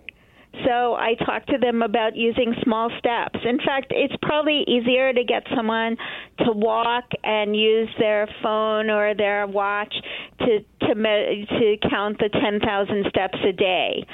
So 0.66 0.96
I 0.96 1.14
talk 1.26 1.46
to 1.48 1.58
them 1.58 1.82
about 1.82 2.16
using 2.16 2.54
small 2.64 2.90
steps. 2.98 3.40
In 3.46 3.58
fact, 3.60 3.88
it's 3.92 4.16
probably 4.22 4.64
easier 4.68 5.14
to 5.14 5.24
get 5.24 5.44
someone 5.56 5.98
to 6.40 6.52
walk 6.52 7.06
and 7.24 7.56
use 7.56 7.90
their 8.00 8.28
phone 8.42 8.90
or 8.90 9.14
their 9.14 9.46
watch 9.46 9.94
to 10.40 10.60
to 10.82 10.96
to 10.96 11.78
count 11.90 12.18
the 12.20 12.30
10,000 12.30 13.06
steps 13.10 13.38
a 13.48 13.52
day. 13.52 14.06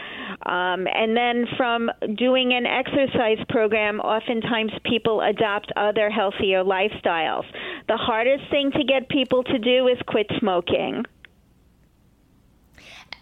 Um, 0.45 0.88
and 0.88 1.16
then 1.16 1.45
from 1.56 1.90
doing 2.18 2.54
an 2.54 2.66
exercise 2.66 3.38
program, 3.50 4.00
oftentimes 4.00 4.72
people 4.84 5.22
adopt 5.22 5.72
other 5.78 6.10
healthier 6.10 6.64
lifestyles. 6.64 7.45
The 7.88 7.98
hardest 7.98 8.50
thing 8.50 8.72
to 8.72 8.84
get 8.84 9.08
people 9.08 9.44
to 9.44 9.60
do 9.60 9.88
is 9.88 9.98
quit 10.08 10.30
smoking. 10.40 11.04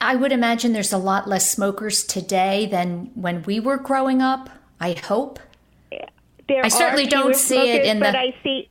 I 0.02 0.16
would 0.16 0.32
imagine 0.32 0.74
there's 0.74 0.92
a 0.92 0.98
lot 0.98 1.28
less 1.28 1.50
smokers 1.50 2.04
today 2.04 2.68
than 2.70 3.12
when 3.16 3.44
we 3.44 3.60
were 3.60 3.78
growing 3.78 4.22
up. 4.22 4.50
I 4.80 4.94
hope. 4.94 5.40
There 6.48 6.66
I 6.66 6.68
certainly 6.68 7.06
don't 7.06 7.36
see 7.36 7.56
smokers, 7.56 7.76
it 7.76 7.86
in 7.86 8.00
the. 8.00 8.06
But 8.06 8.16
I 8.16 8.36
see 8.44 8.70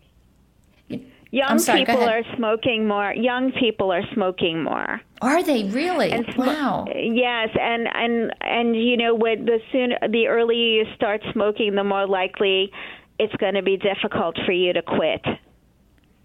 young 1.31 1.59
sorry, 1.59 1.85
people 1.85 2.03
are 2.03 2.23
smoking 2.37 2.87
more. 2.87 3.15
Young 3.15 3.53
people 3.53 3.93
are 3.93 4.03
smoking 4.13 4.63
more. 4.63 5.01
Are 5.23 5.43
they 5.43 5.65
really? 5.65 6.11
And 6.11 6.27
sm- 6.35 6.41
wow. 6.41 6.87
Yes, 6.95 7.49
and 7.59 7.89
and 7.95 8.35
and 8.41 8.77
you 8.77 8.97
know, 8.97 9.15
when 9.15 9.45
the 9.47 9.61
sooner, 9.73 9.99
the 10.09 10.27
earlier 10.27 10.83
you 10.83 10.85
start 10.95 11.23
smoking, 11.33 11.75
the 11.75 11.85
more 11.85 12.07
likely 12.07 12.71
it's 13.19 13.35
going 13.37 13.55
to 13.55 13.63
be 13.63 13.77
difficult 13.77 14.37
for 14.45 14.53
you 14.53 14.73
to 14.73 14.83
quit. 14.83 15.25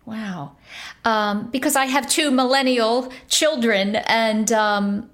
Wow. 0.06 0.56
Um, 1.04 1.50
because 1.50 1.76
I 1.76 1.86
have 1.86 2.08
two 2.08 2.32
millennial 2.32 3.12
children, 3.28 3.96
and, 3.96 4.52
um, 4.52 5.10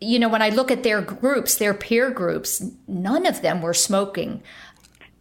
you 0.00 0.18
know, 0.18 0.28
when 0.28 0.42
I 0.42 0.48
look 0.48 0.70
at 0.70 0.82
their 0.82 1.00
groups, 1.00 1.56
their 1.56 1.74
peer 1.74 2.10
groups, 2.10 2.64
none 2.88 3.24
of 3.26 3.42
them 3.42 3.62
were 3.62 3.74
smoking. 3.74 4.42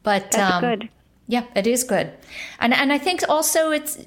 But 0.04 0.32
That's 0.32 0.54
um, 0.54 0.62
good. 0.62 0.90
Yeah, 1.28 1.46
it 1.56 1.68
is 1.68 1.84
good. 1.84 2.12
And, 2.60 2.74
and 2.74 2.92
I 2.92 2.98
think 2.98 3.22
also 3.28 3.72
it's, 3.72 3.98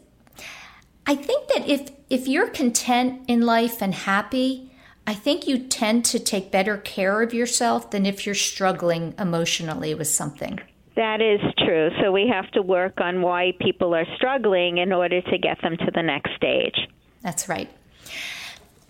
I 1.07 1.15
think 1.15 1.49
that 1.49 1.69
if, 1.69 1.91
if 2.11 2.29
you're 2.29 2.49
content 2.49 3.23
in 3.29 3.43
life 3.43 3.83
and 3.83 3.95
happy, 3.95 4.71
I 5.07 5.15
think 5.15 5.49
you 5.49 5.59
tend 5.59 6.05
to 6.07 6.19
take 6.19 6.51
better 6.51 6.77
care 6.77 7.23
of 7.23 7.33
yourself 7.33 7.91
than 7.91 8.05
if 8.05 8.27
you're 8.27 8.35
struggling 8.35 9.15
emotionally 9.19 9.95
with 9.95 10.09
something. 10.09 10.61
That 10.99 11.21
is 11.21 11.41
true. 11.59 11.91
So 12.03 12.11
we 12.11 12.27
have 12.27 12.51
to 12.51 12.61
work 12.61 13.01
on 13.01 13.23
why 13.23 13.53
people 13.61 13.95
are 13.95 14.05
struggling 14.17 14.79
in 14.79 14.93
order 14.93 15.23
to 15.23 15.39
get 15.39 15.63
them 15.63 15.77
to 15.77 15.93
the 15.95 16.03
next 16.03 16.35
stage. 16.35 16.75
That's 17.23 17.49
right. 17.49 17.71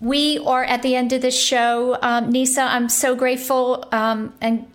We 0.00 0.38
are 0.38 0.64
at 0.64 0.80
the 0.80 0.96
end 0.96 1.12
of 1.12 1.20
the 1.20 1.30
show. 1.30 1.98
Um, 2.00 2.32
Nieca, 2.32 2.66
I'm 2.66 2.88
so 2.88 3.14
grateful 3.14 3.86
um, 3.92 4.32
and 4.40 4.66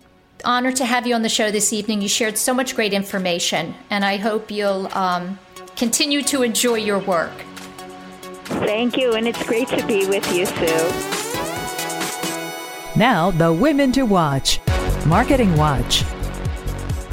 honored 0.44 0.76
to 0.76 0.84
have 0.84 1.08
you 1.08 1.14
on 1.16 1.22
the 1.22 1.28
show 1.28 1.50
this 1.50 1.72
evening. 1.72 2.02
You 2.02 2.08
shared 2.08 2.38
so 2.38 2.54
much 2.54 2.76
great 2.76 2.92
information, 2.92 3.74
and 3.90 4.04
I 4.04 4.16
hope 4.16 4.52
you'll 4.52 4.86
um, 4.96 5.36
continue 5.74 6.22
to 6.22 6.42
enjoy 6.42 6.76
your 6.76 7.00
work. 7.00 7.32
Thank 8.62 8.96
you, 8.96 9.14
and 9.14 9.26
it's 9.26 9.42
great 9.44 9.66
to 9.70 9.84
be 9.88 10.06
with 10.06 10.32
you, 10.32 10.46
Sue. 10.46 10.88
Now, 12.96 13.32
the 13.32 13.52
women 13.52 13.90
to 13.90 14.04
watch. 14.04 14.60
Marketing 15.04 15.56
Watch. 15.56 16.04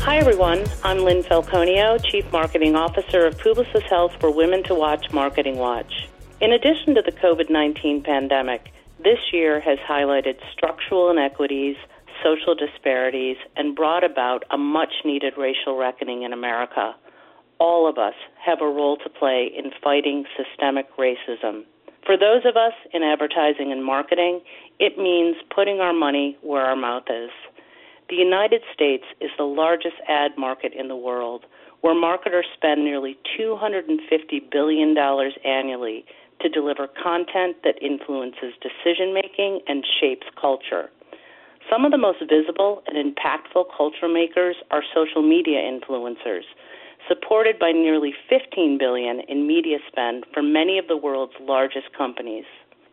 Hi, 0.03 0.17
everyone. 0.17 0.65
I'm 0.83 0.97
Lynn 1.05 1.21
Falconio, 1.21 2.03
Chief 2.03 2.29
Marketing 2.31 2.75
Officer 2.75 3.27
of 3.27 3.37
Publicis 3.37 3.83
Health 3.83 4.11
for 4.19 4.31
Women 4.31 4.63
to 4.63 4.73
Watch 4.73 5.11
Marketing 5.13 5.57
Watch. 5.57 6.09
In 6.41 6.51
addition 6.51 6.95
to 6.95 7.03
the 7.03 7.11
COVID 7.11 7.51
19 7.51 8.01
pandemic, 8.01 8.73
this 9.03 9.19
year 9.31 9.59
has 9.59 9.77
highlighted 9.87 10.39
structural 10.53 11.11
inequities, 11.11 11.75
social 12.23 12.55
disparities, 12.55 13.37
and 13.55 13.75
brought 13.75 14.03
about 14.03 14.43
a 14.49 14.57
much 14.57 14.91
needed 15.05 15.33
racial 15.37 15.77
reckoning 15.77 16.23
in 16.23 16.33
America. 16.33 16.95
All 17.59 17.87
of 17.87 17.99
us 17.99 18.15
have 18.43 18.59
a 18.59 18.65
role 18.65 18.97
to 18.97 19.07
play 19.07 19.51
in 19.55 19.69
fighting 19.83 20.25
systemic 20.35 20.87
racism. 20.97 21.65
For 22.07 22.17
those 22.17 22.43
of 22.45 22.57
us 22.57 22.73
in 22.91 23.03
advertising 23.03 23.71
and 23.71 23.85
marketing, 23.85 24.41
it 24.79 24.97
means 24.97 25.35
putting 25.55 25.79
our 25.79 25.93
money 25.93 26.39
where 26.41 26.63
our 26.63 26.75
mouth 26.75 27.05
is. 27.07 27.29
The 28.11 28.17
United 28.17 28.61
States 28.73 29.05
is 29.21 29.31
the 29.37 29.45
largest 29.45 29.95
ad 30.09 30.31
market 30.37 30.73
in 30.77 30.89
the 30.89 30.97
world, 30.97 31.45
where 31.79 31.95
marketers 31.95 32.45
spend 32.53 32.83
nearly 32.83 33.17
$250 33.39 33.87
billion 34.51 34.97
annually 35.45 36.03
to 36.41 36.49
deliver 36.49 36.89
content 37.01 37.63
that 37.63 37.81
influences 37.81 38.51
decision 38.59 39.13
making 39.13 39.61
and 39.65 39.87
shapes 40.01 40.27
culture. 40.35 40.89
Some 41.69 41.85
of 41.85 41.91
the 41.91 41.97
most 41.97 42.19
visible 42.27 42.83
and 42.85 42.99
impactful 42.99 43.71
culture 43.77 44.09
makers 44.09 44.57
are 44.71 44.83
social 44.93 45.21
media 45.21 45.59
influencers, 45.59 46.43
supported 47.07 47.57
by 47.59 47.71
nearly 47.71 48.11
15 48.27 48.77
billion 48.77 49.21
in 49.29 49.47
media 49.47 49.77
spend 49.87 50.25
for 50.33 50.43
many 50.43 50.77
of 50.77 50.89
the 50.89 50.97
world's 50.97 51.39
largest 51.39 51.95
companies. 51.97 52.43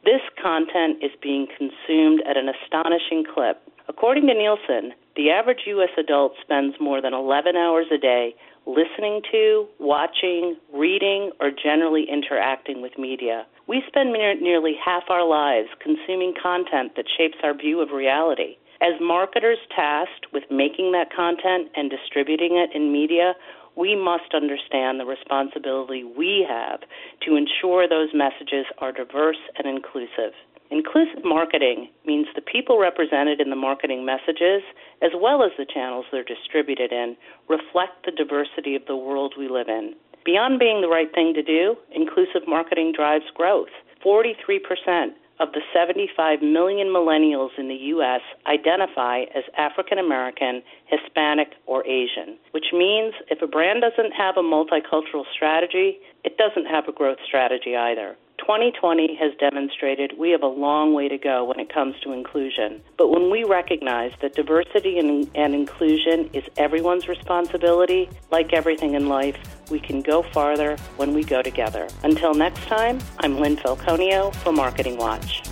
This 0.04 0.22
content 0.40 1.02
is 1.02 1.10
being 1.20 1.48
consumed 1.58 2.22
at 2.22 2.36
an 2.36 2.46
astonishing 2.46 3.24
clip. 3.34 3.60
According 3.88 4.28
to 4.28 4.34
Nielsen, 4.34 4.92
the 5.18 5.30
average 5.30 5.66
U.S. 5.66 5.90
adult 5.98 6.34
spends 6.40 6.76
more 6.80 7.02
than 7.02 7.12
11 7.12 7.56
hours 7.56 7.86
a 7.92 7.98
day 7.98 8.36
listening 8.66 9.20
to, 9.32 9.66
watching, 9.80 10.54
reading, 10.72 11.32
or 11.40 11.50
generally 11.50 12.06
interacting 12.08 12.80
with 12.80 12.92
media. 12.96 13.44
We 13.66 13.82
spend 13.88 14.12
near, 14.12 14.38
nearly 14.40 14.74
half 14.78 15.02
our 15.10 15.26
lives 15.26 15.68
consuming 15.82 16.34
content 16.40 16.92
that 16.94 17.06
shapes 17.18 17.38
our 17.42 17.52
view 17.52 17.80
of 17.80 17.90
reality. 17.90 18.58
As 18.80 18.94
marketers 19.00 19.58
tasked 19.74 20.30
with 20.32 20.44
making 20.52 20.92
that 20.92 21.10
content 21.10 21.72
and 21.74 21.90
distributing 21.90 22.54
it 22.54 22.70
in 22.76 22.92
media, 22.92 23.34
we 23.74 23.96
must 23.96 24.34
understand 24.34 25.00
the 25.00 25.06
responsibility 25.06 26.04
we 26.04 26.46
have 26.48 26.80
to 27.26 27.34
ensure 27.34 27.88
those 27.88 28.14
messages 28.14 28.66
are 28.78 28.92
diverse 28.92 29.42
and 29.58 29.66
inclusive. 29.66 30.30
Inclusive 30.70 31.24
marketing 31.24 31.88
means 32.04 32.26
the 32.34 32.42
people 32.42 32.78
represented 32.78 33.40
in 33.40 33.48
the 33.48 33.56
marketing 33.56 34.04
messages, 34.04 34.62
as 35.02 35.12
well 35.14 35.42
as 35.42 35.52
the 35.58 35.66
channels 35.66 36.06
they're 36.10 36.24
distributed 36.24 36.92
in, 36.92 37.16
reflect 37.48 38.04
the 38.04 38.12
diversity 38.12 38.74
of 38.74 38.86
the 38.86 38.96
world 38.96 39.34
we 39.38 39.48
live 39.48 39.68
in. 39.68 39.94
Beyond 40.24 40.58
being 40.58 40.80
the 40.80 40.88
right 40.88 41.12
thing 41.14 41.32
to 41.34 41.42
do, 41.42 41.76
inclusive 41.94 42.42
marketing 42.46 42.92
drives 42.94 43.24
growth. 43.34 43.72
43% 44.04 45.12
of 45.40 45.52
the 45.52 45.62
75 45.72 46.42
million 46.42 46.88
millennials 46.88 47.50
in 47.58 47.68
the 47.68 47.80
U.S. 47.96 48.20
identify 48.46 49.22
as 49.34 49.44
African 49.56 49.98
American, 49.98 50.62
Hispanic, 50.86 51.48
or 51.66 51.86
Asian, 51.86 52.36
which 52.50 52.66
means 52.72 53.14
if 53.30 53.40
a 53.42 53.46
brand 53.46 53.82
doesn't 53.82 54.12
have 54.12 54.36
a 54.36 54.42
multicultural 54.42 55.24
strategy, 55.32 55.98
it 56.24 56.36
doesn't 56.36 56.66
have 56.66 56.88
a 56.88 56.92
growth 56.92 57.18
strategy 57.26 57.76
either. 57.76 58.16
2020 58.38 59.16
has 59.16 59.32
demonstrated 59.38 60.12
we 60.16 60.30
have 60.30 60.42
a 60.42 60.46
long 60.46 60.94
way 60.94 61.08
to 61.08 61.18
go 61.18 61.44
when 61.44 61.58
it 61.60 61.72
comes 61.72 61.94
to 62.00 62.12
inclusion. 62.12 62.80
But 62.96 63.08
when 63.08 63.30
we 63.30 63.44
recognize 63.44 64.12
that 64.22 64.34
diversity 64.34 64.98
and, 64.98 65.30
and, 65.34 65.54
inclusion 65.54 66.30
is 66.32 66.44
everyone's 66.56 67.08
responsibility, 67.08 68.08
like 68.30 68.52
everything 68.52 68.94
in 68.94 69.08
life, 69.08 69.36
we 69.70 69.80
can 69.80 70.02
go 70.02 70.22
farther 70.22 70.76
when 70.96 71.14
we 71.14 71.24
go 71.24 71.42
together. 71.42 71.88
Until 72.04 72.32
next 72.32 72.64
time, 72.66 73.00
I'm 73.18 73.38
Lynn 73.38 73.56
Falconio 73.56 74.34
for 74.36 74.52
Marketing 74.52 74.96
Watch. 74.96 75.42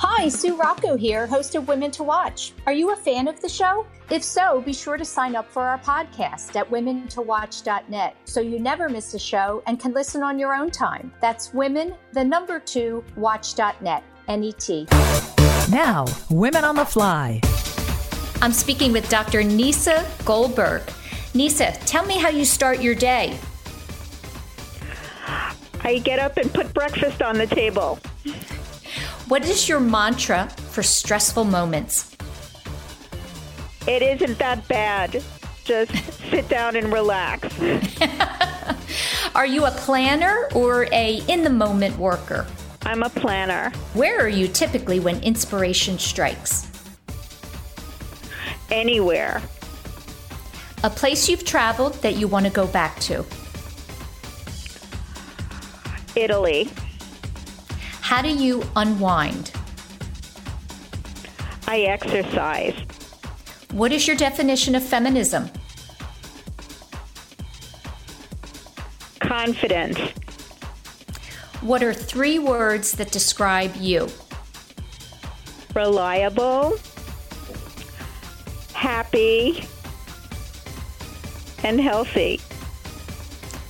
Hi, 0.00 0.28
Sue 0.28 0.54
Rocco 0.54 0.96
here, 0.96 1.26
host 1.26 1.56
of 1.56 1.66
Women 1.66 1.90
to 1.90 2.04
Watch. 2.04 2.52
Are 2.66 2.72
you 2.72 2.92
a 2.92 2.96
fan 2.96 3.26
of 3.26 3.40
the 3.40 3.48
show? 3.48 3.84
If 4.10 4.22
so, 4.22 4.60
be 4.60 4.72
sure 4.72 4.96
to 4.96 5.04
sign 5.04 5.34
up 5.34 5.50
for 5.50 5.64
our 5.64 5.78
podcast 5.78 6.54
at 6.54 6.70
womentowatch.net 6.70 8.16
so 8.24 8.40
you 8.40 8.60
never 8.60 8.88
miss 8.88 9.14
a 9.14 9.18
show 9.18 9.60
and 9.66 9.80
can 9.80 9.92
listen 9.92 10.22
on 10.22 10.38
your 10.38 10.54
own 10.54 10.70
time. 10.70 11.12
That's 11.20 11.52
women, 11.52 11.94
the 12.12 12.22
number 12.22 12.60
two, 12.60 13.04
watch.net, 13.16 14.04
N-E-T. 14.28 14.86
Now, 15.68 16.06
Women 16.30 16.64
on 16.64 16.76
the 16.76 16.84
Fly. 16.84 17.40
I'm 18.40 18.52
speaking 18.52 18.92
with 18.92 19.08
Dr. 19.08 19.40
Nieca 19.42 20.06
Goldberg. 20.24 20.82
Nieca, 21.34 21.76
tell 21.86 22.06
me 22.06 22.18
how 22.18 22.28
you 22.28 22.44
start 22.44 22.80
your 22.80 22.94
day. 22.94 23.36
I 25.80 25.98
get 25.98 26.20
up 26.20 26.36
and 26.36 26.54
put 26.54 26.72
breakfast 26.72 27.20
on 27.20 27.36
the 27.36 27.48
table. 27.48 27.98
What 29.28 29.44
is 29.44 29.68
your 29.68 29.78
mantra 29.78 30.48
for 30.70 30.82
stressful 30.82 31.44
moments? 31.44 32.16
It 33.86 34.00
isn't 34.00 34.38
that 34.38 34.66
bad. 34.68 35.22
Just 35.64 35.92
sit 36.30 36.48
down 36.48 36.76
and 36.76 36.90
relax. 36.90 37.46
Are 39.34 39.44
you 39.44 39.66
a 39.66 39.70
planner 39.72 40.48
or 40.54 40.86
a 40.92 41.22
in 41.28 41.44
the 41.44 41.50
moment 41.50 41.98
worker? 41.98 42.46
I'm 42.86 43.02
a 43.02 43.10
planner. 43.10 43.68
Where 43.92 44.18
are 44.18 44.30
you 44.30 44.48
typically 44.48 44.98
when 44.98 45.22
inspiration 45.22 45.98
strikes? 45.98 46.70
Anywhere. 48.70 49.42
A 50.84 50.88
place 50.88 51.28
you've 51.28 51.44
traveled 51.44 51.92
that 52.00 52.16
you 52.16 52.28
want 52.28 52.46
to 52.46 52.50
go 52.50 52.66
back 52.66 52.98
to? 53.00 53.26
Italy. 56.16 56.70
How 58.08 58.22
do 58.22 58.30
you 58.30 58.64
unwind? 58.74 59.52
I 61.66 61.80
exercise. 61.80 62.74
What 63.72 63.92
is 63.92 64.06
your 64.06 64.16
definition 64.16 64.74
of 64.74 64.82
feminism? 64.82 65.50
Confidence. 69.20 69.98
What 71.60 71.82
are 71.82 71.92
three 71.92 72.38
words 72.38 72.92
that 72.92 73.12
describe 73.12 73.76
you? 73.76 74.08
Reliable, 75.74 76.78
happy, 78.72 79.68
and 81.62 81.78
healthy. 81.78 82.40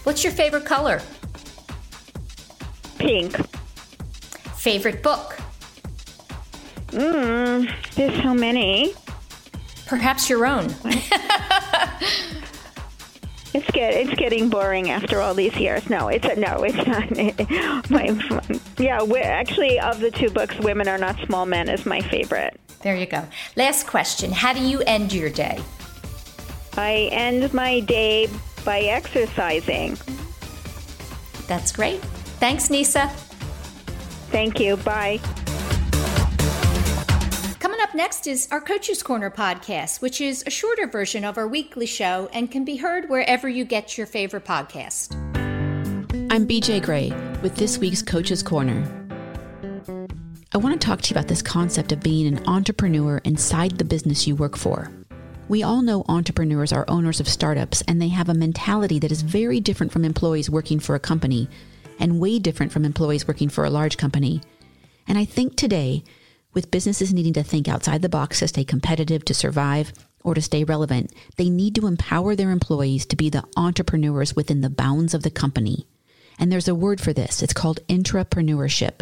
What's 0.05 0.23
your 0.23 0.33
favorite 0.33 0.65
color? 0.65 1.03
Pink. 3.01 3.35
Favorite 4.69 5.03
book? 5.03 5.39
Mmm, 6.89 7.73
there's 7.95 8.23
so 8.23 8.35
many. 8.35 8.93
Perhaps 9.87 10.29
your 10.29 10.45
own. 10.45 10.69
It's 13.55 13.71
get 13.71 13.95
it's 13.95 14.15
getting 14.15 14.51
boring 14.51 14.91
after 14.91 15.23
all 15.23 15.33
these 15.33 15.57
years. 15.57 15.89
No, 15.89 16.09
it's 16.09 16.27
a, 16.27 16.37
no, 16.37 16.63
it's 16.65 16.77
not. 16.87 17.91
my, 17.91 18.63
yeah, 18.79 19.01
actually 19.25 19.81
of 19.81 20.01
the 20.01 20.11
two 20.11 20.29
books, 20.29 20.57
"Women 20.59 20.87
Are 20.87 20.99
Not 20.99 21.19
Small 21.25 21.47
Men" 21.47 21.71
is 21.71 21.87
my 21.87 22.03
favorite. 22.03 22.61
There 22.83 22.95
you 22.95 23.07
go. 23.07 23.25
Last 23.57 23.87
question: 23.87 24.31
How 24.31 24.53
do 24.53 24.61
you 24.61 24.83
end 24.83 25.15
your 25.15 25.31
day? 25.31 25.59
I 26.77 27.09
end 27.11 27.53
my 27.55 27.81
day 27.81 28.29
by 28.67 28.81
exercising. 28.81 29.97
That's 31.47 31.73
great. 31.73 32.03
Thanks, 32.39 32.69
Nieca. 32.69 33.28
Thank 34.31 34.61
you. 34.61 34.77
Bye. 34.77 35.21
Coming 37.59 37.81
up 37.81 37.95
next 37.95 38.27
is 38.27 38.49
our 38.51 38.61
Coaches 38.61 39.03
Corner 39.03 39.31
podcast, 39.31 40.01
which 40.01 40.21
is 40.21 40.45
a 40.47 40.51
shorter 40.51 40.87
version 40.87 41.25
of 41.25 41.39
our 41.39 41.49
weekly 41.49 41.87
show 41.87 42.29
and 42.33 42.51
can 42.51 42.65
be 42.65 42.77
heard 42.77 43.09
wherever 43.09 43.49
you 43.49 43.65
get 43.65 43.97
your 43.97 44.07
favorite 44.07 44.45
podcast. 44.45 45.15
I'm 46.31 46.47
BJ 46.47 46.83
Gray 46.83 47.11
with 47.43 47.57
this 47.57 47.79
week's 47.79 48.03
Coaches 48.03 48.43
Corner. 48.43 48.87
I 50.53 50.59
want 50.59 50.81
to 50.81 50.87
talk 50.87 51.03
to 51.03 51.11
you 51.11 51.19
about 51.19 51.29
this 51.29 51.43
concept 51.43 51.93
of 51.93 52.01
being 52.01 52.27
an 52.27 52.47
entrepreneur 52.47 53.19
inside 53.25 53.79
the 53.79 53.85
business 53.85 54.27
you 54.27 54.35
work 54.35 54.57
for. 54.57 54.91
We 55.49 55.63
all 55.63 55.81
know 55.81 56.05
entrepreneurs 56.09 56.73
are 56.73 56.85
owners 56.89 57.21
of 57.21 57.29
startups, 57.29 57.83
and 57.89 58.01
they 58.01 58.09
have 58.09 58.29
a 58.29 58.35
mentality 58.35 58.99
that 58.99 59.11
is 59.11 59.23
very 59.23 59.61
different 59.61 59.93
from 59.93 60.05
employees 60.05 60.51
working 60.51 60.79
for 60.81 60.95
a 60.95 61.01
company 61.01 61.49
and 61.99 62.21
way 62.21 62.39
different 62.39 62.73
from 62.73 62.85
employees 62.85 63.27
working 63.27 63.49
for 63.49 63.65
a 63.65 63.71
large 63.71 63.97
company. 63.97 64.41
And 65.07 65.19
I 65.19 65.25
think 65.25 65.57
today, 65.57 66.05
with 66.55 66.71
businesses 66.71 67.13
needing 67.13 67.33
to 67.35 67.43
think 67.43 67.69
outside 67.69 68.03
the 68.03 68.09
box 68.09 68.41
to 68.41 68.49
stay 68.49 68.65
competitive, 68.65 69.25
to 69.27 69.35
survive, 69.35 69.93
or 70.25 70.35
to 70.35 70.43
stay 70.43 70.65
relevant, 70.65 71.13
they 71.37 71.49
need 71.49 71.75
to 71.77 71.87
empower 71.87 72.35
their 72.35 72.51
employees 72.51 73.07
to 73.07 73.17
be 73.17 73.31
the 73.31 73.45
entrepreneurs 73.57 74.35
within 74.35 74.61
the 74.61 74.71
bounds 74.71 75.15
of 75.15 75.23
the 75.23 75.31
company. 75.31 75.87
And 76.39 76.53
there's 76.53 76.69
a 76.69 76.75
word 76.75 77.01
for 77.01 77.13
this 77.13 77.43
it's 77.43 77.53
called 77.53 77.81
intrapreneurship. 77.89 79.01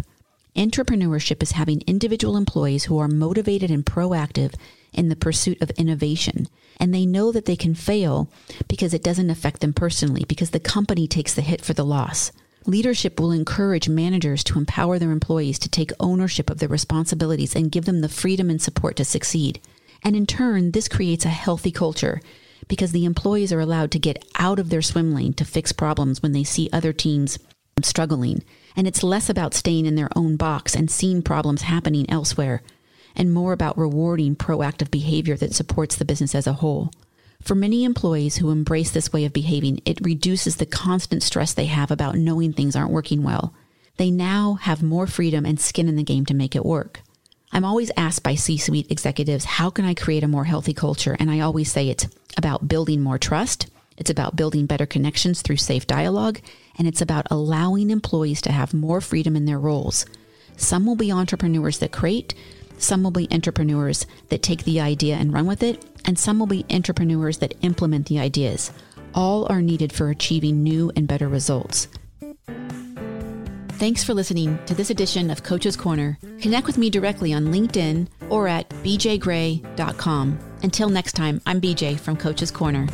Entrepreneurship 0.55 1.43
is 1.43 1.53
having 1.53 1.83
individual 1.87 2.37
employees 2.37 2.85
who 2.85 2.99
are 2.99 3.09
motivated 3.09 3.71
and 3.71 3.85
proactive 3.85 4.55
in 4.93 5.11
the 5.11 5.17
pursuit 5.17 5.61
of 5.61 5.71
innovation. 5.71 6.49
And 6.79 6.95
they 6.95 7.05
know 7.05 7.31
that 7.33 7.45
they 7.45 7.57
can 7.57 7.75
fail 7.75 8.31
because 8.67 8.95
it 8.95 9.03
doesn't 9.03 9.29
affect 9.29 9.61
them 9.61 9.75
personally, 9.75 10.25
because 10.27 10.51
the 10.51 10.61
company 10.61 11.07
takes 11.07 11.35
the 11.35 11.43
hit 11.43 11.63
for 11.63 11.75
the 11.75 11.85
loss. 11.85 12.33
Leadership 12.69 13.21
will 13.21 13.31
encourage 13.31 13.89
managers 13.89 14.43
to 14.43 14.59
empower 14.59 14.99
their 14.99 15.13
employees 15.13 15.57
to 15.61 15.69
take 15.69 15.93
ownership 16.01 16.51
of 16.51 16.59
their 16.59 16.69
responsibilities 16.69 17.55
and 17.55 17.71
give 17.71 17.85
them 17.85 18.01
the 18.01 18.09
freedom 18.09 18.51
and 18.51 18.61
support 18.61 18.97
to 18.97 19.05
succeed. 19.05 19.61
And 20.03 20.17
in 20.17 20.27
turn, 20.27 20.73
this 20.73 20.89
creates 20.89 21.25
a 21.25 21.29
healthy 21.29 21.71
culture 21.71 22.21
because 22.67 22.91
the 22.91 23.05
employees 23.05 23.53
are 23.53 23.61
allowed 23.61 23.93
to 23.93 24.01
get 24.01 24.25
out 24.35 24.59
of 24.59 24.69
their 24.69 24.83
swim 24.83 25.15
lane 25.15 25.33
to 25.35 25.45
fix 25.45 25.71
problems 25.71 26.23
when 26.23 26.33
they 26.33 26.43
see 26.43 26.69
other 26.73 26.93
teams 26.93 27.39
struggling. 27.83 28.43
And 28.75 28.89
it's 28.89 29.05
less 29.05 29.29
about 29.29 29.55
staying 29.55 29.87
in 29.87 29.95
their 29.95 30.11
own 30.17 30.37
box 30.37 30.75
and 30.75 30.91
seeing 30.91 31.23
problems 31.23 31.63
happening 31.63 32.11
elsewhere, 32.11 32.63
and 33.15 33.33
more 33.33 33.53
about 33.53 33.79
rewarding 33.79 34.35
proactive 34.35 34.91
behavior 34.91 35.37
that 35.37 35.55
supports 35.55 35.95
the 35.95 36.05
business 36.05 36.35
as 36.35 36.49
a 36.49 36.55
whole. 36.55 36.91
For 37.47 37.55
many 37.55 37.85
employees 37.85 38.39
who 38.39 38.51
embrace 38.51 38.91
this 38.91 39.13
way 39.13 39.25
of 39.25 39.33
behaving, 39.33 39.81
it 39.85 40.01
reduces 40.05 40.57
the 40.57 40.67
constant 40.67 41.23
stress 41.23 41.55
they 41.55 41.67
have 41.67 41.93
about 41.93 42.17
knowing 42.17 42.53
things 42.53 42.75
aren't 42.75 42.91
working 42.91 43.23
well. 43.23 43.55
They 43.99 44.11
now 44.11 44.55
have 44.55 44.83
more 44.83 45.07
freedom 45.07 45.47
and 45.47 45.61
skin 45.61 45.89
in 45.89 45.95
the 45.95 46.03
game 46.03 46.27
to 46.27 46.35
make 46.35 46.57
it 46.57 46.67
work. 46.67 47.03
I'm 47.53 47.65
always 47.65 47.93
asked 47.97 48.25
by 48.25 48.35
C 48.35 48.57
suite 48.57 48.91
executives, 48.91 49.45
how 49.45 49.71
can 49.71 49.85
I 49.85 49.95
create 49.95 50.25
a 50.25 50.29
more 50.29 50.43
healthy 50.43 50.75
culture? 50.75 51.17
And 51.21 51.31
I 51.31 51.39
always 51.39 51.71
say 51.71 51.89
it's 51.89 52.09
about 52.37 52.67
building 52.67 53.01
more 53.01 53.17
trust, 53.17 53.71
it's 53.97 54.11
about 54.11 54.35
building 54.35 54.67
better 54.67 54.85
connections 54.85 55.41
through 55.41 55.59
safe 55.59 55.87
dialogue, 55.87 56.41
and 56.77 56.89
it's 56.89 57.01
about 57.01 57.29
allowing 57.31 57.91
employees 57.91 58.43
to 58.43 58.51
have 58.51 58.75
more 58.75 59.01
freedom 59.01 59.37
in 59.37 59.45
their 59.45 59.61
roles. 59.61 60.05
Some 60.57 60.85
will 60.85 60.97
be 60.97 61.13
entrepreneurs 61.13 61.79
that 61.79 61.93
create, 61.93 62.35
some 62.79 63.03
will 63.03 63.11
be 63.11 63.29
entrepreneurs 63.31 64.07
that 64.29 64.43
take 64.43 64.65
the 64.65 64.81
idea 64.81 65.17
and 65.17 65.33
run 65.33 65.47
with 65.47 65.63
it, 65.63 65.85
and 66.05 66.19
some 66.19 66.39
will 66.39 66.47
be 66.47 66.65
entrepreneurs 66.71 67.39
that 67.39 67.55
implement 67.63 68.07
the 68.07 68.19
ideas. 68.19 68.71
All 69.15 69.47
are 69.51 69.63
needed 69.63 69.93
for 69.93 70.11
achieving 70.11 70.63
new 70.63 70.93
and 70.95 71.09
better 71.09 71.29
results. 71.29 71.89
Thanks 73.77 74.03
for 74.03 74.15
listening 74.15 74.59
to 74.65 74.75
this 74.75 74.89
edition 74.89 75.31
of 75.31 75.43
Coach's 75.43 75.77
Corner. 75.77 76.19
Connect 76.41 76.67
with 76.67 76.79
me 76.79 76.89
directly 76.89 77.35
on 77.35 77.47
LinkedIn 77.47 78.09
or 78.31 78.49
at 78.49 78.69
bjgray.com. 78.71 80.39
Until 80.63 80.89
next 80.89 81.13
time, 81.13 81.43
I'm 81.45 81.61
BJ 81.61 82.01
from 82.01 82.17
Coach's 82.17 82.51
Corner. 82.51 82.87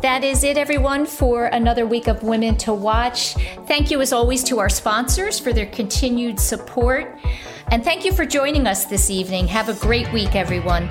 That 0.00 0.22
is 0.22 0.44
it, 0.44 0.56
everyone, 0.56 1.06
for 1.06 1.46
another 1.46 1.84
week 1.84 2.06
of 2.06 2.22
Women 2.22 2.56
to 2.58 2.72
Watch. 2.72 3.34
Thank 3.66 3.90
you, 3.90 4.00
as 4.00 4.12
always, 4.12 4.44
to 4.44 4.60
our 4.60 4.68
sponsors 4.68 5.40
for 5.40 5.52
their 5.52 5.66
continued 5.66 6.38
support. 6.38 7.18
And 7.72 7.82
thank 7.82 8.04
you 8.04 8.12
for 8.12 8.24
joining 8.24 8.68
us 8.68 8.84
this 8.84 9.10
evening. 9.10 9.48
Have 9.48 9.68
a 9.68 9.74
great 9.74 10.10
week, 10.12 10.36
everyone. 10.36 10.88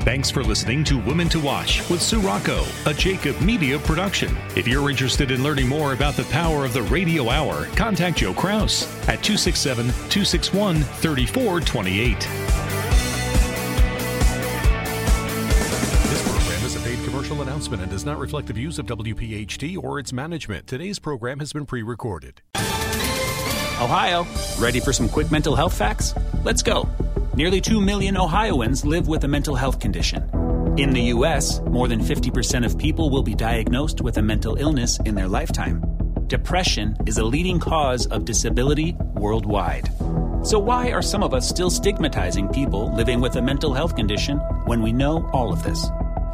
Thanks 0.00 0.28
for 0.28 0.42
listening 0.42 0.82
to 0.84 0.98
Women 0.98 1.28
to 1.30 1.40
Watch 1.40 1.88
with 1.88 2.02
Sue 2.02 2.20
Rocco, 2.20 2.64
a 2.84 2.92
Jacob 2.92 3.40
Media 3.40 3.78
production. 3.78 4.36
If 4.56 4.66
you're 4.66 4.90
interested 4.90 5.30
in 5.30 5.42
learning 5.42 5.68
more 5.68 5.92
about 5.92 6.14
the 6.14 6.24
power 6.24 6.64
of 6.64 6.72
the 6.72 6.82
radio 6.82 7.30
hour, 7.30 7.66
contact 7.76 8.18
Joe 8.18 8.34
Kraus 8.34 8.86
at 9.08 9.22
267 9.22 9.86
261 9.86 10.82
3428. 10.82 12.83
Commercial 17.24 17.42
announcement 17.42 17.82
and 17.82 17.90
does 17.90 18.04
not 18.04 18.18
reflect 18.18 18.46
the 18.48 18.52
views 18.52 18.78
of 18.78 18.84
WPHT 18.84 19.82
or 19.82 19.98
its 19.98 20.12
management. 20.12 20.66
Today's 20.66 20.98
program 20.98 21.38
has 21.38 21.54
been 21.54 21.64
pre 21.64 21.82
recorded. 21.82 22.42
Ohio, 23.80 24.26
ready 24.58 24.78
for 24.78 24.92
some 24.92 25.08
quick 25.08 25.30
mental 25.30 25.56
health 25.56 25.74
facts? 25.74 26.14
Let's 26.44 26.62
go. 26.62 26.86
Nearly 27.34 27.62
2 27.62 27.80
million 27.80 28.18
Ohioans 28.18 28.84
live 28.84 29.08
with 29.08 29.24
a 29.24 29.28
mental 29.28 29.54
health 29.54 29.80
condition. 29.80 30.22
In 30.76 30.90
the 30.90 31.00
U.S., 31.16 31.60
more 31.60 31.88
than 31.88 32.00
50% 32.00 32.66
of 32.66 32.76
people 32.78 33.08
will 33.08 33.22
be 33.22 33.34
diagnosed 33.34 34.02
with 34.02 34.18
a 34.18 34.22
mental 34.22 34.56
illness 34.56 34.98
in 35.06 35.14
their 35.14 35.28
lifetime. 35.28 35.82
Depression 36.26 36.94
is 37.06 37.16
a 37.16 37.24
leading 37.24 37.58
cause 37.58 38.06
of 38.06 38.26
disability 38.26 38.96
worldwide. 39.14 39.88
So, 40.44 40.58
why 40.58 40.92
are 40.92 41.02
some 41.02 41.22
of 41.22 41.32
us 41.32 41.48
still 41.48 41.70
stigmatizing 41.70 42.48
people 42.48 42.94
living 42.94 43.22
with 43.22 43.36
a 43.36 43.42
mental 43.42 43.72
health 43.72 43.96
condition 43.96 44.36
when 44.66 44.82
we 44.82 44.92
know 44.92 45.26
all 45.32 45.52
of 45.52 45.62
this? 45.62 45.86